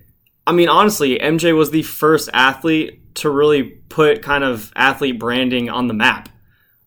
I 0.46 0.53
mean, 0.53 0.68
honestly, 0.68 1.18
MJ 1.18 1.55
was 1.57 1.70
the 1.70 1.83
first 1.83 2.29
athlete 2.33 3.14
to 3.16 3.31
really 3.31 3.62
put 3.62 4.23
kind 4.23 4.44
of 4.44 4.73
athlete 4.75 5.18
branding 5.18 5.68
on 5.68 5.88
the 5.88 5.94
map. 5.94 6.29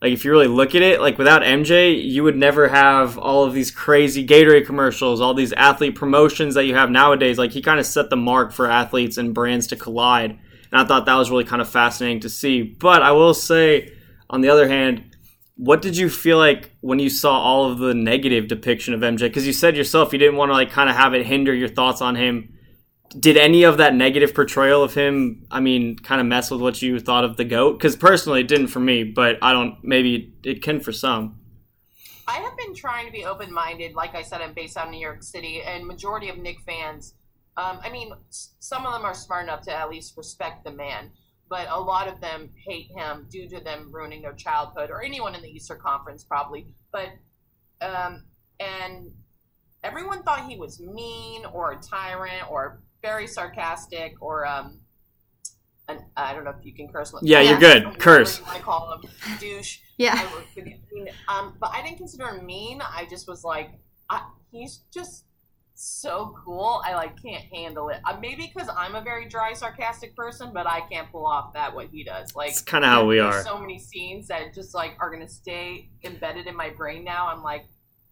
Like, 0.01 0.11
if 0.11 0.25
you 0.25 0.31
really 0.31 0.47
look 0.47 0.75
at 0.75 0.81
it, 0.81 0.99
like 0.99 1.17
without 1.17 1.43
MJ, 1.43 2.03
you 2.03 2.23
would 2.23 2.35
never 2.35 2.67
have 2.67 3.17
all 3.17 3.45
of 3.45 3.53
these 3.53 3.71
crazy 3.71 4.27
Gatorade 4.27 4.65
commercials, 4.65 5.21
all 5.21 5.33
these 5.33 5.53
athlete 5.53 5.95
promotions 5.95 6.55
that 6.55 6.65
you 6.65 6.75
have 6.75 6.89
nowadays. 6.89 7.37
Like, 7.37 7.51
he 7.51 7.61
kind 7.61 7.79
of 7.79 7.85
set 7.85 8.09
the 8.09 8.17
mark 8.17 8.51
for 8.51 8.69
athletes 8.69 9.17
and 9.17 9.33
brands 9.33 9.67
to 9.67 9.77
collide. 9.77 10.31
And 10.31 10.81
I 10.81 10.85
thought 10.85 11.05
that 11.05 11.15
was 11.15 11.29
really 11.31 11.45
kind 11.45 11.61
of 11.61 11.69
fascinating 11.69 12.19
to 12.21 12.29
see. 12.29 12.63
But 12.63 13.01
I 13.01 13.13
will 13.13 13.33
say, 13.33 13.93
on 14.33 14.41
the 14.41 14.49
other 14.49 14.67
hand, 14.67 15.15
what 15.57 15.83
did 15.83 15.95
you 15.95 16.09
feel 16.09 16.39
like 16.39 16.71
when 16.81 16.97
you 16.97 17.09
saw 17.09 17.37
all 17.37 17.71
of 17.71 17.77
the 17.77 17.93
negative 17.93 18.47
depiction 18.47 18.95
of 18.95 19.01
MJ? 19.01 19.19
Because 19.19 19.45
you 19.45 19.53
said 19.53 19.77
yourself 19.77 20.11
you 20.11 20.17
didn't 20.17 20.37
want 20.37 20.49
to 20.49 20.53
like 20.53 20.71
kind 20.71 20.89
of 20.89 20.95
have 20.95 21.13
it 21.13 21.27
hinder 21.27 21.53
your 21.53 21.69
thoughts 21.69 22.01
on 22.01 22.15
him. 22.15 22.57
Did 23.19 23.37
any 23.37 23.61
of 23.61 23.77
that 23.77 23.93
negative 23.93 24.33
portrayal 24.33 24.81
of 24.81 24.95
him, 24.95 25.45
I 25.51 25.59
mean, 25.59 25.97
kind 25.97 26.19
of 26.19 26.25
mess 26.25 26.49
with 26.49 26.61
what 26.61 26.81
you 26.81 26.99
thought 26.99 27.23
of 27.23 27.37
the 27.37 27.45
goat? 27.45 27.73
Because 27.73 27.95
personally, 27.95 28.41
it 28.41 28.47
didn't 28.47 28.67
for 28.67 28.79
me, 28.79 29.03
but 29.03 29.37
I 29.43 29.53
don't. 29.53 29.77
Maybe 29.83 30.33
it 30.43 30.63
can 30.63 30.79
for 30.79 30.91
some. 30.91 31.39
I 32.27 32.37
have 32.37 32.57
been 32.57 32.73
trying 32.73 33.05
to 33.05 33.11
be 33.11 33.23
open 33.23 33.53
minded. 33.53 33.93
Like 33.93 34.15
I 34.15 34.23
said, 34.23 34.41
I'm 34.41 34.53
based 34.53 34.77
out 34.77 34.87
of 34.87 34.91
New 34.91 34.99
York 34.99 35.21
City, 35.21 35.61
and 35.61 35.85
majority 35.85 36.29
of 36.29 36.39
Knick 36.39 36.57
fans. 36.65 37.13
Um, 37.55 37.79
I 37.83 37.91
mean, 37.91 38.11
some 38.31 38.83
of 38.87 38.93
them 38.93 39.05
are 39.05 39.13
smart 39.13 39.43
enough 39.43 39.61
to 39.65 39.77
at 39.77 39.91
least 39.91 40.17
respect 40.17 40.63
the 40.63 40.71
man, 40.71 41.11
but 41.53 41.67
a 41.69 41.79
lot 41.79 42.07
of 42.07 42.19
them 42.19 42.49
hate 42.65 42.87
him 42.97 43.27
due 43.29 43.47
to 43.47 43.63
them 43.63 43.91
ruining 43.91 44.23
their 44.23 44.33
childhood, 44.33 44.89
or 44.89 45.03
anyone 45.03 45.35
in 45.35 45.41
the 45.43 45.47
Eastern 45.47 45.77
Conference 45.77 46.23
probably. 46.23 46.65
But 46.91 47.09
um, 47.79 48.23
and 48.59 49.11
everyone 49.83 50.23
thought 50.23 50.49
he 50.49 50.57
was 50.57 50.79
mean 50.79 51.45
or 51.45 51.73
a 51.73 51.75
tyrant 51.79 52.49
or 52.49 52.81
very 53.03 53.27
sarcastic 53.27 54.15
or 54.19 54.47
um, 54.47 54.79
an, 55.87 55.99
I 56.17 56.33
don't 56.33 56.43
know 56.43 56.55
if 56.59 56.65
you 56.65 56.73
can 56.73 56.87
curse. 56.87 57.13
Yeah, 57.21 57.41
Yeah. 57.41 57.49
you're 57.51 57.59
good. 57.59 57.83
Whatever 57.85 57.99
Curse. 57.99 58.39
You 58.39 58.45
want 58.45 58.57
to 58.57 58.63
call 58.63 58.99
him 59.03 59.37
douche. 59.39 59.77
Yeah. 59.99 60.15
I 60.15 60.33
would 60.33 60.45
think 60.55 60.67
it 60.69 60.79
mean. 60.91 61.09
Um, 61.27 61.55
but 61.61 61.69
I 61.71 61.83
didn't 61.83 61.97
consider 61.97 62.29
him 62.29 62.47
mean. 62.47 62.81
I 62.81 63.05
just 63.07 63.27
was 63.27 63.43
like, 63.43 63.69
I, 64.09 64.25
he's 64.51 64.79
just 64.91 65.25
so 65.83 66.35
cool. 66.43 66.81
I 66.85 66.95
like 66.95 67.21
can't 67.21 67.43
handle 67.53 67.89
it. 67.89 67.99
Uh, 68.05 68.17
maybe 68.21 68.51
because 68.53 68.69
I'm 68.75 68.95
a 68.95 69.01
very 69.01 69.27
dry, 69.27 69.53
sarcastic 69.53 70.15
person, 70.15 70.51
but 70.53 70.65
I 70.67 70.81
can't 70.91 71.11
pull 71.11 71.25
off 71.25 71.53
that 71.53 71.73
what 71.73 71.87
he 71.91 72.03
does. 72.03 72.33
Like 72.35 72.51
It's 72.51 72.61
kind 72.61 72.83
of 72.83 72.89
how 72.89 73.05
we 73.05 73.19
are. 73.19 73.43
so 73.43 73.59
many 73.59 73.79
scenes 73.79 74.27
that 74.27 74.53
just 74.53 74.73
like 74.73 74.95
are 74.99 75.11
gonna 75.11 75.27
stay 75.29 75.89
embedded 76.03 76.47
in 76.47 76.55
my 76.55 76.69
brain 76.69 77.03
now. 77.03 77.27
I'm 77.27 77.43
like, 77.43 77.65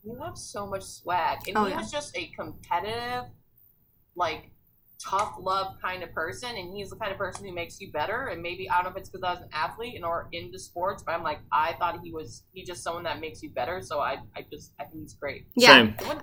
you 0.03 0.19
have 0.23 0.38
so 0.38 0.65
much 0.67 0.84
swag, 0.84 1.47
and 1.47 1.57
Oh, 1.57 1.65
he 1.65 1.71
yeah. 1.71 1.77
was 1.77 1.91
just 1.91 2.15
a 2.17 2.27
competitive, 2.38 3.25
like 4.15 4.51
tough 5.03 5.36
love 5.39 5.75
kind 5.81 6.03
of 6.03 6.12
person, 6.13 6.49
and 6.55 6.75
he's 6.75 6.89
the 6.91 6.95
kind 6.95 7.12
of 7.12 7.17
person 7.17 7.45
who 7.45 7.53
makes 7.53 7.79
you 7.81 7.91
better. 7.91 8.27
And 8.27 8.41
maybe 8.41 8.69
I 8.69 8.75
don't 8.75 8.86
know 8.86 8.89
if 8.91 8.97
it's 8.97 9.10
because 9.10 9.23
I 9.23 9.31
was 9.34 9.41
an 9.43 9.49
athlete 9.53 9.95
and 9.95 10.05
or 10.05 10.27
into 10.31 10.60
sports, 10.60 11.03
but 11.03 11.13
I'm 11.13 11.23
like, 11.23 11.39
I 11.51 11.73
thought 11.79 11.99
he 12.03 12.12
was 12.12 12.43
he 12.53 12.63
just 12.63 12.84
someone 12.84 13.03
that 13.03 13.19
makes 13.19 13.41
you 13.41 13.49
better. 13.51 13.81
So 13.81 13.99
I 13.99 14.17
I 14.36 14.45
just 14.51 14.73
I 14.79 14.84
think 14.86 15.01
he's 15.03 15.13
great. 15.13 15.47
Yeah. 15.55 15.95
Same. 15.99 16.19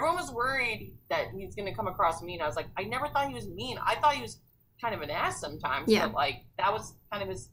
Everyone, 0.00 0.16
was 0.16 0.32
worried 0.32 0.94
that 1.08 1.28
he's 1.36 1.54
gonna 1.54 1.74
come 1.74 1.86
across 1.86 2.22
mean. 2.22 2.40
I 2.40 2.46
was 2.46 2.56
like, 2.56 2.68
I 2.76 2.84
never 2.84 3.08
thought 3.08 3.28
he 3.28 3.34
was 3.34 3.48
mean. 3.48 3.78
I 3.84 3.96
thought 3.96 4.14
he 4.14 4.22
was 4.22 4.40
kind 4.80 4.94
of 4.94 5.02
an 5.02 5.10
ass 5.10 5.40
sometimes. 5.40 5.88
Yeah. 5.88 6.06
But 6.06 6.14
like 6.14 6.44
that 6.58 6.72
was 6.72 6.94
kind 7.10 7.22
of 7.22 7.28
his 7.28 7.50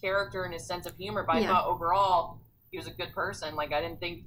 character 0.00 0.44
and 0.44 0.52
his 0.52 0.66
sense 0.66 0.86
of 0.86 0.96
humor. 0.96 1.24
But 1.26 1.36
I 1.36 1.46
thought 1.46 1.66
overall 1.66 2.40
he 2.70 2.78
was 2.78 2.86
a 2.86 2.92
good 2.92 3.12
person. 3.12 3.54
Like 3.54 3.72
I 3.72 3.80
didn't 3.80 4.00
think 4.00 4.24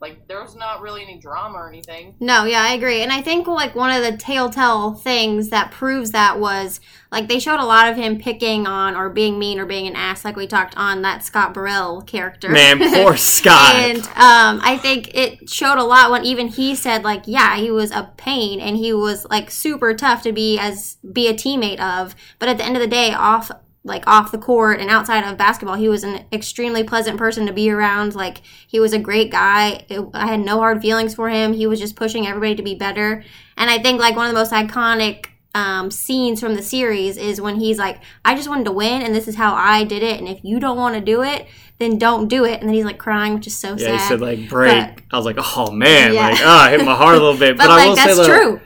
like 0.00 0.26
there's 0.28 0.56
not 0.56 0.80
really 0.80 1.02
any 1.02 1.18
drama 1.18 1.58
or 1.58 1.68
anything. 1.68 2.14
No, 2.20 2.44
yeah, 2.44 2.62
I 2.62 2.72
agree. 2.72 3.02
And 3.02 3.12
I 3.12 3.20
think 3.20 3.46
like 3.46 3.74
one 3.74 3.90
of 3.90 4.02
the 4.02 4.16
telltale 4.16 4.94
things 4.94 5.50
that 5.50 5.72
proves 5.72 6.12
that 6.12 6.40
was 6.40 6.80
like 7.12 7.28
they 7.28 7.38
showed 7.38 7.60
a 7.60 7.66
lot 7.66 7.86
of 7.86 7.96
him 7.96 8.18
picking 8.18 8.66
on 8.66 8.96
or 8.96 9.10
being 9.10 9.38
mean 9.38 9.60
or 9.60 9.66
being 9.66 9.86
an 9.86 9.96
ass, 9.96 10.24
like 10.24 10.36
we 10.36 10.46
talked 10.46 10.74
on 10.76 11.02
that 11.02 11.22
Scott 11.22 11.52
Burrell 11.52 12.00
character. 12.00 12.48
Man, 12.48 12.78
poor 12.78 13.16
Scott. 13.18 13.74
And 13.74 13.98
um, 13.98 14.60
I 14.64 14.78
think 14.80 15.14
it 15.14 15.50
showed 15.50 15.76
a 15.76 15.84
lot 15.84 16.10
when 16.10 16.24
even 16.24 16.48
he 16.48 16.74
said 16.74 17.04
like, 17.04 17.24
yeah, 17.26 17.56
he 17.56 17.70
was 17.70 17.90
a 17.90 18.10
pain 18.16 18.58
and 18.58 18.78
he 18.78 18.94
was 18.94 19.26
like 19.26 19.50
super 19.50 19.92
tough 19.92 20.22
to 20.22 20.32
be 20.32 20.58
as 20.58 20.96
be 21.12 21.28
a 21.28 21.34
teammate 21.34 21.80
of. 21.80 22.14
But 22.38 22.48
at 22.48 22.56
the 22.56 22.64
end 22.64 22.76
of 22.76 22.80
the 22.80 22.88
day, 22.88 23.12
off 23.12 23.50
like 23.82 24.06
off 24.06 24.30
the 24.30 24.38
court 24.38 24.78
and 24.78 24.90
outside 24.90 25.24
of 25.24 25.38
basketball. 25.38 25.76
He 25.76 25.88
was 25.88 26.04
an 26.04 26.24
extremely 26.32 26.84
pleasant 26.84 27.16
person 27.16 27.46
to 27.46 27.52
be 27.52 27.70
around. 27.70 28.14
Like 28.14 28.42
he 28.66 28.78
was 28.78 28.92
a 28.92 28.98
great 28.98 29.30
guy. 29.30 29.84
It- 29.88 30.04
i 30.12 30.26
had 30.26 30.40
no 30.40 30.58
hard 30.58 30.82
feelings 30.82 31.14
for 31.14 31.28
him. 31.30 31.52
He 31.54 31.66
was 31.66 31.80
just 31.80 31.96
pushing 31.96 32.26
everybody 32.26 32.54
to 32.56 32.62
be 32.62 32.74
better. 32.74 33.24
And 33.56 33.70
i 33.70 33.78
think 33.78 33.98
like 34.00 34.16
one 34.16 34.26
of 34.26 34.32
the 34.34 34.38
most 34.38 34.52
iconic 34.52 35.26
um, 35.52 35.90
scenes 35.90 36.38
from 36.40 36.54
the 36.54 36.62
series 36.62 37.16
is 37.16 37.40
when 37.40 37.56
he's 37.56 37.76
like 37.76 37.98
i 38.24 38.36
just 38.36 38.48
wanted 38.48 38.66
to 38.66 38.70
win 38.70 39.02
and 39.02 39.12
this 39.12 39.26
is 39.26 39.34
how 39.34 39.54
i 39.54 39.82
did 39.82 40.02
it. 40.02 40.20
And 40.20 40.28
if 40.28 40.44
you 40.44 40.60
don't 40.60 40.76
want 40.76 40.94
to 40.94 41.00
do 41.00 41.22
it 41.22 41.46
then 41.78 41.96
don't 41.96 42.28
do 42.28 42.44
it. 42.44 42.60
And 42.60 42.68
then 42.68 42.74
he's 42.74 42.84
like 42.84 42.98
crying 42.98 43.34
which 43.34 43.46
is 43.46 43.56
so 43.56 43.70
Yeah, 43.70 43.76
sad. 43.78 43.92
he 43.92 43.98
said 44.00 44.20
like 44.20 44.48
break. 44.50 44.94
But- 44.96 45.02
I 45.12 45.16
was 45.16 45.24
like, 45.26 45.38
oh 45.56 45.70
man, 45.72 46.12
Yeah. 46.14 46.28
like 46.28 46.38
ah, 46.42 46.68
it 46.68 46.78
hit 46.78 46.84
my 46.86 46.94
heart 46.94 47.16
a 47.16 47.18
little 47.18 47.38
bit. 47.38 47.56
but, 47.56 47.64
but 47.64 47.70
I 47.70 47.76
like 47.76 47.88
will 47.88 47.96
that's 47.96 48.16
say 48.16 48.26
true 48.26 48.60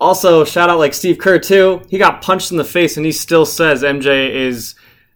Also, 0.00 0.44
shout 0.44 0.68
out 0.68 0.78
like 0.78 0.92
Steve 0.92 1.18
Kerr 1.18 1.38
too. 1.38 1.82
He 1.88 1.98
got 1.98 2.22
punched 2.22 2.50
in 2.50 2.58
the 2.58 2.64
face, 2.64 2.96
and 2.96 3.06
he 3.06 3.12
still 3.12 3.46
says 3.46 3.82
MJ 3.82 4.30
is 4.34 4.74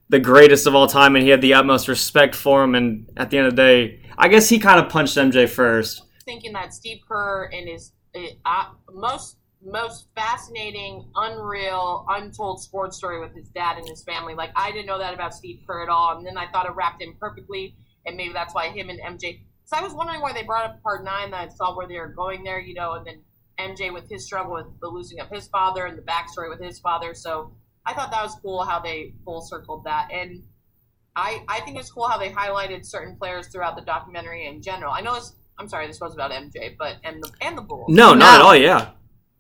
the 0.09 0.19
greatest 0.19 0.67
of 0.67 0.75
all 0.75 0.87
time, 0.87 1.17
and 1.17 1.25
he 1.25 1.31
had 1.31 1.43
the 1.43 1.55
utmost 1.55 1.87
respect 1.87 2.35
for 2.35 2.63
him. 2.63 2.75
And 2.75 3.09
at 3.17 3.31
the 3.31 3.39
end 3.39 3.47
of 3.47 3.57
the 3.57 3.63
day, 3.63 4.01
I 4.17 4.29
guess 4.29 4.49
he 4.49 4.59
kind 4.59 4.81
of 4.81 4.91
punched 4.91 5.17
MJ 5.17 5.49
first. 5.49 6.03
thinking 6.25 6.53
that 6.53 6.73
Steve 6.73 6.99
Kerr 7.07 7.51
and 7.53 7.69
his 7.69 7.93
uh, 8.15 8.65
most 8.93 9.37
most 9.63 10.07
fascinating, 10.17 11.07
unreal, 11.15 12.07
untold 12.09 12.63
sports 12.63 12.97
story 12.97 13.21
with 13.21 13.35
his 13.35 13.49
dad 13.51 13.77
and 13.77 13.87
his 13.87 14.03
family. 14.03 14.35
Like 14.35 14.51
I 14.57 14.73
didn't 14.73 14.87
know 14.87 14.99
that 14.99 15.13
about 15.13 15.35
Steve 15.35 15.61
Kerr 15.67 15.83
at 15.83 15.89
all, 15.89 16.17
and 16.17 16.27
then 16.27 16.39
I 16.39 16.51
thought 16.51 16.67
it 16.67 16.73
wrapped 16.75 17.03
in 17.03 17.15
perfectly, 17.21 17.77
and 18.07 18.17
maybe 18.17 18.33
that's 18.33 18.55
why 18.55 18.71
him 18.71 18.89
and 18.89 18.99
MJ. 19.01 19.41
So 19.67 19.77
I 19.77 19.83
was 19.83 19.93
wondering 19.93 20.21
why 20.21 20.33
they 20.33 20.43
brought 20.43 20.65
up 20.65 20.83
part 20.83 21.05
nine. 21.05 21.31
That 21.31 21.41
I 21.41 21.49
saw 21.49 21.77
where 21.77 21.87
they 21.87 21.99
were 21.99 22.09
going 22.09 22.43
there, 22.43 22.59
you 22.59 22.75
know, 22.75 22.95
and 22.95 23.07
then 23.07 23.23
MJ 23.61 23.93
with 23.93 24.09
his 24.09 24.25
struggle 24.25 24.55
with 24.55 24.67
the 24.81 24.89
losing 24.89 25.21
of 25.21 25.29
his 25.29 25.49
father 25.49 25.87
and 25.87 25.97
the 25.99 26.03
backstory 26.03 26.49
with 26.51 26.61
his 26.61 26.79
father. 26.79 27.15
So 27.15 27.53
I 27.87 27.93
thought 27.95 28.11
that 28.11 28.23
was 28.23 28.35
cool 28.43 28.65
how 28.65 28.81
they 28.81 29.15
full 29.25 29.41
circled 29.41 29.85
that, 29.85 30.09
and 30.13 30.43
I 31.17 31.43
I 31.49 31.61
think 31.61 31.79
it's 31.79 31.91
cool 31.91 32.09
how 32.09 32.19
they 32.19 32.31
highlighted 32.31 32.85
certain 32.87 33.17
players 33.17 33.49
throughout 33.49 33.77
the 33.77 33.83
documentary 33.83 34.47
in 34.47 34.63
general. 34.63 34.93
I 34.93 35.01
know 35.01 35.15
it's 35.17 35.35
I'm 35.59 35.69
sorry, 35.69 35.87
this 35.87 36.01
was 36.01 36.15
about 36.15 36.31
MJ, 36.31 36.77
but 36.79 36.97
and 37.05 37.23
the 37.23 37.31
and 37.41 37.57
the 37.59 37.63
Bulls. 37.63 37.87
No, 37.89 38.15
not 38.15 38.37
at 38.37 38.41
all. 38.43 38.57
Yeah, 38.57 38.91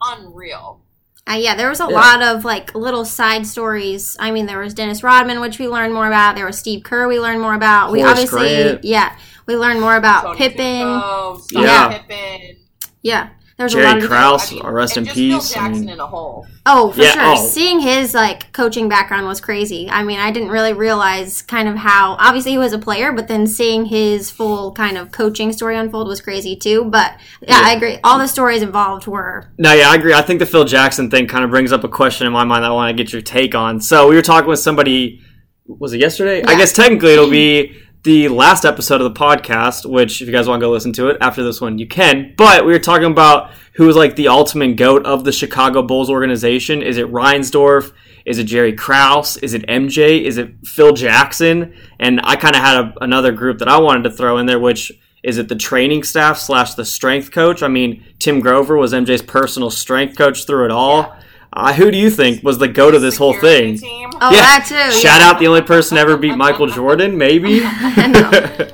unreal. 0.03 0.83
Uh, 1.31 1.35
yeah, 1.35 1.55
there 1.55 1.69
was 1.69 1.81
a 1.81 1.87
Yeah. 1.89 1.95
lot 1.97 2.23
of 2.23 2.45
like 2.45 2.75
little 2.75 3.05
side 3.05 3.47
stories. 3.47 4.17
I 4.19 4.31
mean, 4.31 4.47
there 4.47 4.59
was 4.59 4.75
Dennis 4.75 5.03
Rodman, 5.03 5.41
which 5.41 5.59
we 5.59 5.69
learned 5.69 5.93
more 5.95 6.07
about. 6.07 6.35
There 6.35 6.47
was 6.47 6.59
Steve 6.59 6.83
Kerr, 6.83 7.07
we 7.09 7.21
learned 7.21 7.41
more 7.41 7.55
about. 7.55 7.93
we 7.93 8.03
obviously, 8.03 8.41
Grant. 8.49 8.85
yeah, 8.85 9.17
we 9.47 9.55
learned 9.57 9.81
more 9.81 9.97
about 9.97 10.23
Tony 10.25 10.39
Pippen. 10.39 10.87
Kukoc, 10.87 11.53
Yeah. 11.53 11.99
Pippen. 11.99 12.57
Yeah, 13.03 13.29
there's 13.61 13.75
a 13.75 13.77
Jerry 13.77 13.87
lot 13.89 13.99
of 14.03 14.09
Krause, 14.09 14.53
I 14.53 14.55
mean, 14.55 14.67
rest 14.67 14.97
and 14.97 15.07
in 15.07 15.15
just 15.15 15.17
Phil 15.19 15.39
peace. 15.39 15.57
I 15.57 15.69
mean- 15.69 15.89
in 15.91 16.01
a 16.01 16.07
whole. 16.07 16.47
Oh, 16.67 16.93
for 16.93 17.01
Yeah, 17.03 17.13
sure. 17.13 17.23
oh. 17.25 17.49
Seeing 17.49 17.81
his 17.81 18.15
like 18.15 18.53
coaching 18.53 18.89
background 18.89 19.27
was 19.27 19.41
crazy. 19.41 19.89
I 19.91 20.03
mean, 20.03 20.19
I 20.19 20.31
didn't 20.31 20.49
really 20.49 20.73
realize 20.73 21.43
kind 21.43 21.69
of 21.69 21.77
how 21.77 22.17
obviously 22.19 22.53
he 22.53 22.59
was 22.59 22.73
a 22.73 22.79
player, 22.79 23.13
but 23.13 23.29
then 23.29 23.47
seeing 23.47 23.85
his 23.87 24.31
full 24.31 24.73
kind 24.73 24.97
of 24.99 25.13
coaching 25.13 25.53
story 25.53 25.77
unfold 25.77 26.09
was 26.09 26.21
crazy 26.21 26.57
too. 26.57 26.85
But 26.85 27.13
yeah, 27.43 27.61
Yeah. 27.61 27.69
I 27.69 27.73
agree. 27.73 27.99
All 28.03 28.19
the 28.19 28.27
stories 28.29 28.63
involved 28.63 29.07
were 29.07 29.49
No, 29.59 29.73
yeah, 29.73 29.91
I 29.91 29.95
agree. 29.95 30.15
I 30.15 30.23
think 30.23 30.39
the 30.41 30.47
Phil 30.47 30.65
Jackson 30.65 31.11
thing 31.11 31.27
kind 31.27 31.45
of 31.45 31.51
brings 31.51 31.71
up 31.73 31.85
a 31.85 31.89
question 31.89 32.27
in 32.27 32.33
my 32.33 32.45
mind 32.45 32.65
that 32.65 32.71
I 32.71 32.75
want 32.75 32.97
to 32.97 33.03
get 33.03 33.13
your 33.13 33.23
take 33.23 33.55
on. 33.55 33.81
So 33.81 34.09
we 34.09 34.15
were 34.17 34.23
talking 34.23 34.49
with 34.49 34.61
somebody. 34.61 35.21
Was 35.67 35.93
it 35.93 36.01
yesterday? 36.01 36.43
I 36.43 36.57
guess 36.57 36.73
technically 36.73 37.13
it'll 37.13 37.31
be 37.31 37.77
the 38.03 38.29
last 38.29 38.65
episode 38.65 39.01
of 39.01 39.13
the 39.13 39.19
podcast. 39.19 39.89
Which, 39.89 40.21
if 40.21 40.29
you 40.29 40.33
guys 40.33 40.49
want 40.49 40.61
to 40.61 40.67
go 40.67 40.71
listen 40.71 40.93
to 40.95 41.09
it 41.09 41.19
after 41.21 41.43
this 41.43 41.61
one, 41.61 41.79
you 41.79 41.87
can. 41.87 42.35
But 42.37 42.65
we 42.65 42.73
were 42.73 42.79
talking 42.79 43.11
about 43.11 43.53
who 43.75 43.89
is 43.89 43.97
like 43.97 44.17
the 44.17 44.29
ultimate 44.29 44.77
goat 44.77 45.05
of 45.05 45.25
the 45.25 45.33
Chicago 45.33 45.83
Bulls 45.83 46.11
organization. 46.11 46.83
Is 46.83 46.97
it 46.97 47.11
Reinsdorf? 47.11 47.93
Is 48.25 48.39
it 48.39 48.45
Jerry 48.45 48.73
Krause? 48.73 49.37
Is 49.39 49.55
it 49.55 49.67
MJ? 49.67 50.23
Is 50.23 50.39
it 50.39 50.67
Phil 50.67 50.93
Jackson? 50.93 51.75
And 51.99 52.21
I 52.23 52.37
kind 52.37 52.55
of 52.55 52.63
had 52.63 52.77
a, 52.77 52.95
another 53.01 53.33
group 53.33 53.59
that 53.59 53.69
I 53.69 53.79
wanted 53.81 54.05
to 54.05 54.11
throw 54.11 54.39
in 54.39 54.47
there, 54.47 54.59
which 54.59 54.93
is 55.23 55.39
it 55.39 55.49
the 55.49 55.57
training 55.57 56.03
staff 56.03 56.39
slash 56.39 56.75
the 56.75 56.85
strength 56.85 57.31
coach? 57.31 57.63
I 57.63 57.69
mean, 57.69 58.05
Tim 58.19 58.41
Grover 58.41 58.77
was 58.77 58.93
MJ's 58.93 59.23
personal 59.23 59.71
strength 59.71 60.17
coach 60.17 60.47
through 60.47 60.67
it 60.67 60.71
all. 60.71 61.17
Uh, 61.53 61.73
who 61.73 61.91
do 61.91 61.99
you 61.99 62.11
think 62.11 62.43
was 62.45 62.59
the 62.59 62.69
goat 62.69 62.95
of 62.95 63.03
this 63.03 63.17
whole 63.17 63.35
thing? 63.35 63.77
Team. 63.77 64.11
oh 64.21 64.31
Yeah. 64.31 64.41
that 64.41 64.67
too. 64.69 64.93
Shout 64.99 65.21
yeah. 65.21 65.29
out 65.29 65.39
the 65.41 65.47
only 65.49 65.63
person 65.63 65.99
ever 65.99 66.17
beat 66.17 66.37
Michael 66.37 66.67
Jordan, 66.69 67.17
maybe. 67.19 67.61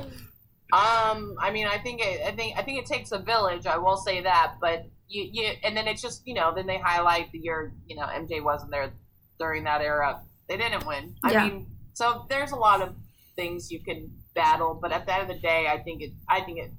Um, 0.73 1.35
I 1.39 1.49
mean, 1.51 1.65
I 1.65 1.77
think 1.77 2.01
it, 2.01 2.21
I 2.27 2.31
think 2.31 2.57
I 2.57 2.61
think 2.61 2.79
it 2.79 2.85
takes 2.85 3.13
a 3.13 3.19
village. 3.19 3.65
I 3.65 3.77
will 3.77 3.95
say 3.95 4.21
that, 4.21 4.55
but 4.59 4.85
you, 5.07 5.29
you, 5.31 5.51
and 5.63 5.77
then 5.77 5.87
it's 5.87 6.01
just 6.01 6.27
you 6.27 6.33
know, 6.33 6.53
then 6.53 6.67
they 6.67 6.77
highlight 6.77 7.31
the 7.31 7.39
year 7.39 7.71
you 7.87 7.95
know 7.95 8.03
MJ 8.03 8.43
wasn't 8.43 8.71
there 8.71 8.91
during 9.39 9.63
that 9.63 9.79
era. 9.81 10.19
They 10.49 10.57
didn't 10.57 10.85
win. 10.85 11.15
I 11.23 11.31
Yeah. 11.31 11.47
mean, 11.47 11.67
so 11.93 12.25
there's 12.29 12.51
a 12.51 12.57
lot 12.57 12.81
of 12.81 12.95
things 13.37 13.71
you 13.71 13.79
can 13.79 14.11
battle, 14.35 14.77
but 14.79 14.91
at 14.91 15.05
the 15.05 15.13
end 15.13 15.21
of 15.23 15.27
the 15.29 15.41
day, 15.41 15.67
I 15.69 15.77
think 15.79 16.01
it, 16.01 16.11
I 16.29 16.41
think 16.41 16.59
it, 16.59 16.71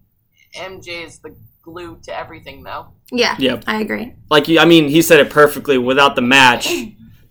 MJ 0.54 1.06
is 1.06 1.18
the 1.20 1.34
glue 1.72 1.98
to 2.04 2.16
everything, 2.16 2.62
though. 2.62 2.88
yeah, 3.12 3.36
Yep. 3.38 3.64
I 3.66 3.80
agree. 3.80 4.14
like, 4.30 4.48
I 4.48 4.64
mean, 4.64 4.88
he 4.88 5.02
said 5.02 5.20
it 5.20 5.30
perfectly. 5.30 5.78
Without 5.78 6.14
the 6.16 6.22
match, 6.22 6.72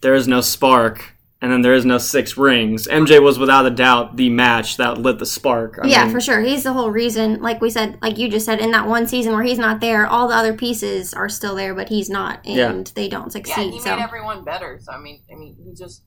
there 0.02 0.14
is 0.16 0.28
no 0.28 0.42
spark, 0.42 1.14
and 1.42 1.52
then 1.52 1.62
there 1.62 1.74
is 1.74 1.86
no 1.86 1.98
six 1.98 2.38
rings. 2.38 2.88
MJ 2.88 3.22
was 3.22 3.38
without 3.40 3.66
a 3.66 3.70
doubt 3.70 4.16
the 4.16 4.30
match 4.30 4.78
that 4.78 4.98
lit 4.98 5.20
the 5.20 5.26
spark. 5.26 5.80
I 5.82 5.88
yeah, 5.88 6.04
mean, 6.04 6.14
for 6.14 6.22
sure. 6.22 6.42
He's 6.42 6.64
the 6.64 6.74
whole 6.74 6.90
reason. 6.92 7.42
Like 7.42 7.62
we 7.62 7.70
said, 7.70 7.98
like 8.02 8.18
you 8.18 8.28
just 8.30 8.46
said, 8.46 8.60
in 8.60 8.72
that 8.72 8.88
one 8.88 9.08
season 9.08 9.34
where 9.34 9.44
he's 9.44 9.60
not 9.60 9.80
there, 9.82 10.06
all 10.08 10.28
the 10.28 10.36
other 10.36 10.54
pieces 10.54 11.14
are 11.14 11.30
still 11.30 11.56
there, 11.56 11.74
but 11.76 11.90
he's 11.90 12.10
not, 12.10 12.46
and 12.46 12.56
Yeah. 12.88 12.92
they 12.96 13.08
don't 13.10 13.26
Yeah, 13.28 13.30
succeed. 13.30 13.74
he 13.74 13.80
so 13.80 13.96
made 13.96 14.02
everyone 14.04 14.44
better. 14.44 14.80
So 14.82 14.92
I 14.92 15.00
mean, 15.00 15.22
I 15.32 15.36
mean, 15.36 15.56
he 15.64 15.74
just 15.76 16.04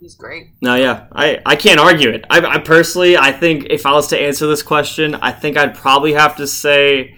he's 0.00 0.14
great. 0.16 0.48
No, 0.60 0.74
yeah, 0.74 1.06
I, 1.12 1.40
I 1.46 1.56
can't 1.56 1.80
argue 1.80 2.10
it. 2.10 2.24
I, 2.28 2.40
I 2.44 2.58
personally, 2.58 3.16
I 3.16 3.32
think 3.32 3.66
if 3.70 3.86
I 3.86 3.92
was 3.92 4.08
to 4.08 4.18
answer 4.20 4.46
this 4.46 4.62
question, 4.62 5.14
I 5.14 5.32
think 5.32 5.56
I'd 5.56 5.74
probably 5.74 6.12
have 6.12 6.36
to 6.36 6.46
say, 6.46 7.16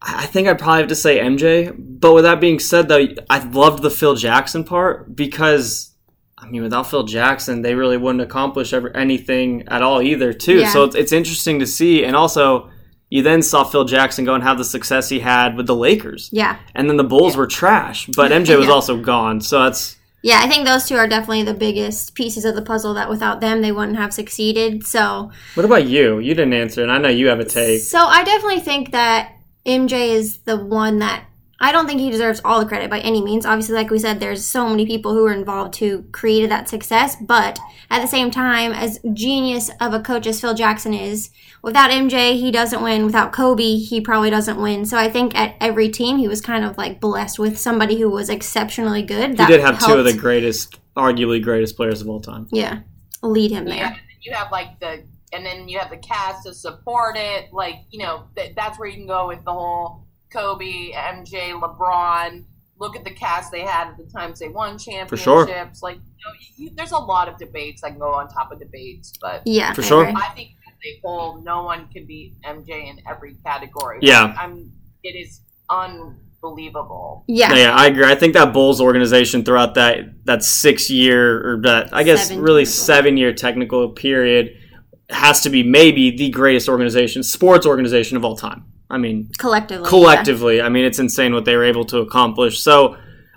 I 0.00 0.26
think 0.26 0.46
I'd 0.48 0.58
probably 0.58 0.80
have 0.80 0.88
to 0.88 0.94
say 0.94 1.18
MJ. 1.18 1.74
But 1.76 2.14
with 2.14 2.24
that 2.24 2.40
being 2.40 2.60
said, 2.60 2.88
though, 2.88 3.06
I 3.28 3.38
loved 3.48 3.82
the 3.82 3.90
Phil 3.90 4.14
Jackson 4.14 4.62
part 4.64 5.16
because, 5.16 5.92
I 6.36 6.46
mean, 6.48 6.62
without 6.62 6.88
Phil 6.88 7.02
Jackson, 7.02 7.62
they 7.62 7.74
really 7.74 7.96
wouldn't 7.96 8.22
accomplish 8.22 8.72
ever, 8.72 8.96
anything 8.96 9.66
at 9.68 9.82
all 9.82 10.00
either, 10.00 10.32
too. 10.32 10.58
Yeah. 10.60 10.72
So 10.72 10.84
it's, 10.84 10.94
it's 10.94 11.12
interesting 11.12 11.58
to 11.60 11.66
see, 11.66 12.04
and 12.04 12.14
also. 12.16 12.70
You 13.10 13.22
then 13.22 13.40
saw 13.40 13.64
Phil 13.64 13.86
Jackson 13.86 14.26
go 14.26 14.34
and 14.34 14.44
have 14.44 14.58
the 14.58 14.64
success 14.66 15.08
he 15.08 15.18
had 15.20 15.56
with 15.56 15.66
the 15.66 15.74
Lakers, 15.74 16.28
yeah, 16.30 16.58
and 16.74 16.90
then 16.90 16.98
the 16.98 17.04
Bulls 17.04 17.38
were 17.38 17.46
trash, 17.46 18.04
but 18.14 18.30
MJ 18.30 18.54
was 18.58 18.66
Yeah. 18.66 18.72
also 18.74 19.00
gone. 19.00 19.40
So 19.40 19.62
that's 19.64 19.96
yeah. 20.22 20.40
I 20.42 20.46
think 20.46 20.66
those 20.66 20.86
two 20.86 20.94
are 20.96 21.08
definitely 21.08 21.42
the 21.44 21.54
biggest 21.54 22.14
pieces 22.14 22.44
of 22.44 22.54
the 22.54 22.60
puzzle. 22.60 22.92
That 22.92 23.08
without 23.08 23.40
them, 23.40 23.62
they 23.62 23.72
wouldn't 23.72 23.96
have 23.96 24.12
succeeded. 24.12 24.84
So 24.86 25.30
what 25.54 25.64
about 25.64 25.86
you? 25.86 26.18
You 26.18 26.34
didn't 26.34 26.52
answer, 26.52 26.82
and 26.82 26.92
I 26.92 26.98
know 26.98 27.08
you 27.08 27.28
have 27.28 27.40
a 27.40 27.46
take. 27.46 27.80
So 27.80 27.98
I 27.98 28.24
definitely 28.24 28.60
think 28.60 28.92
that 28.92 29.32
MJ 29.66 30.10
is 30.10 30.38
the 30.38 30.56
one 30.56 30.98
that 30.98 31.24
I 31.60 31.72
don't 31.72 31.86
think 31.88 32.00
he 32.00 32.10
deserves 32.10 32.40
all 32.44 32.60
the 32.60 32.66
credit 32.66 32.88
by 32.88 33.00
any 33.00 33.20
means. 33.20 33.44
Obviously, 33.44 33.74
like 33.74 33.90
we 33.90 33.98
said, 33.98 34.20
there's 34.20 34.46
so 34.46 34.68
many 34.68 34.86
people 34.86 35.12
who 35.12 35.24
were 35.24 35.32
involved 35.32 35.76
who 35.76 36.04
created 36.12 36.50
that 36.52 36.68
success. 36.68 37.16
But 37.20 37.58
at 37.90 38.00
the 38.00 38.06
same 38.06 38.30
time, 38.30 38.72
as 38.72 39.00
genius 39.12 39.68
of 39.80 39.92
a 39.92 40.00
coach 40.00 40.28
as 40.28 40.40
Phil 40.40 40.54
Jackson 40.54 40.94
is, 40.94 41.30
without 41.60 41.90
MJ, 41.90 42.38
he 42.38 42.52
doesn't 42.52 42.80
win. 42.80 43.04
Without 43.06 43.32
Kobe, 43.32 43.74
he 43.76 44.00
probably 44.00 44.30
doesn't 44.30 44.60
win. 44.60 44.86
So 44.86 44.96
I 44.96 45.10
think 45.10 45.36
at 45.36 45.56
every 45.60 45.88
team, 45.88 46.18
he 46.18 46.28
was 46.28 46.40
kind 46.40 46.64
of 46.64 46.78
like 46.78 47.00
blessed 47.00 47.40
with 47.40 47.58
somebody 47.58 47.98
who 47.98 48.08
was 48.08 48.28
exceptionally 48.28 49.02
good. 49.02 49.30
He 49.30 49.46
did 49.46 49.60
have 49.60 49.84
two 49.84 49.94
of 49.94 50.04
the 50.04 50.12
greatest, 50.16 50.78
arguably 50.96 51.42
greatest 51.42 51.76
players 51.76 52.00
of 52.00 52.08
all 52.08 52.20
time. 52.20 52.46
yeah 52.52 52.80
lead 53.22 53.50
him 53.50 53.64
there. 53.64 53.84
and 53.86 53.94
then 53.94 54.02
you 54.20 54.32
have 54.32 54.50
like 54.52 54.78
the, 54.80 55.02
and 55.32 55.44
then 55.44 55.68
you 55.68 55.78
have 55.78 55.90
the 55.90 55.96
cast 55.98 56.46
to 56.46 56.54
support 56.54 57.16
it. 57.16 57.52
Like 57.52 57.76
you 57.90 58.02
know, 58.02 58.24
th- 58.36 58.54
that's 58.56 58.78
where 58.78 58.88
you 58.88 58.94
can 58.94 59.06
go 59.06 59.28
with 59.28 59.44
the 59.44 59.52
whole 59.52 60.04
Kobe, 60.32 60.92
MJ, 60.92 61.52
LeBron. 61.58 62.44
Look 62.80 62.94
at 62.96 63.02
the 63.04 63.10
cast 63.10 63.50
they 63.50 63.62
had 63.62 63.88
at 63.88 63.96
the 63.96 64.04
times 64.04 64.38
they 64.38 64.48
won 64.48 64.78
championships. 64.78 65.22
sure. 65.22 65.46
Like 65.82 65.96
you 65.96 66.00
know, 66.24 66.32
you, 66.56 66.70
there's 66.76 66.92
a 66.92 66.98
lot 66.98 67.28
of 67.28 67.36
debates 67.36 67.82
that 67.82 67.90
can 67.90 67.98
go 67.98 68.12
on 68.12 68.28
top 68.28 68.52
of 68.52 68.60
debates, 68.60 69.12
but 69.20 69.42
Yeah, 69.44 69.72
For 69.72 69.82
sure. 69.82 70.06
I 70.06 70.28
think 70.36 70.50
as 70.66 70.74
a 70.86 71.00
whole, 71.04 71.40
no 71.42 71.64
one 71.64 71.88
can 71.88 72.06
beat 72.06 72.34
MJ 72.44 72.88
in 72.88 73.00
every 73.08 73.34
category. 73.44 73.98
Yeah. 74.02 74.32
I'm. 74.38 74.70
It 75.02 75.16
is 75.16 75.40
unbelievable. 76.42 77.24
Yeah, 77.26 77.48
No, 77.48 77.54
yeah, 77.56 77.74
I 77.74 77.86
agree. 77.86 78.04
I 78.04 78.14
think 78.14 78.34
that 78.34 78.52
Bulls 78.52 78.80
organization 78.80 79.44
throughout 79.44 79.74
that 79.74 80.24
that 80.26 80.42
six 80.44 80.90
year 80.90 81.54
or 81.54 81.60
that 81.62 81.92
I 81.92 82.02
guess 82.02 82.28
Seven 82.28 82.42
really 82.42 82.62
technical. 82.64 82.84
seven 82.84 83.16
year 83.16 83.32
technical 83.32 83.88
period 83.90 84.56
has 85.10 85.40
to 85.42 85.50
be 85.50 85.62
maybe 85.62 86.16
the 86.16 86.30
greatest 86.30 86.68
organization, 86.68 87.22
sports 87.22 87.66
organization 87.66 88.16
of 88.16 88.24
all 88.24 88.36
time. 88.36 88.64
I 88.90 88.98
mean, 88.98 89.30
collectively. 89.38 89.84
yeah. 89.84 89.88
collectively. 89.88 90.62
I 90.62 90.68
mean, 90.68 90.84
it's 90.84 90.98
insane 90.98 91.34
what 91.34 91.44
they 91.44 91.56
were 91.56 91.64
able 91.64 91.84
to 91.86 91.98
accomplish. 91.98 92.60
So, 92.60 92.96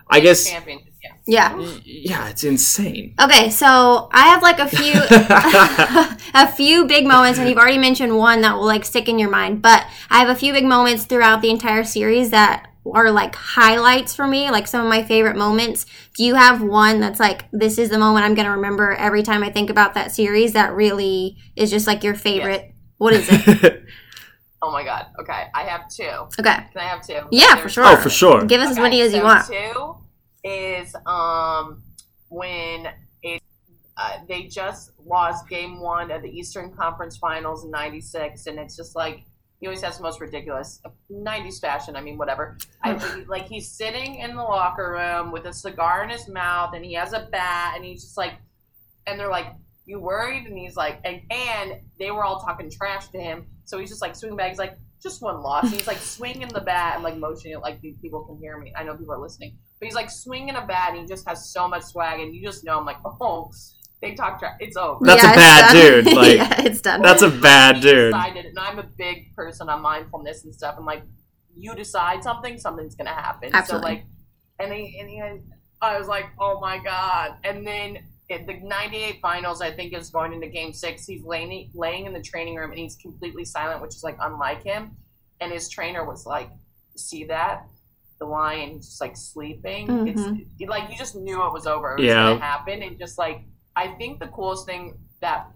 I 0.10 0.20
guess, 0.20 0.50
Championship. 0.50 0.88
Yeah. 1.28 1.58
Yeah. 1.58 1.78
yeah, 1.84 2.30
it's 2.30 2.44
insane. 2.44 3.16
Okay, 3.22 3.50
so 3.50 4.10
I 4.12 4.28
have 4.30 4.42
like 4.42 4.60
a 4.60 4.68
few 4.68 4.94
a 6.34 6.52
few 6.52 6.86
big 6.86 7.06
moments 7.06 7.40
and 7.40 7.48
you've 7.48 7.58
already 7.58 7.78
mentioned 7.78 8.18
one 8.18 8.42
that 8.42 8.56
will 8.56 8.66
like 8.66 8.86
stick 8.86 9.08
in 9.08 9.20
your 9.20 9.30
mind, 9.30 9.62
but 9.62 9.86
I 10.10 10.20
have 10.20 10.30
a 10.30 10.36
few 10.36 10.52
big 10.52 10.66
moments 10.66 11.06
throughout 11.06 11.42
the 11.42 11.50
entire 11.50 11.84
series 11.84 12.32
that 12.32 12.71
are 12.94 13.12
like 13.12 13.36
highlights 13.36 14.15
for 14.15 14.28
me, 14.28 14.50
like 14.50 14.67
some 14.67 14.82
of 14.82 14.89
my 14.89 15.04
favorite 15.04 15.36
moments. 15.36 15.86
Do 16.15 16.24
you 16.24 16.36
have 16.36 16.62
one 16.62 17.00
that's 17.00 17.20
like 17.20 17.46
this 17.52 17.78
is 17.78 17.89
the 17.89 18.00
moment 18.00 18.26
I'm 18.26 18.34
going 18.34 18.46
to 18.48 18.52
remember 18.52 18.94
every 18.94 19.24
time 19.24 19.44
I 19.44 19.52
think 19.52 19.70
about 19.70 19.94
that 19.94 20.12
series 20.12 20.54
that 20.54 20.74
really 20.74 21.38
is 21.56 21.70
just 21.70 21.88
like 21.88 22.04
your 22.04 22.15
favorite? 22.15 22.74
What 22.98 23.13
is 23.13 23.28
it? 23.30 23.84
Oh 24.63 24.72
my 24.72 24.84
god. 24.84 25.08
Okay, 25.20 25.48
I 25.56 25.63
have 25.63 25.89
two. 25.89 26.04
Okay. 26.04 26.56
Can 26.72 26.78
I 26.78 26.84
have 26.84 27.06
two? 27.06 27.20
Yeah, 27.32 27.56
for 27.56 27.67
sure. 27.67 27.84
oh, 27.86 27.96
for 27.96 28.12
sure. 28.12 28.46
Give 28.46 28.62
us 28.62 28.70
as 28.70 28.78
many 28.78 29.02
as 29.02 29.13
you 29.13 29.24
want. 29.24 29.48
Two 29.48 29.96
is 30.44 30.96
um 31.06 31.82
when 32.30 32.88
it 33.24 33.41
uh, 33.98 34.17
they 34.28 34.44
just 34.44 34.91
lost 35.04 35.50
game 35.50 35.82
one 35.82 36.12
of 36.12 36.22
the 36.22 36.30
Eastern 36.30 36.72
Conference 36.72 37.17
Finals 37.17 37.65
in 37.65 37.72
'96, 37.72 38.46
and 38.48 38.60
it's 38.60 38.76
just 38.76 38.96
like 38.96 39.24
he 39.62 39.67
always 39.67 39.82
has 39.82 39.95
the 39.95 40.04
most 40.04 40.19
ridiculous 40.19 40.82
'90s 41.10 41.62
fashion. 41.62 41.95
I 41.95 42.02
mean, 42.02 42.17
whatever. 42.17 42.58
I 42.84 42.93
like 43.30 43.47
he's 43.47 43.71
sitting 43.71 44.15
in 44.15 44.36
the 44.36 44.43
locker 44.43 44.91
room 44.91 45.32
with 45.32 45.45
a 45.45 45.54
cigar 45.54 46.04
in 46.04 46.10
his 46.10 46.28
mouth, 46.28 46.74
and 46.76 46.84
he 46.84 46.95
has 46.95 47.13
a 47.13 47.30
bat, 47.32 47.76
and 47.78 47.86
he's 47.86 48.04
just 48.04 48.17
like, 48.17 48.34
and 49.08 49.17
they're 49.17 49.32
like. 49.32 49.47
You 49.88 50.00
worried? 50.00 50.45
And 50.45 50.56
he's 50.56 50.76
like, 50.76 51.02
and, 51.04 51.21
and 51.32 51.82
they 51.97 52.12
were 52.12 52.24
all 52.24 52.39
talking 52.39 52.69
trash 52.69 53.08
to 53.10 53.19
him. 53.19 53.47
So 53.65 53.80
he's 53.80 53.89
just 53.89 54.00
like 54.00 54.15
swinging 54.15 54.38
back. 54.38 54.50
He's 54.50 54.60
like, 54.60 54.78
just 55.02 55.24
one 55.24 55.41
loss. 55.41 55.63
And 55.63 55.74
he's 55.74 55.88
like 55.88 55.97
swinging 55.97 56.50
the 56.50 56.62
bat 56.62 56.93
and 56.95 57.04
like 57.04 57.17
motioning 57.17 57.58
it 57.58 57.62
like 57.62 57.82
people 57.82 58.24
can 58.24 58.38
hear 58.38 58.58
me. 58.60 58.71
I 58.78 58.84
know 58.84 58.95
people 58.95 59.15
are 59.15 59.19
listening. 59.19 59.58
But 59.80 59.88
he's 59.88 59.95
like 59.95 60.12
swinging 60.12 60.56
a 60.56 60.65
bat 60.65 60.91
and 60.91 61.00
he 61.00 61.08
just 61.08 61.28
has 61.28 61.52
so 61.52 61.67
much 61.67 61.82
swag. 61.84 62.19
And 62.19 62.34
you 62.34 62.43
just 62.43 62.63
know, 62.63 62.78
I'm 62.78 62.86
like, 62.86 63.00
oh, 63.04 63.50
they 64.02 64.16
talk 64.16 64.40
trash. 64.40 64.58
It's 64.60 64.76
over. 64.78 65.06
That's 65.06 65.24
a 65.24 65.28
bad 65.28 65.74
done. 65.74 66.04
dude, 66.04 66.14
like- 66.16 66.38
yeah, 66.38 66.62
it's 66.64 66.82
done. 66.82 67.02
That's 67.02 67.22
a 67.22 67.30
bad 67.30 67.76
He 67.78 67.82
dude. 67.82 68.14
Decided, 68.14 68.46
and 68.46 68.60
I'm 68.60 68.80
a 68.80 68.84
big 68.84 69.36
person 69.36 69.70
on 69.70 69.82
mindfulness 69.82 70.44
and 70.44 70.54
stuff. 70.54 70.76
I'm 70.78 70.86
like, 70.86 71.04
you 71.56 71.76
decide 71.76 72.24
something, 72.24 72.58
something's 72.58 72.96
gonna 72.96 73.12
happen. 73.14 73.52
Absolutely. 73.54 73.90
So 73.90 73.94
like, 73.94 74.06
and 74.60 74.74
he, 74.74 75.00
and 75.00 75.10
he, 75.10 75.22
I 75.82 75.98
was 75.98 76.08
like, 76.08 76.26
oh 76.40 76.60
my 76.60 76.80
god. 76.80 77.36
And 77.44 77.66
then 77.66 78.00
in 78.30 78.46
the 78.46 78.60
'98 78.64 79.20
finals, 79.22 79.62
I 79.62 79.72
think 79.72 79.94
is 79.94 80.10
going 80.10 80.34
into 80.34 80.48
Game 80.48 80.74
Six. 80.74 81.06
He's 81.06 81.24
laying 81.24 81.70
laying 81.76 82.06
in 82.06 82.14
the 82.14 82.22
training 82.22 82.56
room 82.56 82.72
and 82.72 82.80
he's 82.80 82.96
completely 82.96 83.46
silent, 83.46 83.82
which 83.82 83.96
is 83.96 84.04
like 84.04 84.18
unlike 84.22 84.64
him. 84.64 84.96
And 85.42 85.52
his 85.52 85.70
trainer 85.70 86.06
was 86.06 86.26
like, 86.26 86.50
"See 86.96 87.26
that." 87.26 87.68
The 88.20 88.26
lion 88.26 88.78
just 88.82 89.02
like 89.02 89.18
sleeping. 89.18 90.08
It's 90.08 90.22
mm-hmm. 90.22 90.42
it- 90.60 90.70
like 90.70 90.90
you 90.92 90.98
just 90.98 91.16
knew 91.16 91.44
it 91.46 91.54
was 91.54 91.68
over. 91.68 91.94
It 91.94 92.00
was 92.00 92.06
Yeah. 92.08 92.30
gonna 92.34 92.40
happen. 92.40 92.82
And 92.84 92.98
just 93.00 93.18
like 93.18 93.42
I 93.76 93.88
think 93.90 94.20
the 94.20 94.28
coolest 94.28 94.66
thing 94.66 94.98
that 95.22 95.48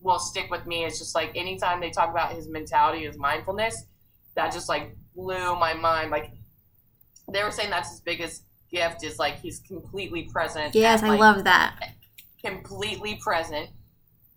will 0.00 0.18
stick 0.18 0.50
with 0.50 0.66
me 0.66 0.84
is 0.84 0.98
just 0.98 1.14
like 1.14 1.32
anytime 1.34 1.80
they 1.80 1.90
talk 1.90 2.10
about 2.10 2.32
his 2.32 2.48
mentality, 2.48 3.04
his 3.04 3.18
mindfulness, 3.18 3.84
that 4.36 4.52
just 4.52 4.68
like 4.68 4.96
blew 5.14 5.56
my 5.56 5.74
mind. 5.74 6.10
Like 6.10 6.30
they 7.32 7.42
were 7.42 7.50
saying 7.50 7.70
that's 7.70 7.90
his 7.90 8.00
biggest 8.00 8.44
gift 8.70 9.02
is 9.04 9.18
like 9.18 9.38
he's 9.40 9.58
completely 9.60 10.24
present. 10.24 10.74
yes, 10.74 11.02
and, 11.02 11.10
I 11.10 11.16
love 11.16 11.44
that. 11.44 11.94
completely 12.44 13.16
present 13.16 13.70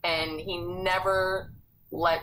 and 0.04 0.40
he 0.40 0.58
never 0.58 1.52
let 1.92 2.22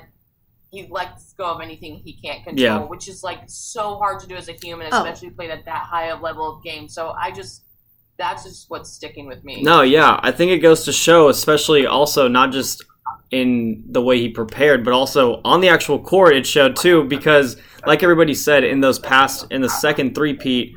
he 0.70 0.86
lets 0.90 1.32
go 1.34 1.44
of 1.44 1.60
anything 1.62 1.96
he 1.96 2.12
can't 2.20 2.44
control, 2.44 2.56
Yeah. 2.64 2.78
which 2.80 3.08
is 3.08 3.22
like 3.22 3.42
so 3.46 3.96
hard 3.96 4.20
to 4.20 4.26
do 4.26 4.34
as 4.36 4.48
a 4.48 4.52
human, 4.52 4.88
Oh. 4.92 4.98
especially 5.02 5.30
played 5.30 5.50
at 5.50 5.64
that 5.64 5.86
high 5.86 6.10
of 6.10 6.20
level 6.20 6.56
of 6.56 6.62
game. 6.62 6.88
So 6.88 7.14
I 7.18 7.30
just 7.30 7.62
that's 8.18 8.44
just 8.44 8.68
what's 8.68 8.90
sticking 8.90 9.26
with 9.26 9.44
me. 9.44 9.62
No, 9.62 9.82
yeah, 9.82 10.18
I 10.22 10.32
think 10.32 10.50
it 10.50 10.58
goes 10.58 10.84
to 10.84 10.92
show, 10.92 11.28
especially 11.28 11.86
also 11.86 12.28
not 12.28 12.52
just 12.52 12.84
in 13.30 13.84
the 13.88 14.02
way 14.02 14.18
he 14.18 14.28
prepared, 14.28 14.84
but 14.84 14.92
also 14.92 15.40
on 15.44 15.60
the 15.60 15.68
actual 15.68 15.98
court, 15.98 16.34
it 16.34 16.46
showed 16.46 16.76
too. 16.76 17.04
Because, 17.04 17.56
like 17.86 18.02
everybody 18.02 18.34
said, 18.34 18.64
in 18.64 18.80
those 18.80 18.98
past, 18.98 19.46
in 19.50 19.62
the 19.62 19.68
second 19.68 20.14
three-peat, 20.14 20.74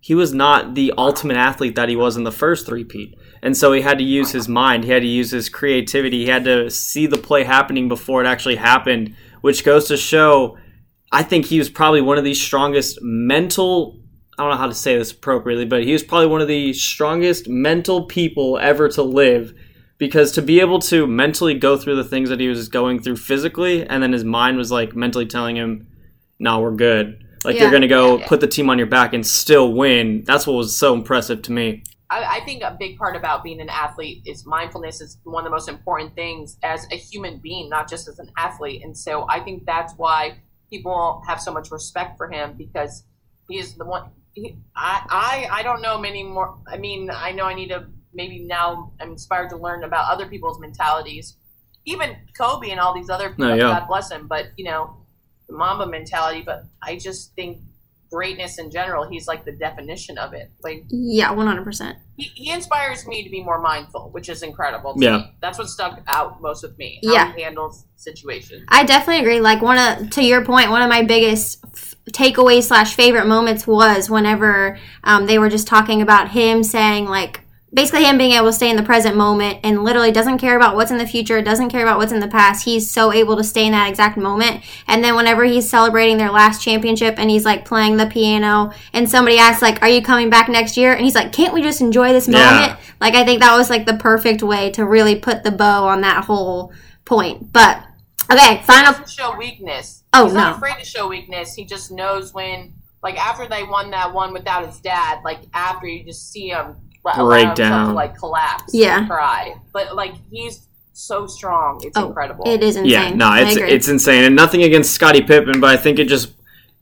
he 0.00 0.14
was 0.14 0.32
not 0.32 0.74
the 0.74 0.92
ultimate 0.96 1.36
athlete 1.36 1.74
that 1.74 1.88
he 1.88 1.96
was 1.96 2.16
in 2.16 2.24
the 2.24 2.32
first 2.32 2.66
three-peat. 2.66 3.18
And 3.42 3.56
so 3.56 3.72
he 3.72 3.82
had 3.82 3.98
to 3.98 4.04
use 4.04 4.32
his 4.32 4.48
mind, 4.48 4.84
he 4.84 4.90
had 4.90 5.02
to 5.02 5.08
use 5.08 5.30
his 5.30 5.48
creativity, 5.48 6.24
he 6.24 6.30
had 6.30 6.44
to 6.44 6.70
see 6.70 7.06
the 7.06 7.18
play 7.18 7.44
happening 7.44 7.88
before 7.88 8.24
it 8.24 8.26
actually 8.26 8.56
happened, 8.56 9.14
which 9.42 9.64
goes 9.64 9.88
to 9.88 9.96
show. 9.96 10.56
I 11.12 11.22
think 11.22 11.46
he 11.46 11.58
was 11.58 11.68
probably 11.68 12.00
one 12.00 12.18
of 12.18 12.24
the 12.24 12.34
strongest 12.34 12.98
mental 13.02 14.00
I 14.38 14.42
don't 14.42 14.50
know 14.52 14.56
how 14.56 14.68
to 14.68 14.74
say 14.74 14.96
this 14.96 15.10
appropriately, 15.10 15.64
but 15.64 15.82
he 15.82 15.92
was 15.92 16.04
probably 16.04 16.28
one 16.28 16.40
of 16.40 16.46
the 16.48 16.72
strongest 16.72 17.48
mental 17.48 18.04
people 18.06 18.56
ever 18.58 18.88
to 18.90 19.02
live. 19.02 19.52
Because 19.98 20.30
to 20.32 20.42
be 20.42 20.60
able 20.60 20.78
to 20.80 21.08
mentally 21.08 21.54
go 21.54 21.76
through 21.76 21.96
the 21.96 22.04
things 22.04 22.28
that 22.28 22.38
he 22.38 22.46
was 22.46 22.68
going 22.68 23.02
through 23.02 23.16
physically, 23.16 23.84
and 23.84 24.00
then 24.00 24.12
his 24.12 24.22
mind 24.22 24.56
was 24.56 24.70
like 24.70 24.94
mentally 24.94 25.26
telling 25.26 25.56
him, 25.56 25.88
"No, 26.38 26.60
we're 26.60 26.76
good. 26.76 27.24
Like 27.44 27.56
Yeah. 27.56 27.62
you're 27.62 27.72
gonna 27.72 27.88
go 27.88 28.14
Yeah, 28.14 28.20
yeah. 28.20 28.28
put 28.28 28.40
the 28.40 28.46
team 28.46 28.70
on 28.70 28.78
your 28.78 28.86
back 28.86 29.12
and 29.12 29.26
still 29.26 29.72
win." 29.72 30.22
That's 30.24 30.46
what 30.46 30.52
was 30.52 30.76
so 30.76 30.94
impressive 30.94 31.42
to 31.42 31.52
me. 31.52 31.82
I, 32.10 32.38
I 32.38 32.44
think 32.44 32.62
a 32.62 32.76
big 32.78 32.96
part 32.96 33.16
about 33.16 33.42
being 33.42 33.60
an 33.60 33.68
athlete 33.68 34.22
is 34.24 34.46
mindfulness 34.46 35.00
is 35.00 35.18
one 35.24 35.44
of 35.44 35.50
the 35.50 35.54
most 35.54 35.68
important 35.68 36.14
things 36.14 36.58
as 36.62 36.86
a 36.92 36.96
human 36.96 37.38
being, 37.38 37.68
not 37.68 37.88
just 37.90 38.06
as 38.06 38.20
an 38.20 38.30
athlete. 38.36 38.82
And 38.84 38.96
so 38.96 39.26
I 39.28 39.40
think 39.40 39.66
that's 39.66 39.94
why 39.96 40.38
people 40.70 41.22
have 41.26 41.40
so 41.40 41.52
much 41.52 41.72
respect 41.72 42.16
for 42.16 42.30
him 42.30 42.54
because 42.56 43.02
he 43.48 43.58
is 43.58 43.74
the 43.74 43.84
one. 43.84 44.10
I, 44.36 44.46
I 44.76 45.48
I 45.50 45.62
don't 45.62 45.82
know 45.82 45.98
many 45.98 46.22
more. 46.22 46.58
I 46.66 46.76
mean, 46.76 47.10
I 47.10 47.32
know 47.32 47.44
I 47.44 47.54
need 47.54 47.68
to 47.68 47.86
maybe 48.12 48.40
now. 48.40 48.92
I'm 49.00 49.12
inspired 49.12 49.50
to 49.50 49.56
learn 49.56 49.84
about 49.84 50.10
other 50.12 50.26
people's 50.26 50.60
mentalities, 50.60 51.36
even 51.84 52.16
Kobe 52.36 52.70
and 52.70 52.80
all 52.80 52.94
these 52.94 53.10
other 53.10 53.26
oh, 53.26 53.30
people. 53.30 53.48
No, 53.48 53.54
yeah. 53.54 53.78
God 53.78 53.88
bless 53.88 54.10
him. 54.10 54.28
But 54.28 54.46
you 54.56 54.64
know, 54.64 54.96
the 55.48 55.56
Mamba 55.56 55.86
mentality. 55.86 56.42
But 56.44 56.64
I 56.82 56.96
just 56.96 57.34
think 57.34 57.58
greatness 58.10 58.58
in 58.58 58.70
general. 58.70 59.08
He's 59.08 59.26
like 59.26 59.44
the 59.44 59.52
definition 59.52 60.18
of 60.18 60.32
it. 60.34 60.50
Like 60.62 60.84
Yeah, 60.90 61.32
one 61.32 61.46
hundred 61.46 61.64
percent. 61.64 61.98
he, 62.16 62.24
he 62.34 62.50
inspires 62.50 63.06
me 63.06 63.22
to 63.24 63.30
be 63.30 63.42
more 63.42 63.60
mindful, 63.60 64.10
which 64.12 64.28
is 64.28 64.42
incredible. 64.42 64.94
to 64.94 65.04
Yeah. 65.04 65.16
me. 65.18 65.34
that's 65.40 65.58
what 65.58 65.68
stuck 65.68 66.00
out 66.06 66.40
most 66.40 66.62
with 66.62 66.76
me. 66.78 67.00
How 67.04 67.12
Yeah. 67.12 67.34
he 67.34 67.42
handles 67.42 67.84
situations. 67.96 68.64
I 68.68 68.84
definitely 68.84 69.20
agree. 69.22 69.40
Like 69.40 69.62
one 69.62 69.78
of 69.78 70.10
to 70.10 70.22
your 70.24 70.44
point, 70.44 70.70
one 70.70 70.82
of 70.82 70.88
my 70.88 71.02
biggest 71.02 71.58
f- 71.64 71.94
takeaways 72.12 72.64
slash 72.64 72.94
favorite 72.94 73.26
moments 73.26 73.66
was 73.66 74.08
whenever 74.08 74.78
um, 75.04 75.26
they 75.26 75.38
were 75.38 75.48
just 75.50 75.66
talking 75.66 76.00
about 76.02 76.30
him 76.30 76.62
saying 76.62 77.06
like 77.06 77.40
basically 77.72 78.04
him 78.04 78.16
being 78.16 78.32
able 78.32 78.46
to 78.46 78.52
stay 78.52 78.70
in 78.70 78.76
the 78.76 78.82
present 78.82 79.16
moment 79.16 79.58
and 79.62 79.84
literally 79.84 80.10
doesn't 80.10 80.38
care 80.38 80.56
about 80.56 80.74
what's 80.74 80.90
in 80.90 80.98
the 80.98 81.06
future, 81.06 81.42
doesn't 81.42 81.68
care 81.68 81.82
about 81.82 81.98
what's 81.98 82.12
in 82.12 82.20
the 82.20 82.28
past. 82.28 82.64
He's 82.64 82.90
so 82.90 83.12
able 83.12 83.36
to 83.36 83.44
stay 83.44 83.66
in 83.66 83.72
that 83.72 83.88
exact 83.88 84.16
moment. 84.16 84.62
And 84.86 85.04
then 85.04 85.16
whenever 85.16 85.44
he's 85.44 85.68
celebrating 85.68 86.16
their 86.16 86.30
last 86.30 86.62
championship 86.62 87.16
and 87.18 87.30
he's 87.30 87.44
like 87.44 87.64
playing 87.64 87.96
the 87.98 88.06
piano 88.06 88.72
and 88.92 89.08
somebody 89.08 89.38
asks 89.38 89.60
like, 89.62 89.82
"Are 89.82 89.88
you 89.88 90.02
coming 90.02 90.30
back 90.30 90.48
next 90.48 90.76
year?" 90.76 90.92
and 90.92 91.04
he's 91.04 91.14
like, 91.14 91.32
"Can't 91.32 91.52
we 91.52 91.62
just 91.62 91.80
enjoy 91.80 92.12
this 92.12 92.26
Yeah. 92.28 92.50
moment?" 92.52 92.78
Like 93.00 93.14
I 93.14 93.24
think 93.24 93.40
that 93.40 93.56
was 93.56 93.68
like 93.70 93.84
the 93.86 93.94
perfect 93.94 94.42
way 94.42 94.70
to 94.70 94.84
really 94.86 95.16
put 95.16 95.42
the 95.44 95.50
bow 95.50 95.86
on 95.86 96.00
that 96.00 96.24
whole 96.24 96.72
point. 97.04 97.52
But 97.52 97.82
okay, 98.30 98.56
He 98.56 98.62
final 98.62 98.92
doesn't 98.92 99.10
show 99.10 99.36
weakness. 99.36 100.04
Oh, 100.14 100.24
He's 100.24 100.34
not 100.34 100.52
no. 100.52 100.56
afraid 100.56 100.78
to 100.78 100.84
show 100.86 101.06
weakness. 101.08 101.54
He 101.54 101.66
just 101.66 101.90
knows 101.92 102.32
when, 102.32 102.72
like 103.02 103.18
after 103.18 103.46
they 103.46 103.62
won 103.62 103.90
that 103.90 104.14
one 104.14 104.32
without 104.32 104.66
his 104.66 104.80
dad, 104.80 105.18
like 105.22 105.40
after 105.52 105.86
you 105.86 106.02
just 106.02 106.32
see 106.32 106.48
him 106.48 106.76
allow 107.16 107.28
Break 107.28 107.54
down. 107.54 107.94
like 107.94 108.16
collapse, 108.16 108.72
Yeah. 108.74 108.98
and 108.98 109.08
cry. 109.08 109.54
But 109.72 109.94
like 109.96 110.14
he's 110.30 110.66
so 110.92 111.26
strong, 111.26 111.80
it's 111.84 111.96
Oh, 111.96 112.08
incredible. 112.08 112.44
It 112.46 112.62
is 112.62 112.76
insane. 112.76 112.90
Yeah, 112.90 113.10
no, 113.14 113.32
it's 113.34 113.56
it's 113.56 113.88
insane, 113.88 114.24
and 114.24 114.34
nothing 114.36 114.62
against 114.64 114.92
Scottie 114.92 115.22
Pippen, 115.22 115.60
but 115.60 115.70
I 115.70 115.76
think 115.76 115.98
it 115.98 116.06
just, 116.08 116.30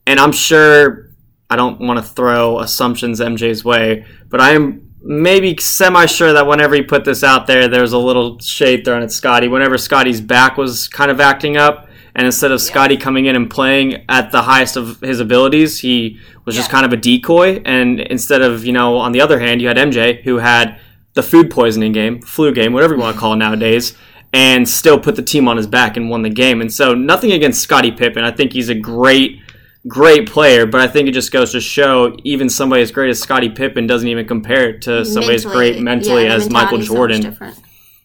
and 0.05 0.19
I'm 0.19 0.31
sure 0.31 1.09
I 1.49 1.55
don't 1.55 1.79
want 1.79 1.99
to 1.99 2.03
throw 2.05 2.59
assumptions 2.59 3.19
MJ's 3.19 3.63
way, 3.63 4.05
but 4.29 4.41
I 4.41 4.51
am 4.51 4.83
maybe 5.01 5.55
semi 5.59 6.05
sure 6.07 6.33
that 6.33 6.45
whenever 6.47 6.75
he 6.75 6.81
put 6.81 7.05
this 7.05 7.23
out 7.23 7.47
there, 7.47 7.67
there 7.69 7.81
was 7.81 7.93
a 7.93 7.97
little 7.97 8.39
shade 8.39 8.83
thrown 8.83 9.01
at 9.03 9.11
Scottie. 9.11 9.47
Whenever 9.47 9.77
Scottie's 9.77 10.19
back 10.19 10.57
was 10.57 10.87
kind 10.89 11.09
of 11.11 11.21
acting 11.21 11.55
up, 11.55 11.86
and 12.17 12.25
instead 12.25 12.51
of 12.51 12.59
Scottie 12.59 12.97
coming 12.97 13.27
in 13.27 13.37
and 13.37 13.49
playing 13.49 14.03
at 14.09 14.31
the 14.31 14.41
highest 14.41 14.75
of 14.75 14.99
his 14.99 15.21
abilities, 15.21 15.79
he 15.79 16.19
was 16.43 16.55
just 16.55 16.69
kind 16.69 16.85
of 16.85 16.91
a 16.91 16.97
decoy. 16.97 17.61
And 17.63 18.01
instead 18.01 18.41
of 18.41 18.65
you 18.65 18.73
know, 18.73 18.97
on 18.97 19.13
the 19.13 19.21
other 19.21 19.39
hand, 19.39 19.61
you 19.61 19.69
had 19.69 19.77
MJ 19.77 20.21
who 20.23 20.39
had 20.39 20.79
the 21.13 21.23
food 21.23 21.49
poisoning 21.49 21.93
game, 21.93 22.21
flu 22.21 22.51
game, 22.51 22.73
whatever 22.73 22.95
you 22.95 22.99
want 22.99 23.15
to 23.15 23.19
call 23.19 23.33
it 23.33 23.37
nowadays 23.37 23.95
and 24.33 24.67
still 24.67 24.99
put 24.99 25.15
the 25.15 25.21
team 25.21 25.47
on 25.47 25.57
his 25.57 25.67
back 25.67 25.97
and 25.97 26.09
won 26.09 26.21
the 26.21 26.29
game. 26.29 26.61
And 26.61 26.71
so 26.71 26.93
nothing 26.93 27.31
against 27.31 27.61
Scottie 27.61 27.91
Pippen. 27.91 28.23
I 28.23 28.31
think 28.31 28.53
he's 28.53 28.69
a 28.69 28.75
great, 28.75 29.41
great 29.87 30.29
player, 30.29 30.65
but 30.65 30.81
I 30.81 30.87
think 30.87 31.07
it 31.07 31.13
just 31.13 31.31
goes 31.31 31.51
to 31.53 31.61
show 31.61 32.15
even 32.23 32.49
somebody 32.49 32.81
as 32.81 32.91
great 32.91 33.09
as 33.09 33.19
Scottie 33.19 33.49
Pippen 33.49 33.87
doesn't 33.87 34.07
even 34.07 34.27
compare 34.27 34.77
to 34.79 35.05
somebody 35.05 35.35
as 35.35 35.45
great 35.45 35.81
mentally 35.81 36.25
yeah, 36.25 36.33
as 36.33 36.49
Michael 36.49 36.81
so 36.81 36.93
Jordan. 36.93 37.21
different. 37.21 37.57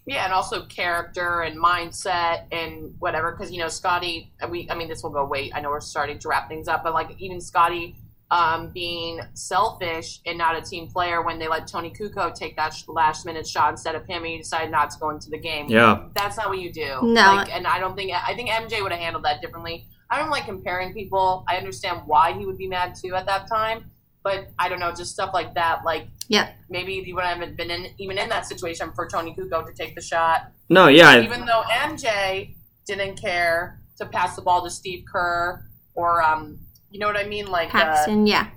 Yeah, 0.05 0.25
and 0.25 0.33
also 0.33 0.67
character 0.67 1.43
and 1.43 1.57
mindset 1.57 2.47
and 2.51 2.95
whatever. 2.99 3.33
Because 3.33 3.53
you 3.53 3.59
know, 3.59 3.69
Scottie, 3.69 4.33
we 4.49 4.69
I 4.71 4.75
mean, 4.75 4.89
this 4.89 5.03
will 5.03 5.11
go 5.11 5.25
wait. 5.25 5.53
I 5.55 5.61
know 5.61 5.71
we're 5.71 5.81
starting 5.81 6.19
to 6.21 6.29
wrap 6.29 6.49
things 6.49 6.69
up, 6.69 6.83
but 6.83 6.93
like 6.93 7.15
even 7.21 7.41
Scottie 7.41 7.97
um, 8.33 8.71
being 8.71 9.21
selfish 9.35 10.21
and 10.25 10.39
not 10.39 10.57
a 10.57 10.63
team 10.63 10.89
player 10.89 11.23
when 11.23 11.39
they 11.39 11.49
let 11.49 11.67
Toni 11.67 11.91
Kukoc 11.91 12.35
take 12.35 12.57
that 12.57 12.73
sh- 12.73 12.85
last 12.89 13.27
minute 13.27 13.47
shot 13.47 13.71
instead 13.71 13.95
of 13.95 14.07
him, 14.07 14.23
and 14.23 14.33
he 14.33 14.39
decided 14.39 14.71
not 14.71 14.91
to 14.91 14.99
go 14.99 15.11
into 15.11 15.29
the 15.29 15.39
game. 15.39 15.67
Yeah. 15.69 16.09
that's 16.15 16.39
not 16.39 16.49
what 16.49 16.59
you 16.59 16.73
do. 16.73 16.99
No. 17.03 17.35
like, 17.35 17.55
and 17.55 17.67
I 17.67 17.79
don't 17.79 17.95
think 17.95 18.11
I 18.13 18.35
think 18.35 18.49
MJ 18.49 18.83
would 18.83 18.91
have 18.91 19.01
handled 19.01 19.25
that 19.27 19.43
differently. 19.43 19.87
I 20.09 20.19
don't 20.19 20.31
like 20.31 20.47
comparing 20.47 20.95
people. 20.95 21.45
I 21.47 21.57
understand 21.57 22.03
why 22.07 22.33
he 22.33 22.47
would 22.47 22.59
be 22.59 22.67
mad 22.67 22.95
too 22.95 23.15
at 23.15 23.27
that 23.27 23.49
time, 23.49 23.91
but 24.23 24.49
I 24.59 24.69
don't 24.69 24.79
know, 24.81 24.93
just 24.93 25.13
stuff 25.13 25.31
like 25.35 25.55
that. 25.55 25.85
Like, 25.85 26.09
Yep. 26.29 26.55
maybe 26.71 26.99
if 26.99 27.07
you 27.07 27.15
would 27.17 27.25
haven't 27.25 27.57
been 27.57 27.71
in 27.71 27.89
even 27.99 28.19
in 28.19 28.29
that 28.29 28.47
situation 28.47 28.93
for 28.95 29.09
Tony 29.09 29.35
Kuko 29.35 29.67
to 29.67 29.73
take 29.73 29.95
the 29.95 30.01
shot, 30.01 30.53
No, 30.69 30.89
yeah, 30.89 31.21
even 31.21 31.45
though 31.45 31.63
MJ 31.71 32.55
didn't 32.87 33.21
care 33.21 33.81
to 33.99 34.07
pass 34.07 34.37
the 34.37 34.43
ball 34.43 34.63
to 34.65 34.71
Steve 34.71 35.05
Kerr 35.11 35.65
or 35.95 36.23
um, 36.23 36.59
you 36.91 36.99
know 36.99 37.07
what 37.07 37.17
I 37.17 37.25
mean, 37.25 37.47
like 37.47 37.69
uh, 37.75 37.79
Paxson, 37.79 38.27
yeah. 38.27 38.49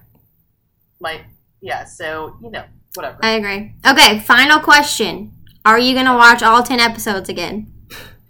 like 1.00 1.26
yeah. 1.62 1.84
So 1.86 2.38
you 2.42 2.52
know, 2.52 2.64
whatever. 2.94 3.18
I 3.22 3.32
agree. 3.32 3.74
Okay, 3.86 4.20
final 4.20 4.60
question. 4.60 5.32
Are 5.66 5.80
you 5.80 5.96
going 5.96 6.06
to 6.06 6.14
watch 6.14 6.44
all 6.44 6.62
10 6.62 6.80
episodes 6.80 7.28
again? 7.28 7.72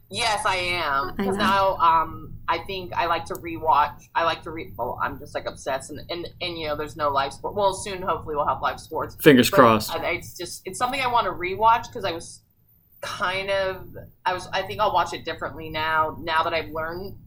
Yes, 0.09 0.45
I 0.45 0.55
am. 0.55 1.09
I 1.09 1.13
Because 1.17 1.35
now, 1.35 1.75
um, 1.77 2.24
I 2.47 2.59
think 2.59 2.93
I 2.93 3.05
like 3.07 3.25
to 3.25 3.33
rewatch. 3.35 4.03
I 4.13 4.23
like 4.23 4.43
to 4.43 4.51
re. 4.51 4.71
Well, 4.77 4.99
I'm 5.01 5.17
just 5.19 5.33
like 5.35 5.45
obsessed, 5.45 5.89
and 5.91 5.99
and, 6.09 6.27
and 6.41 6.57
you 6.57 6.67
know, 6.67 6.75
there's 6.75 6.95
no 6.95 7.09
live 7.09 7.33
sport. 7.33 7.55
Well, 7.55 7.73
soon, 7.73 8.01
hopefully, 8.01 8.35
we'll 8.35 8.47
have 8.47 8.61
live 8.61 8.79
sports. 8.79 9.15
fingers 9.21 9.49
But 9.49 9.57
crossed. 9.57 9.91
I- 9.95 10.11
It's 10.11 10.37
just 10.37 10.61
it's 10.65 10.77
something 10.77 11.01
I 11.01 11.07
want 11.07 11.25
to 11.25 11.31
rewatch 11.31 11.87
because 11.87 12.05
I 12.05 12.11
was 12.11 12.41
kind 13.01 13.49
of 13.51 13.85
I 14.25 14.33
was 14.33 14.47
I 14.51 14.63
think 14.63 14.79
I'll 14.79 14.93
watch 14.93 15.13
it 15.13 15.25
differently 15.25 15.69
now. 15.69 16.17
Now 16.21 16.43
that 16.43 16.53
I've 16.53 16.69
learned 16.69 17.17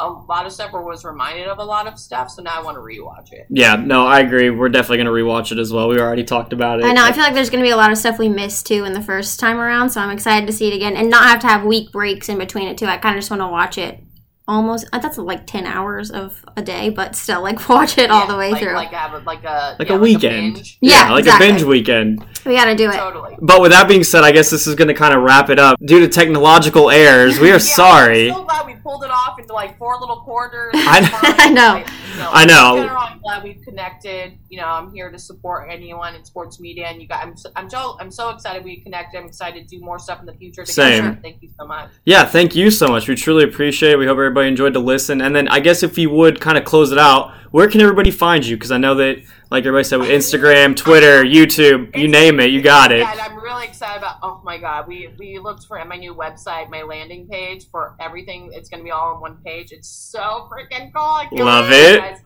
a 0.00 0.08
lot 0.08 0.44
of 0.44 0.50
stuff 0.52 0.70
or 0.74 0.82
was 0.82 1.04
reminded 1.04 1.46
of 1.46 1.58
a 1.58 1.64
lot 1.64 1.86
of 1.86 1.96
stuff, 2.00 2.28
so 2.28 2.42
now 2.42 2.50
I 2.58 2.62
want 2.62 2.76
to 2.76 2.80
rewatch 2.80 3.32
it. 3.32 3.46
Yeah, 3.48 3.76
no, 3.76 4.04
I 4.04 4.20
agree. 4.20 4.50
We're 4.50 4.68
definitely 4.68 4.96
going 4.96 5.06
to 5.06 5.12
rewatch 5.12 5.52
it 5.52 5.58
as 5.58 5.72
well. 5.72 5.86
We 5.88 6.00
already 6.00 6.24
talked 6.24 6.52
about 6.52 6.80
it. 6.80 6.84
I 6.84 6.92
know. 6.92 7.04
I 7.04 7.12
feel 7.12 7.22
like 7.22 7.32
there's 7.34 7.48
going 7.48 7.62
to 7.62 7.66
be 7.66 7.70
a 7.70 7.76
lot 7.76 7.92
of 7.92 7.98
stuff 7.98 8.18
we 8.18 8.28
missed 8.28 8.66
too 8.66 8.84
in 8.84 8.92
the 8.92 9.00
first 9.02 9.38
time 9.38 9.58
around, 9.58 9.90
so 9.90 10.00
I'm 10.00 10.10
excited 10.10 10.48
to 10.48 10.52
see 10.52 10.66
it 10.66 10.74
again 10.74 10.96
and 10.96 11.08
not 11.10 11.24
have 11.28 11.38
to 11.40 11.46
have 11.46 11.64
week 11.64 11.92
breaks 11.92 12.28
in 12.28 12.38
between 12.38 12.66
it 12.66 12.76
too. 12.76 12.86
I 12.86 12.96
kind 12.96 13.14
of 13.14 13.20
just 13.20 13.30
want 13.30 13.40
to 13.42 13.46
watch 13.46 13.78
it 13.78 14.00
almost. 14.46 14.86
uh, 14.92 14.98
That's 14.98 15.18
like 15.18 15.46
10 15.46 15.66
hours 15.66 16.10
of 16.10 16.44
a 16.56 16.62
day, 16.62 16.90
but 16.90 17.16
still, 17.16 17.42
like, 17.42 17.68
watch 17.68 17.98
it 17.98 18.10
all 18.10 18.26
the 18.26 18.36
way 18.36 18.52
like, 18.52 18.62
through. 18.62 18.74
like 18.74 18.92
have 18.92 19.14
a, 19.14 19.18
like 19.24 19.44
a 19.44 19.76
like 19.78 19.88
yeah, 19.88 19.96
a 19.96 19.98
weekend. 19.98 20.54
binge. 20.54 20.78
Yeah, 20.80 21.10
like 21.10 21.20
exactly. 21.20 21.48
a 21.48 21.52
binge 21.52 21.62
weekend. 21.64 22.24
we 22.44 22.54
got 22.54 22.66
to 22.66 22.74
do 22.74 22.90
it. 22.90 22.94
Totally. 22.96 23.36
But 23.40 23.60
with 23.60 23.70
that 23.72 23.88
being 23.88 24.04
said, 24.04 24.24
I 24.24 24.32
guess 24.32 24.50
this 24.50 24.66
is 24.66 24.74
going 24.74 24.88
to 24.88 24.94
kind 24.94 25.14
of 25.14 25.22
wrap 25.22 25.50
it 25.50 25.58
up. 25.58 25.78
Due 25.84 26.00
to 26.00 26.08
technological 26.08 26.90
errors, 26.90 27.38
we 27.40 27.50
are 27.50 27.54
Yeah, 27.54 27.58
sorry. 27.58 28.30
I'm 28.30 28.36
so 28.36 28.44
glad 28.44 28.66
we 28.66 28.74
pulled 28.76 29.04
it 29.04 29.10
off 29.10 29.38
into 29.38 29.52
like 29.52 29.78
four 29.78 29.98
little 29.98 30.20
quarters. 30.20 30.72
I 30.74 31.00
know. 31.00 31.08
I 31.22 31.50
know. 31.50 31.74
Like, 31.74 31.88
you 32.14 32.22
i 32.32 32.44
know 32.44 32.76
general, 32.76 32.96
i'm 33.02 33.18
glad 33.20 33.42
we've 33.42 33.60
connected. 33.62 34.38
You 34.48 34.60
know, 34.60 34.66
I'm 34.66 34.92
here 34.92 35.10
to 35.10 35.18
support 35.18 35.68
anyone 35.68 36.14
in 36.14 36.24
sports 36.24 36.60
media, 36.60 36.86
and 36.86 37.02
you 37.02 37.08
guys, 37.08 37.22
I'm 37.24 37.36
so, 37.36 37.50
I'm 37.56 37.68
so 37.68 37.96
I'm 37.98 38.10
so 38.12 38.30
excited 38.30 38.62
we 38.64 38.76
connected. 38.80 39.18
I'm 39.18 39.26
excited 39.26 39.68
to 39.68 39.76
do 39.76 39.82
more 39.82 39.98
stuff 39.98 40.20
in 40.20 40.26
the 40.26 40.34
future. 40.34 40.64
Together. 40.64 40.90
Same. 40.90 41.16
Thank 41.16 41.42
you 41.42 41.48
so 41.58 41.66
much. 41.66 41.90
Yeah, 42.04 42.24
thank 42.24 42.54
you 42.54 42.70
so 42.70 42.86
much. 42.88 43.08
We 43.08 43.16
truly 43.16 43.42
appreciate 43.42 43.92
it. 43.92 43.98
We 43.98 44.06
hope 44.06 44.12
everybody 44.12 44.33
enjoyed 44.42 44.74
to 44.74 44.80
listen. 44.80 45.20
And 45.20 45.34
then 45.34 45.48
I 45.48 45.60
guess 45.60 45.82
if 45.82 45.96
you 45.96 46.10
would 46.10 46.40
kind 46.40 46.58
of 46.58 46.64
close 46.64 46.92
it 46.92 46.98
out, 46.98 47.32
where 47.50 47.68
can 47.68 47.80
everybody 47.80 48.10
find 48.10 48.44
you? 48.44 48.56
Because 48.56 48.72
I 48.72 48.78
know 48.78 48.96
that, 48.96 49.22
like 49.50 49.64
everybody 49.64 49.84
said, 49.84 50.00
with 50.00 50.08
Instagram, 50.08 50.74
Twitter, 50.74 51.24
YouTube, 51.24 51.96
you 51.96 52.08
name 52.08 52.40
it, 52.40 52.50
you 52.50 52.60
got 52.60 52.90
it. 52.90 52.98
Yeah, 52.98 53.12
and 53.12 53.20
I'm 53.20 53.36
really 53.36 53.66
excited 53.66 53.98
about. 53.98 54.16
Oh 54.22 54.40
my 54.44 54.58
god, 54.58 54.88
we 54.88 55.14
we 55.18 55.38
looked 55.38 55.66
for 55.66 55.82
my 55.84 55.96
new 55.96 56.14
website, 56.14 56.68
my 56.70 56.82
landing 56.82 57.28
page 57.28 57.70
for 57.70 57.94
everything. 58.00 58.50
It's 58.52 58.68
gonna 58.68 58.82
be 58.82 58.90
all 58.90 59.14
on 59.14 59.20
one 59.20 59.36
page. 59.44 59.70
It's 59.70 59.88
so 59.88 60.48
freaking 60.50 60.92
cool. 60.92 61.44
Love 61.44 61.70
it. 61.70 62.00
guys. 62.00 62.18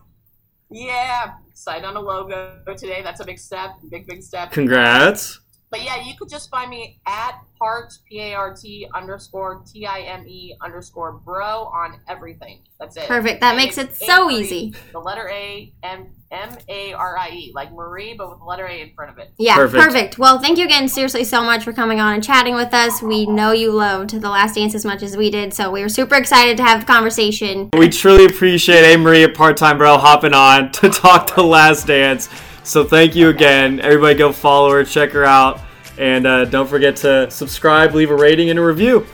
Yeah, 0.71 1.33
decided 1.51 1.85
on 1.85 1.95
a 1.95 1.99
logo 1.99 2.61
today. 2.77 3.01
That's 3.03 3.19
a 3.19 3.25
big 3.25 3.39
step, 3.39 3.71
big 3.89 4.07
big 4.07 4.23
step. 4.23 4.51
Congrats. 4.51 5.39
But 5.71 5.83
yeah, 5.83 6.01
you 6.03 6.15
could 6.17 6.29
just 6.29 6.49
find 6.49 6.69
me 6.69 6.99
at 7.05 7.35
part 7.59 7.93
p 8.09 8.19
a 8.21 8.33
r 8.33 8.55
t 8.55 8.87
underscore 8.95 9.61
t 9.71 9.85
i 9.85 10.01
m 10.01 10.25
e 10.27 10.55
underscore 10.63 11.13
bro 11.13 11.65
on 11.65 11.99
everything. 12.07 12.61
That's 12.79 12.97
it. 12.97 13.07
Perfect. 13.07 13.41
That 13.41 13.49
And 13.49 13.57
makes 13.57 13.77
it 13.77 13.95
so 13.95 14.27
A-Marie, 14.29 14.41
easy. 14.41 14.73
The 14.93 14.99
letter 14.99 15.29
A 15.29 15.71
M 15.83 16.07
M 16.31 16.57
A 16.69 16.93
R 16.93 17.17
I 17.17 17.29
E, 17.29 17.51
like 17.53 17.71
Marie, 17.71 18.15
but 18.17 18.29
with 18.29 18.39
the 18.39 18.45
letter 18.45 18.65
A 18.65 18.81
in 18.81 18.93
front 18.95 19.11
of 19.11 19.17
it. 19.19 19.31
Yeah, 19.37 19.55
Perfect. 19.55 19.83
perfect. 19.83 20.17
Well, 20.17 20.39
thank 20.39 20.57
you 20.57 20.65
again, 20.65 20.87
seriously, 20.87 21.23
so 21.23 21.43
much 21.43 21.63
for 21.63 21.73
coming 21.73 21.99
on 21.99 22.13
and 22.13 22.23
chatting 22.23 22.55
with 22.55 22.73
us. 22.73 23.01
We 23.03 23.25
know 23.27 23.51
you 23.51 23.71
loved 23.71 24.11
The 24.11 24.29
Last 24.29 24.55
Dance 24.55 24.73
as 24.73 24.85
much 24.85 25.03
as 25.03 25.17
we 25.17 25.29
did, 25.29 25.53
so 25.53 25.69
we 25.69 25.81
were 25.81 25.89
super 25.89 26.15
excited 26.15 26.55
to 26.57 26.63
have 26.63 26.79
the 26.81 26.85
conversation. 26.85 27.69
We 27.73 27.89
truly 27.89 28.25
appreciate 28.25 28.85
A. 28.93 28.97
Marie 28.97 29.23
at 29.23 29.35
Part 29.35 29.57
Time 29.57 29.77
Bro 29.77 29.97
hopping 29.97 30.33
on 30.33 30.71
to 30.73 30.89
talk 30.89 31.27
to 31.35 31.43
Last 31.43 31.85
Dance. 31.87 32.29
So 32.69 32.83
thank 32.83 33.15
you 33.15 33.29
again. 33.29 33.79
Everybody 33.79 34.13
go 34.13 34.31
follow 34.31 34.69
her, 34.69 34.83
check 34.83 35.09
her 35.13 35.25
out. 35.25 35.59
And 35.97 36.27
uh, 36.27 36.45
don't 36.45 36.69
forget 36.69 36.95
to 36.97 37.31
subscribe, 37.31 37.95
leave 37.95 38.11
a 38.11 38.15
rating, 38.15 38.51
and 38.51 38.59
a 38.59 38.61
review. 38.63 39.07